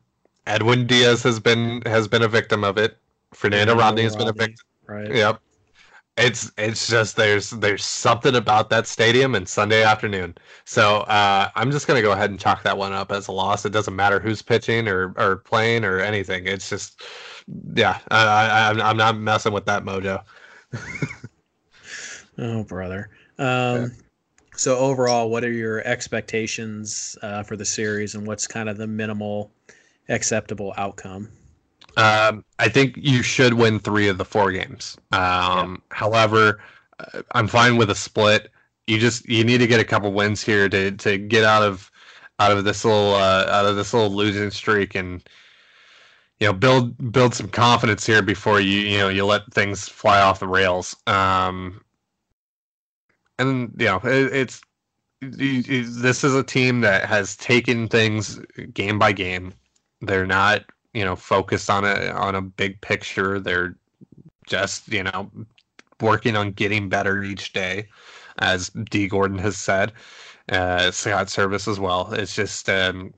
Edwin 0.46 0.86
Diaz 0.86 1.22
has 1.22 1.38
been 1.38 1.82
has 1.86 2.08
been 2.08 2.22
a 2.22 2.28
victim 2.28 2.64
of 2.64 2.76
it. 2.78 2.98
Fernando 3.32 3.74
Rodney 3.74 4.02
has 4.02 4.16
been 4.16 4.28
a 4.28 4.32
victim. 4.32 4.66
Right. 4.86 5.14
Yep. 5.14 5.40
It's 6.16 6.52
it's 6.58 6.88
just 6.88 7.16
there's 7.16 7.50
there's 7.50 7.84
something 7.84 8.34
about 8.34 8.68
that 8.70 8.86
stadium 8.86 9.34
and 9.34 9.48
Sunday 9.48 9.82
afternoon. 9.82 10.36
So 10.64 10.98
uh, 11.02 11.48
I'm 11.54 11.70
just 11.70 11.86
gonna 11.86 12.02
go 12.02 12.12
ahead 12.12 12.30
and 12.30 12.38
chalk 12.38 12.62
that 12.64 12.76
one 12.76 12.92
up 12.92 13.10
as 13.12 13.28
a 13.28 13.32
loss. 13.32 13.64
It 13.64 13.70
doesn't 13.70 13.96
matter 13.96 14.20
who's 14.20 14.42
pitching 14.42 14.88
or, 14.88 15.14
or 15.16 15.36
playing 15.36 15.84
or 15.84 16.00
anything. 16.00 16.46
It's 16.46 16.68
just 16.68 17.02
yeah, 17.74 17.98
I, 18.10 18.24
I, 18.24 18.70
I'm 18.70 18.80
I'm 18.80 18.96
not 18.96 19.16
messing 19.16 19.52
with 19.52 19.64
that 19.66 19.84
mojo. 19.84 20.22
Oh, 22.38 22.64
brother. 22.64 23.10
Um, 23.38 23.92
So 24.56 24.76
overall, 24.76 25.30
what 25.30 25.44
are 25.44 25.52
your 25.52 25.82
expectations 25.86 27.16
uh, 27.22 27.42
for 27.42 27.56
the 27.56 27.64
series, 27.64 28.14
and 28.14 28.26
what's 28.26 28.46
kind 28.46 28.68
of 28.68 28.76
the 28.76 28.86
minimal 28.86 29.52
acceptable 30.08 30.74
outcome? 30.76 31.28
Um, 31.96 32.44
I 32.58 32.68
think 32.68 32.96
you 32.96 33.22
should 33.22 33.54
win 33.54 33.78
three 33.78 34.08
of 34.08 34.18
the 34.18 34.24
four 34.24 34.52
games. 34.52 34.96
Um, 35.12 35.82
However, 35.90 36.60
uh, 36.98 37.22
I'm 37.32 37.48
fine 37.48 37.76
with 37.76 37.90
a 37.90 37.94
split. 37.94 38.50
You 38.86 38.98
just 38.98 39.28
you 39.28 39.44
need 39.44 39.58
to 39.58 39.66
get 39.66 39.80
a 39.80 39.84
couple 39.84 40.12
wins 40.12 40.42
here 40.42 40.68
to 40.68 40.92
to 40.92 41.18
get 41.18 41.44
out 41.44 41.62
of 41.62 41.90
out 42.38 42.52
of 42.52 42.64
this 42.64 42.84
little 42.84 43.14
uh, 43.14 43.46
out 43.48 43.66
of 43.66 43.76
this 43.76 43.92
little 43.92 44.10
losing 44.10 44.50
streak 44.50 44.94
and 44.94 45.22
you 46.40 46.46
know 46.46 46.52
build 46.52 47.12
build 47.12 47.34
some 47.34 47.48
confidence 47.48 48.06
here 48.06 48.22
before 48.22 48.60
you 48.60 48.80
you 48.80 48.98
know 48.98 49.08
you 49.08 49.24
let 49.24 49.52
things 49.52 49.88
fly 49.88 50.20
off 50.20 50.40
the 50.40 50.48
rails. 50.48 50.96
Um, 51.06 51.82
and 53.38 53.74
you 53.78 53.86
know 53.86 54.00
it, 54.04 54.32
it's 54.32 54.60
this 55.20 56.24
is 56.24 56.34
a 56.34 56.42
team 56.42 56.80
that 56.80 57.04
has 57.04 57.36
taken 57.36 57.88
things 57.88 58.40
game 58.72 58.98
by 58.98 59.12
game. 59.12 59.52
They're 60.00 60.26
not 60.26 60.64
you 60.94 61.04
know 61.04 61.16
focused 61.16 61.70
on 61.70 61.84
a 61.84 62.10
on 62.12 62.34
a 62.34 62.42
big 62.42 62.80
picture. 62.80 63.40
They're 63.40 63.76
just 64.46 64.88
you 64.88 65.04
know 65.04 65.30
working 66.00 66.36
on 66.36 66.52
getting 66.52 66.88
better 66.88 67.22
each 67.22 67.52
day 67.52 67.88
as 68.38 68.70
Dee 68.70 69.08
Gordon 69.08 69.38
has 69.38 69.56
said 69.58 69.92
uh 70.50 70.90
Scott 70.90 71.28
Servais 71.28 71.68
as 71.68 71.80
well. 71.80 72.12
It's 72.14 72.34
just 72.34 72.68
um 72.70 73.14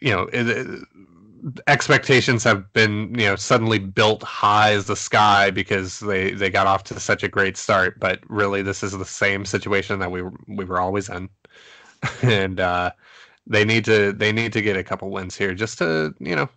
you 0.00 0.10
know 0.10 0.22
it, 0.32 0.48
it- 0.48 0.84
expectations 1.68 2.42
have 2.42 2.72
been 2.72 3.10
you 3.16 3.24
know 3.26 3.36
suddenly 3.36 3.78
built 3.78 4.22
high 4.24 4.72
as 4.72 4.86
the 4.86 4.96
sky 4.96 5.50
because 5.50 6.00
they 6.00 6.32
they 6.32 6.50
got 6.50 6.66
off 6.66 6.82
to 6.84 6.98
such 6.98 7.22
a 7.22 7.28
great 7.28 7.56
start. 7.56 8.00
But 8.00 8.20
really 8.28 8.62
this 8.62 8.82
is 8.82 8.92
the 8.98 9.04
same 9.04 9.44
situation 9.44 10.00
that 10.00 10.10
we 10.10 10.22
we 10.48 10.64
were 10.64 10.80
always 10.80 11.08
in. 11.08 11.28
And 12.22 12.60
uh 12.60 12.92
they 13.46 13.64
need 13.64 13.84
to 13.84 14.12
they 14.12 14.32
need 14.32 14.52
to 14.52 14.62
get 14.62 14.76
a 14.76 14.84
couple 14.84 15.10
wins 15.10 15.36
here 15.36 15.54
just 15.54 15.78
to 15.78 16.14
you 16.18 16.34
know 16.34 16.48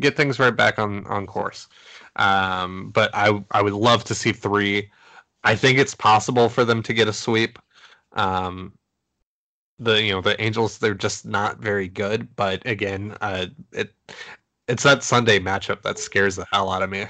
get 0.00 0.16
things 0.16 0.38
right 0.38 0.56
back 0.56 0.78
on 0.78 1.06
on 1.06 1.26
course. 1.26 1.68
Um, 2.16 2.90
but 2.90 3.10
I 3.14 3.42
I 3.50 3.62
would 3.62 3.72
love 3.72 4.04
to 4.04 4.14
see 4.14 4.32
three. 4.32 4.90
I 5.44 5.54
think 5.56 5.78
it's 5.78 5.94
possible 5.94 6.48
for 6.48 6.64
them 6.64 6.82
to 6.84 6.94
get 6.94 7.08
a 7.08 7.12
sweep. 7.12 7.58
Um, 8.12 8.72
the 9.78 10.02
you 10.02 10.12
know 10.12 10.20
the 10.20 10.40
Angels 10.40 10.78
they're 10.78 10.94
just 10.94 11.26
not 11.26 11.58
very 11.58 11.88
good, 11.88 12.34
but 12.36 12.64
again, 12.66 13.16
uh, 13.20 13.46
it 13.72 13.92
it's 14.68 14.82
that 14.84 15.02
Sunday 15.02 15.38
matchup 15.38 15.82
that 15.82 15.98
scares 15.98 16.36
the 16.36 16.46
hell 16.52 16.70
out 16.70 16.82
of 16.82 16.90
me. 16.90 17.06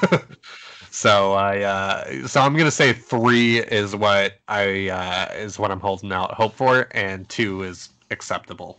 so 0.90 1.32
I 1.32 1.62
uh, 1.62 2.26
so 2.28 2.40
I'm 2.40 2.56
gonna 2.56 2.70
say 2.70 2.92
three 2.92 3.58
is 3.58 3.96
what 3.96 4.34
I 4.48 4.88
uh, 4.88 5.34
is 5.34 5.58
what 5.58 5.70
I'm 5.70 5.80
holding 5.80 6.12
out 6.12 6.34
hope 6.34 6.54
for, 6.54 6.88
and 6.92 7.28
two 7.28 7.62
is 7.62 7.90
acceptable. 8.10 8.78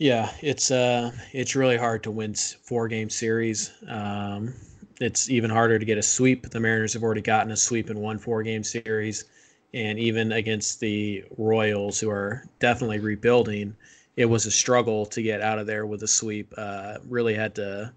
Yeah, 0.00 0.32
it's 0.40 0.70
uh, 0.70 1.12
it's 1.32 1.54
really 1.54 1.76
hard 1.76 2.02
to 2.04 2.10
win 2.10 2.34
four 2.34 2.88
game 2.88 3.10
series. 3.10 3.70
Um, 3.86 4.54
it's 4.98 5.28
even 5.28 5.50
harder 5.50 5.78
to 5.78 5.84
get 5.84 5.98
a 5.98 6.02
sweep. 6.02 6.48
The 6.48 6.58
Mariners 6.58 6.94
have 6.94 7.02
already 7.02 7.20
gotten 7.20 7.52
a 7.52 7.56
sweep 7.56 7.90
in 7.90 8.00
one 8.00 8.18
four 8.18 8.42
game 8.42 8.64
series, 8.64 9.26
and 9.74 9.98
even 9.98 10.32
against 10.32 10.80
the 10.80 11.24
Royals, 11.36 12.00
who 12.00 12.08
are 12.08 12.44
definitely 12.60 12.98
rebuilding, 12.98 13.76
it 14.16 14.24
was 14.24 14.46
a 14.46 14.50
struggle 14.50 15.04
to 15.06 15.22
get 15.22 15.42
out 15.42 15.58
of 15.58 15.66
there 15.66 15.84
with 15.84 16.02
a 16.02 16.08
sweep. 16.08 16.52
Uh, 16.56 16.98
really 17.06 17.34
had 17.34 17.54
to, 17.56 17.92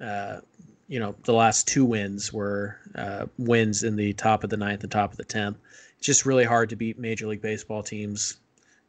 uh, 0.00 0.40
you 0.86 1.00
know, 1.00 1.14
the 1.24 1.32
last 1.34 1.66
two 1.66 1.84
wins 1.84 2.32
were 2.32 2.76
uh, 2.94 3.26
wins 3.38 3.82
in 3.82 3.96
the 3.96 4.12
top 4.12 4.44
of 4.44 4.50
the 4.50 4.56
ninth 4.56 4.82
and 4.82 4.92
top 4.92 5.10
of 5.10 5.16
the 5.16 5.24
tenth. 5.24 5.56
It's 5.98 6.06
just 6.06 6.26
really 6.26 6.44
hard 6.44 6.70
to 6.70 6.76
beat 6.76 6.98
Major 6.98 7.26
League 7.26 7.42
Baseball 7.42 7.82
teams 7.82 8.38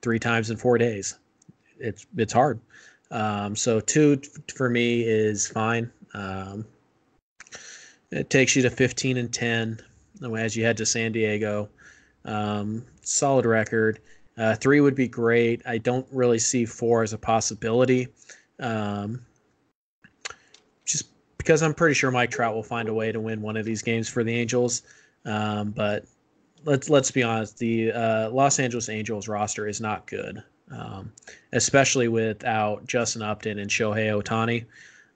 three 0.02 0.20
times 0.20 0.50
in 0.50 0.58
four 0.58 0.78
days 0.78 1.18
it's 1.82 2.06
it's 2.16 2.34
hard. 2.34 2.60
Um, 3.10 3.56
so 3.56 3.80
two 3.80 4.22
for 4.54 4.70
me 4.70 5.02
is 5.02 5.48
fine. 5.48 5.92
Um, 6.14 6.66
it 8.12 8.30
takes 8.30 8.56
you 8.56 8.62
to 8.62 8.70
15 8.70 9.18
and 9.18 9.34
10 9.34 9.80
as 10.38 10.56
you 10.56 10.64
head 10.64 10.78
to 10.78 10.86
San 10.86 11.12
Diego. 11.12 11.70
Um, 12.26 12.86
solid 13.02 13.46
record. 13.46 14.00
Uh, 14.38 14.56
three 14.56 14.80
would 14.80 14.96
be 14.96 15.08
great. 15.08 15.62
I 15.66 15.78
don't 15.78 16.08
really 16.12 16.40
see 16.40 16.66
four 16.66 17.04
as 17.04 17.14
a 17.14 17.18
possibility. 17.18 18.08
Um, 18.60 19.22
just 20.86 21.10
because 21.38 21.62
I'm 21.64 21.74
pretty 21.74 21.96
sure 21.96 22.12
Mike 22.12 22.32
Trout 22.32 22.54
will 22.54 22.64
find 22.64 22.88
a 22.88 22.94
way 22.94 23.12
to 23.12 23.20
win 23.20 23.42
one 23.42 23.58
of 23.58 23.66
these 23.66 23.82
games 23.82 24.08
for 24.08 24.24
the 24.24 24.34
Angels. 24.34 24.84
Um, 25.26 25.72
but 25.72 26.06
let's 26.66 26.90
let's 26.90 27.12
be 27.12 27.24
honest, 27.24 27.58
the 27.58 27.92
uh, 27.92 28.30
Los 28.30 28.60
Angeles 28.60 28.90
Angels 28.90 29.28
roster 29.28 29.68
is 29.68 29.82
not 29.82 30.08
good 30.08 30.44
um, 30.72 31.12
especially 31.54 32.08
without 32.08 32.86
Justin 32.88 33.22
Upton 33.22 33.60
and 33.60 33.70
Shohei 33.70 34.22
Ohtani. 34.22 34.66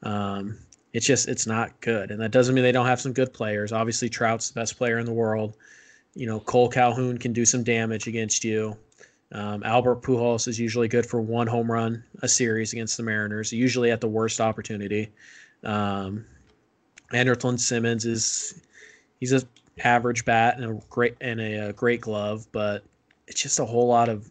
Um, 0.04 0.58
it's 0.94 1.06
just 1.06 1.28
it's 1.28 1.48
not 1.48 1.80
good, 1.82 2.12
and 2.12 2.22
that 2.22 2.32
doesn't 2.32 2.56
mean 2.56 2.64
they 2.64 2.72
don't 2.72 2.86
have 2.86 3.02
some 3.02 3.14
good 3.14 3.34
players. 3.34 3.72
Obviously, 3.72 4.10
Trout's 4.10 4.50
the 4.50 4.60
best 4.60 4.78
player 4.78 4.98
in 5.00 5.06
the 5.06 5.14
world. 5.14 5.56
You 6.14 6.28
know, 6.28 6.40
Kole 6.40 6.72
Calhoun 6.72 7.18
can 7.18 7.34
do 7.34 7.46
some 7.46 7.64
damage 7.64 8.08
against 8.08 8.44
you. 8.44 8.78
Um, 9.32 9.64
Albert 9.64 10.02
Pujols 10.02 10.48
is 10.48 10.60
usually 10.60 10.88
good 10.88 11.06
for 11.06 11.20
one 11.20 11.48
home 11.48 11.70
run 11.70 12.04
a 12.22 12.28
series 12.28 12.72
against 12.72 12.96
the 12.96 13.04
Mariners, 13.04 13.52
usually 13.52 13.92
at 13.92 14.00
the 14.00 14.08
worst 14.08 14.40
opportunity. 14.40 15.10
Um, 15.64 16.26
Andrelton 17.12 17.60
Simmons 17.60 18.06
is 18.06 18.62
he's 19.20 19.34
a 19.34 19.42
average 19.84 20.26
bat 20.26 20.58
and 20.58 20.66
a 20.66 20.82
great 20.90 21.16
and 21.22 21.40
a, 21.40 21.70
a 21.70 21.74
great 21.74 22.02
glove, 22.02 22.48
but 22.52 22.84
it's 23.28 23.42
just 23.42 23.60
a 23.60 23.66
whole 23.66 23.88
lot 23.88 24.10
of 24.10 24.30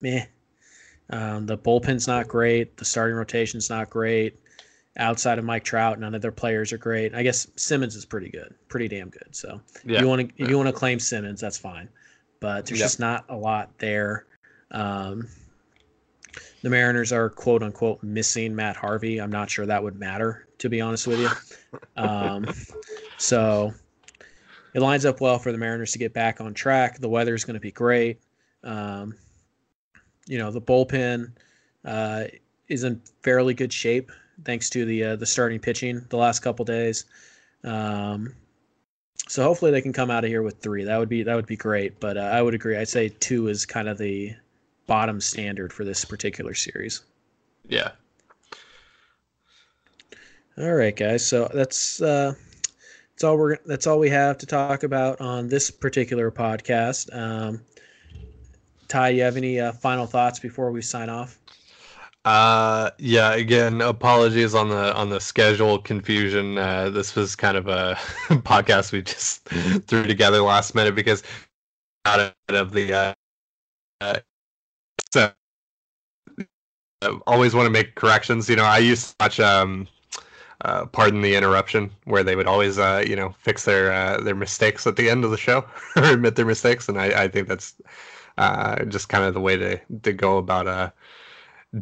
meh 0.00 0.24
um, 1.10 1.46
the 1.46 1.56
bullpen's 1.56 2.06
not 2.06 2.28
great. 2.28 2.76
The 2.76 2.84
starting 2.84 3.16
rotation's 3.16 3.70
not 3.70 3.88
great. 3.90 4.38
Outside 4.98 5.38
of 5.38 5.44
Mike 5.44 5.64
Trout, 5.64 6.00
none 6.00 6.14
of 6.14 6.22
their 6.22 6.32
players 6.32 6.72
are 6.72 6.78
great. 6.78 7.14
I 7.14 7.22
guess 7.22 7.46
Simmons 7.56 7.94
is 7.94 8.04
pretty 8.04 8.28
good, 8.28 8.54
pretty 8.68 8.88
damn 8.88 9.10
good. 9.10 9.28
So 9.30 9.60
yeah. 9.84 9.96
if 9.96 10.02
you 10.02 10.08
want 10.08 10.28
to, 10.28 10.42
if 10.42 10.50
you 10.50 10.56
want 10.56 10.68
to 10.68 10.72
claim 10.72 10.98
Simmons, 10.98 11.40
that's 11.40 11.56
fine. 11.56 11.88
But 12.40 12.66
there's 12.66 12.80
just 12.80 13.00
not 13.00 13.24
a 13.28 13.36
lot 13.36 13.70
there. 13.78 14.26
Um, 14.70 15.28
the 16.62 16.68
Mariners 16.68 17.12
are 17.12 17.30
quote 17.30 17.62
unquote 17.62 18.02
missing 18.02 18.54
Matt 18.54 18.76
Harvey. 18.76 19.20
I'm 19.20 19.32
not 19.32 19.48
sure 19.48 19.66
that 19.66 19.82
would 19.82 19.98
matter, 19.98 20.46
to 20.58 20.68
be 20.68 20.80
honest 20.80 21.06
with 21.06 21.20
you. 21.20 21.30
Um, 21.96 22.46
so 23.18 23.72
it 24.74 24.80
lines 24.80 25.04
up 25.04 25.20
well 25.20 25.38
for 25.38 25.52
the 25.52 25.58
Mariners 25.58 25.92
to 25.92 25.98
get 25.98 26.12
back 26.12 26.40
on 26.40 26.54
track. 26.54 26.98
The 26.98 27.08
weather 27.08 27.34
is 27.34 27.44
going 27.44 27.54
to 27.54 27.60
be 27.60 27.72
great. 27.72 28.20
Um, 28.64 29.14
you 30.26 30.38
know 30.38 30.50
the 30.50 30.60
bullpen 30.60 31.32
uh, 31.84 32.24
is 32.68 32.84
in 32.84 33.00
fairly 33.22 33.54
good 33.54 33.72
shape 33.72 34.12
thanks 34.44 34.70
to 34.70 34.84
the 34.84 35.04
uh, 35.04 35.16
the 35.16 35.26
starting 35.26 35.58
pitching 35.58 36.04
the 36.10 36.16
last 36.16 36.40
couple 36.40 36.64
days. 36.64 37.06
Um, 37.64 38.34
so 39.26 39.42
hopefully 39.42 39.70
they 39.70 39.82
can 39.82 39.92
come 39.92 40.10
out 40.10 40.24
of 40.24 40.30
here 40.30 40.42
with 40.42 40.60
three. 40.60 40.84
That 40.84 40.98
would 40.98 41.08
be 41.08 41.22
that 41.22 41.34
would 41.34 41.46
be 41.46 41.56
great. 41.56 41.98
But 42.00 42.16
uh, 42.16 42.20
I 42.20 42.42
would 42.42 42.54
agree. 42.54 42.76
I'd 42.76 42.88
say 42.88 43.08
two 43.08 43.48
is 43.48 43.66
kind 43.66 43.88
of 43.88 43.98
the 43.98 44.34
bottom 44.86 45.20
standard 45.20 45.72
for 45.72 45.84
this 45.84 46.04
particular 46.04 46.54
series. 46.54 47.02
Yeah. 47.66 47.90
All 50.56 50.74
right, 50.74 50.96
guys. 50.96 51.24
So 51.26 51.48
that's 51.52 52.02
uh, 52.02 52.34
that's 53.18 53.24
all 53.24 53.36
we're 53.36 53.56
that's 53.66 53.88
all 53.88 53.98
we 53.98 54.10
have 54.10 54.38
to 54.38 54.46
talk 54.46 54.84
about 54.84 55.20
on 55.20 55.48
this 55.48 55.72
particular 55.72 56.30
podcast. 56.30 57.12
Um, 57.12 57.60
Ty, 58.86 59.08
you 59.08 59.22
have 59.22 59.36
any 59.36 59.58
uh, 59.58 59.72
final 59.72 60.06
thoughts 60.06 60.38
before 60.38 60.70
we 60.70 60.82
sign 60.82 61.08
off? 61.08 61.36
Uh, 62.24 62.90
yeah. 62.98 63.32
Again, 63.32 63.80
apologies 63.80 64.54
on 64.54 64.68
the 64.68 64.94
on 64.94 65.10
the 65.10 65.18
schedule 65.18 65.80
confusion. 65.80 66.58
Uh, 66.58 66.90
this 66.90 67.16
was 67.16 67.34
kind 67.34 67.56
of 67.56 67.66
a 67.66 67.96
podcast 68.44 68.92
we 68.92 69.02
just 69.02 69.44
threw 69.88 70.04
together 70.04 70.40
last 70.40 70.76
minute 70.76 70.94
because 70.94 71.24
out 72.04 72.32
of 72.50 72.70
the 72.70 72.92
uh, 72.92 73.14
uh 74.00 74.18
so 75.12 75.32
uh, 77.02 77.16
always 77.26 77.52
want 77.52 77.66
to 77.66 77.70
make 77.70 77.96
corrections. 77.96 78.48
You 78.48 78.54
know, 78.54 78.64
I 78.64 78.78
used 78.78 79.08
to 79.08 79.14
watch 79.18 79.40
um, 79.40 79.88
uh, 80.64 80.86
pardon 80.86 81.22
the 81.22 81.36
interruption, 81.36 81.90
where 82.04 82.24
they 82.24 82.34
would 82.34 82.46
always, 82.46 82.78
uh, 82.78 83.02
you 83.06 83.14
know, 83.14 83.30
fix 83.38 83.64
their 83.64 83.92
uh, 83.92 84.20
their 84.20 84.34
mistakes 84.34 84.86
at 84.86 84.96
the 84.96 85.08
end 85.08 85.24
of 85.24 85.30
the 85.30 85.36
show 85.36 85.64
or 85.96 86.04
admit 86.04 86.36
their 86.36 86.46
mistakes, 86.46 86.88
and 86.88 86.98
I, 87.00 87.24
I 87.24 87.28
think 87.28 87.48
that's 87.48 87.74
uh, 88.38 88.84
just 88.84 89.08
kind 89.08 89.24
of 89.24 89.34
the 89.34 89.40
way 89.40 89.56
to 89.56 89.80
to 90.02 90.12
go 90.12 90.38
about 90.38 90.66
uh 90.66 90.90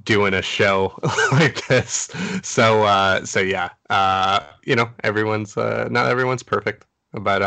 doing 0.05 0.35
a 0.35 0.43
show 0.43 0.99
like 1.33 1.67
this. 1.69 2.11
So 2.43 2.85
uh, 2.85 3.25
so 3.25 3.41
yeah, 3.41 3.71
you 4.65 4.77
know, 4.77 4.91
everyone's 5.05 5.57
not 5.57 6.07
everyone's 6.07 6.43
perfect, 6.43 6.85
but 7.13 7.43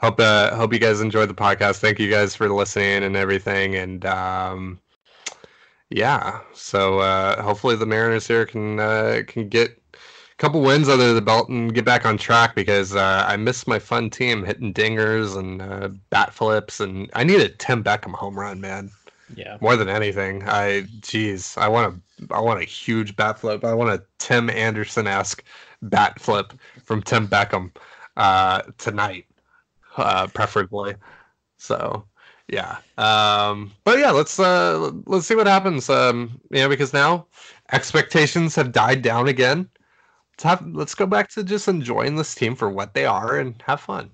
hope 0.00 0.20
hope 0.20 0.72
you 0.72 0.78
guys 0.80 1.00
enjoyed 1.00 1.30
the 1.30 1.34
podcast. 1.34 1.78
Thank 1.78 2.00
you 2.00 2.10
guys 2.10 2.34
for 2.34 2.48
listening 2.48 3.04
and 3.04 3.16
everything, 3.16 3.76
and 3.76 4.04
um, 4.06 4.80
yeah, 5.90 6.40
so 6.52 7.00
hopefully 7.42 7.76
the 7.76 7.86
Mariners 7.86 8.26
here 8.26 8.44
can 8.44 8.78
can 9.26 9.48
get 9.48 9.80
couple 10.38 10.60
wins 10.60 10.88
under 10.88 11.14
the 11.14 11.22
belt 11.22 11.48
and 11.48 11.74
get 11.74 11.84
back 11.84 12.04
on 12.04 12.18
track 12.18 12.54
because 12.54 12.94
uh, 12.94 13.24
I 13.26 13.36
miss 13.36 13.66
my 13.66 13.78
fun 13.78 14.10
team 14.10 14.44
hitting 14.44 14.74
dingers 14.74 15.36
and 15.36 15.62
uh, 15.62 15.88
bat 16.10 16.34
flips 16.34 16.80
and 16.80 17.10
I 17.14 17.24
need 17.24 17.40
a 17.40 17.48
Tim 17.48 17.82
Beckham 17.82 18.12
home 18.12 18.38
run, 18.38 18.60
man. 18.60 18.90
Yeah. 19.34 19.56
More 19.60 19.76
than 19.76 19.88
anything, 19.88 20.44
I 20.46 20.82
geez, 21.00 21.56
I 21.56 21.68
want 21.68 21.94
a 21.94 22.34
I 22.34 22.40
want 22.40 22.60
a 22.60 22.64
huge 22.64 23.16
bat 23.16 23.40
flip. 23.40 23.64
I 23.64 23.74
want 23.74 23.90
a 23.90 24.04
Tim 24.18 24.48
Anderson 24.50 25.08
esque 25.08 25.42
bat 25.82 26.20
flip 26.20 26.52
from 26.84 27.02
Tim 27.02 27.26
Beckham 27.26 27.72
uh, 28.16 28.62
tonight, 28.78 29.26
uh, 29.96 30.28
preferably. 30.28 30.94
So 31.58 32.04
yeah, 32.46 32.76
um, 32.98 33.72
but 33.82 33.98
yeah, 33.98 34.12
let's 34.12 34.38
uh, 34.38 34.92
let's 35.06 35.26
see 35.26 35.34
what 35.34 35.48
happens. 35.48 35.90
Um, 35.90 36.40
you 36.52 36.60
know, 36.60 36.68
because 36.68 36.92
now 36.92 37.26
expectations 37.72 38.54
have 38.54 38.70
died 38.70 39.02
down 39.02 39.26
again 39.26 39.68
have 40.42 40.66
let's 40.66 40.94
go 40.94 41.06
back 41.06 41.30
to 41.30 41.44
just 41.44 41.68
enjoying 41.68 42.16
this 42.16 42.34
team 42.34 42.54
for 42.54 42.68
what 42.68 42.94
they 42.94 43.06
are 43.06 43.38
and 43.38 43.62
have 43.66 43.80
fun. 43.80 44.10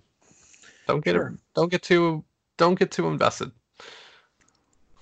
Don't 0.87 1.05
get 1.05 1.15
sure. 1.15 1.35
don't 1.55 1.71
get 1.71 1.83
too 1.83 2.25
don't 2.57 2.79
get 2.79 2.91
too 2.91 3.09
invested. 3.09 3.51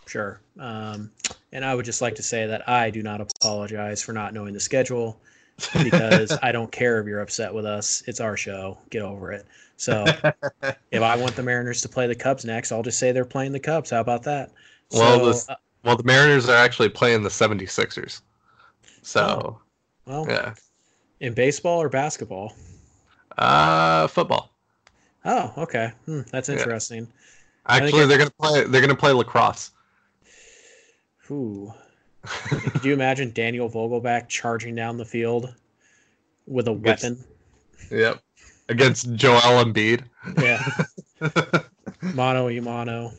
Sure. 0.07 0.41
Um, 0.59 1.11
and 1.53 1.65
I 1.65 1.75
would 1.75 1.85
just 1.85 2.03
like 2.03 2.17
to 2.17 2.23
say 2.23 2.47
that 2.47 2.69
I 2.69 2.91
do 2.91 3.03
not 3.03 3.21
apologize 3.21 4.03
for 4.03 4.13
not 4.13 4.35
knowing 4.35 4.55
the 4.55 4.61
schedule 4.61 5.21
because 5.83 6.37
I 6.43 6.53
don't 6.53 6.73
care 6.73 7.01
if 7.01 7.07
you're 7.07 7.21
upset 7.21 7.53
with 7.55 7.65
us. 7.65 8.03
It's 8.07 8.21
our 8.21 8.37
show. 8.37 8.79
Get 8.91 9.03
over 9.03 9.31
it. 9.33 9.47
So 9.77 10.05
if 10.91 11.03
I 11.03 11.17
want 11.17 11.37
the 11.37 11.43
Mariners 11.43 11.81
to 11.83 11.89
play 11.89 12.07
the 12.07 12.15
Cubs 12.15 12.45
next, 12.45 12.73
I'll 12.73 12.83
just 12.83 12.99
say 12.99 13.13
they're 13.13 13.25
playing 13.25 13.53
the 13.53 13.61
Cubs. 13.61 13.91
How 13.91 14.01
about 14.01 14.23
that? 14.25 14.51
Well, 14.91 15.33
so, 15.33 15.47
the, 15.47 15.53
uh, 15.53 15.57
well, 15.85 15.97
the 15.97 16.05
Mariners 16.05 16.49
are 16.49 16.57
actually 16.57 16.89
playing 16.89 17.23
the 17.23 17.29
76ers. 17.29 18.21
So, 19.03 19.21
oh, 19.21 19.61
well, 20.07 20.27
yeah. 20.29 20.55
In 21.21 21.35
baseball 21.35 21.81
or 21.83 21.89
basketball? 21.89 22.55
Uh, 23.37 24.07
football. 24.07 24.51
Oh, 25.25 25.53
okay. 25.59 25.93
Hmm, 26.07 26.23
that's 26.33 26.49
interesting. 26.49 27.05
Yeah. 27.05 27.77
Actually, 27.77 28.07
they're 28.07 28.19
gonna 28.19 28.31
play. 28.31 28.65
They're 28.65 28.81
gonna 28.81 28.95
play 28.95 29.13
lacrosse. 29.13 29.71
Ooh. 31.31 31.73
Could 32.25 32.85
you 32.85 32.93
imagine 32.93 33.33
Daniel 33.33 33.71
Vogelbach 33.71 34.29
charging 34.29 34.75
down 34.75 34.97
the 34.97 35.05
field 35.05 35.55
with 36.47 36.69
a 36.69 36.73
weapon? 36.73 37.23
Yep. 37.91 38.21
against 38.69 39.15
Joel 39.15 39.65
Embiid. 39.65 40.05
Yeah. 40.39 40.63
mono 42.15 42.49
y 42.49 42.61
mono. 42.61 43.13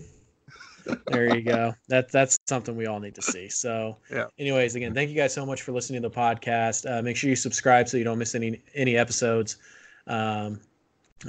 There 1.08 1.36
you 1.36 1.42
go. 1.42 1.74
That 1.88 2.12
that's 2.12 2.38
something 2.48 2.76
we 2.76 2.86
all 2.86 3.00
need 3.00 3.16
to 3.16 3.22
see. 3.22 3.50
So, 3.50 3.98
Yeah. 4.12 4.26
anyways, 4.40 4.76
again, 4.76 4.94
thank 4.94 5.10
you 5.10 5.16
guys 5.16 5.34
so 5.34 5.46
much 5.46 5.62
for 5.62 5.72
listening 5.72 6.02
to 6.02 6.10
the 6.10 6.16
podcast. 6.16 6.90
Uh, 6.90 7.02
make 7.02 7.18
sure 7.18 7.30
you 7.30 7.36
subscribe 7.36 7.88
so 7.90 7.98
you 7.98 8.04
don't 8.04 8.18
miss 8.18 8.36
any 8.36 8.62
any 8.74 8.98
episodes. 8.98 9.58
Um, 10.08 10.62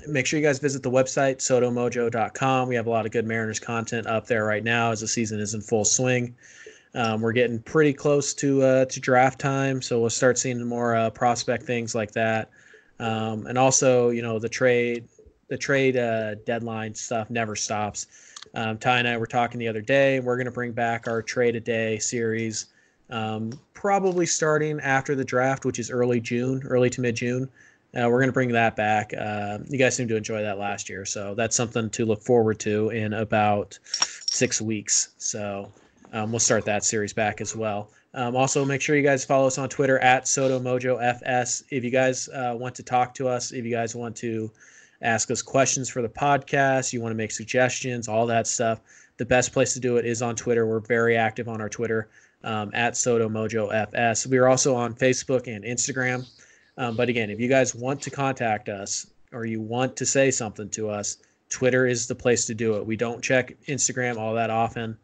make 0.07 0.27
sure 0.27 0.39
you 0.39 0.47
guys 0.47 0.59
visit 0.59 0.83
the 0.83 0.91
website 0.91 1.37
sodomojo.com. 1.39 2.69
We 2.69 2.75
have 2.77 2.87
a 2.87 2.91
lot 2.91 3.07
of 3.07 3.13
good 3.13 3.27
Mariners 3.27 3.61
content 3.61 4.07
up 4.07 4.27
there 4.27 4.45
right 4.45 4.65
now 4.65 4.91
as 4.93 5.01
the 5.01 5.09
season 5.09 5.41
is 5.41 5.55
in 5.55 5.61
full 5.61 5.85
swing. 5.85 6.35
Um, 6.95 7.21
we're 7.23 7.33
getting 7.33 7.59
pretty 7.59 7.93
close 7.93 8.35
to 8.35 8.63
uh, 8.63 8.85
to 8.87 9.01
draft 9.01 9.39
time, 9.41 9.81
so 9.81 10.01
we'll 10.01 10.11
start 10.11 10.39
seeing 10.39 10.63
more 10.65 10.95
uh, 10.95 11.11
prospect 11.11 11.65
things 11.65 11.95
like 11.95 12.13
that. 12.13 12.51
Um, 13.01 13.47
and 13.47 13.59
also, 13.59 14.11
you 14.11 14.23
know, 14.23 14.39
the 14.39 14.49
trade 14.49 15.09
the 15.49 15.59
trade 15.59 15.97
uh, 15.97 16.37
deadline 16.47 16.95
stuff 16.95 17.31
never 17.31 17.57
stops. 17.57 18.07
Um, 18.55 18.79
Ty 18.79 18.99
and 18.99 19.09
I 19.09 19.17
were 19.17 19.27
talking 19.27 19.59
the 19.59 19.69
other 19.69 19.81
day. 19.81 20.21
We're 20.21 20.37
going 20.37 20.47
to 20.47 20.53
bring 20.53 20.73
back 20.73 21.09
our 21.09 21.23
trade 21.23 21.57
a 21.57 21.61
day 21.61 21.99
series, 21.99 22.67
um, 23.11 23.53
probably 23.75 24.27
starting 24.27 24.81
after 24.81 25.15
the 25.15 25.25
draft, 25.25 25.65
which 25.65 25.79
is 25.79 25.91
early 25.91 26.21
June, 26.21 26.63
early 26.67 26.91
to 26.91 27.01
mid 27.01 27.17
June. 27.17 27.49
Uh, 27.95 28.09
we're 28.09 28.19
going 28.19 28.29
to 28.29 28.33
bring 28.33 28.51
that 28.53 28.75
back. 28.75 29.13
Uh, 29.19 29.59
you 29.69 29.79
guys 29.79 29.95
seem 29.95 30.09
to 30.09 30.17
enjoy 30.17 30.41
that 30.43 30.59
last 30.59 30.89
year, 30.89 31.05
so 31.05 31.35
that's 31.35 31.55
something 31.55 31.91
to 31.91 32.07
look 32.07 32.23
forward 32.23 32.59
to 32.59 32.89
in 32.89 33.13
about 33.13 33.79
six 33.83 34.63
weeks. 34.63 35.11
So 35.19 35.71
um, 36.13 36.33
we'll 36.33 36.39
start 36.39 36.65
that 36.65 36.85
series 36.85 37.13
back 37.13 37.43
as 37.43 37.55
well. 37.55 37.91
Um, 38.15 38.35
also, 38.35 38.65
make 38.65 38.81
sure 38.81 38.97
you 38.97 39.03
guys 39.03 39.25
follow 39.25 39.47
us 39.47 39.59
on 39.59 39.69
Twitter 39.69 39.99
at 39.99 40.25
SodoMojoFS. 40.25 41.65
If 41.71 41.85
you 41.85 41.91
guys 41.91 42.29
uh, 42.29 42.55
want 42.59 42.75
to 42.77 42.83
talk 42.83 43.15
to 43.15 43.29
us, 43.29 43.53
if 43.53 43.65
you 43.65 43.71
guys 43.71 43.95
want 43.95 44.17
to 44.17 44.51
ask 45.03 45.31
us 45.31 45.43
questions 45.43 45.91
for 45.91 46.01
the 46.01 46.09
podcast, 46.09 46.93
you 46.93 47.01
want 47.01 47.13
to 47.13 47.17
make 47.17 47.33
suggestions, 47.33 48.09
all 48.09 48.27
that 48.27 48.47
stuff, 48.47 48.81
the 49.17 49.25
best 49.25 49.53
place 49.53 49.75
to 49.75 49.81
do 49.81 49.97
it 49.97 50.07
is 50.07 50.23
on 50.23 50.35
Twitter. 50.35 50.67
We're 50.67 50.81
very 50.81 51.17
active 51.17 51.49
on 51.49 51.61
our 51.61 51.69
Twitter 51.69 52.09
um, 52.45 52.71
at 52.73 52.95
SodoMojoFS. 52.95 54.27
We 54.27 54.39
are 54.39 54.49
also 54.49 54.75
on 54.75 54.95
Facebook 54.95 55.55
and 55.55 55.65
Instagram. 55.65 56.27
Um, 56.79 56.97
but 56.97 57.09
again, 57.09 57.31
if 57.31 57.39
you 57.39 57.49
guys 57.49 57.75
want 57.75 58.01
to 58.03 58.11
contact 58.11 58.69
us 58.69 59.07
or 59.33 59.45
you 59.45 59.61
want 59.61 59.97
to 59.97 60.07
say 60.07 60.31
something 60.31 60.71
to 60.71 60.89
us, 60.89 61.19
Twitter 61.51 61.87
is 61.87 62.07
the 62.07 62.15
place 62.15 62.47
to 62.47 62.55
do 62.55 62.77
it. 62.77 62.87
We 62.87 62.97
don't 62.97 63.23
check 63.23 63.55
Instagram 63.69 64.17
all 64.17 64.35
that 64.35 64.49
often. 64.49 64.97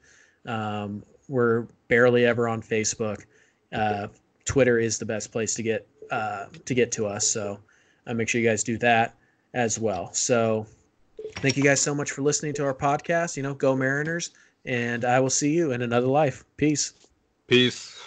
Um, 0.47 1.03
we're 1.29 1.67
barely 1.89 2.25
ever 2.25 2.49
on 2.49 2.63
Facebook. 2.63 3.25
Uh, 3.73 4.09
Twitter 4.47 4.79
is 4.79 4.99
the 4.99 5.05
best 5.05 5.31
place 5.31 5.55
to 5.57 5.63
get 5.63 5.87
uh, 6.11 6.47
to 6.65 6.75
get 6.75 6.91
to 6.93 7.07
us. 7.07 7.27
So 7.27 7.61
uh, 8.07 8.15
make 8.15 8.31
sure 8.31 8.41
you 8.41 8.49
guys 8.49 8.65
do 8.65 8.79
that 8.79 9.18
as 9.55 9.79
well. 9.79 10.13
So 10.13 10.67
thank 11.37 11.57
you 11.57 11.63
guys 11.63 11.81
so 11.81 11.95
much 11.95 12.13
for 12.13 12.23
listening 12.23 12.55
to 12.55 12.65
our 12.65 12.75
podcast. 12.75 13.37
You 13.37 13.43
know, 13.43 13.55
go 13.55 13.77
Mariners, 13.77 14.31
and 14.65 15.05
I 15.05 15.21
will 15.21 15.31
see 15.31 15.53
you 15.53 15.73
in 15.73 15.83
another 15.83 16.07
life. 16.07 16.45
Peace. 16.57 16.93
Peace. 17.47 17.98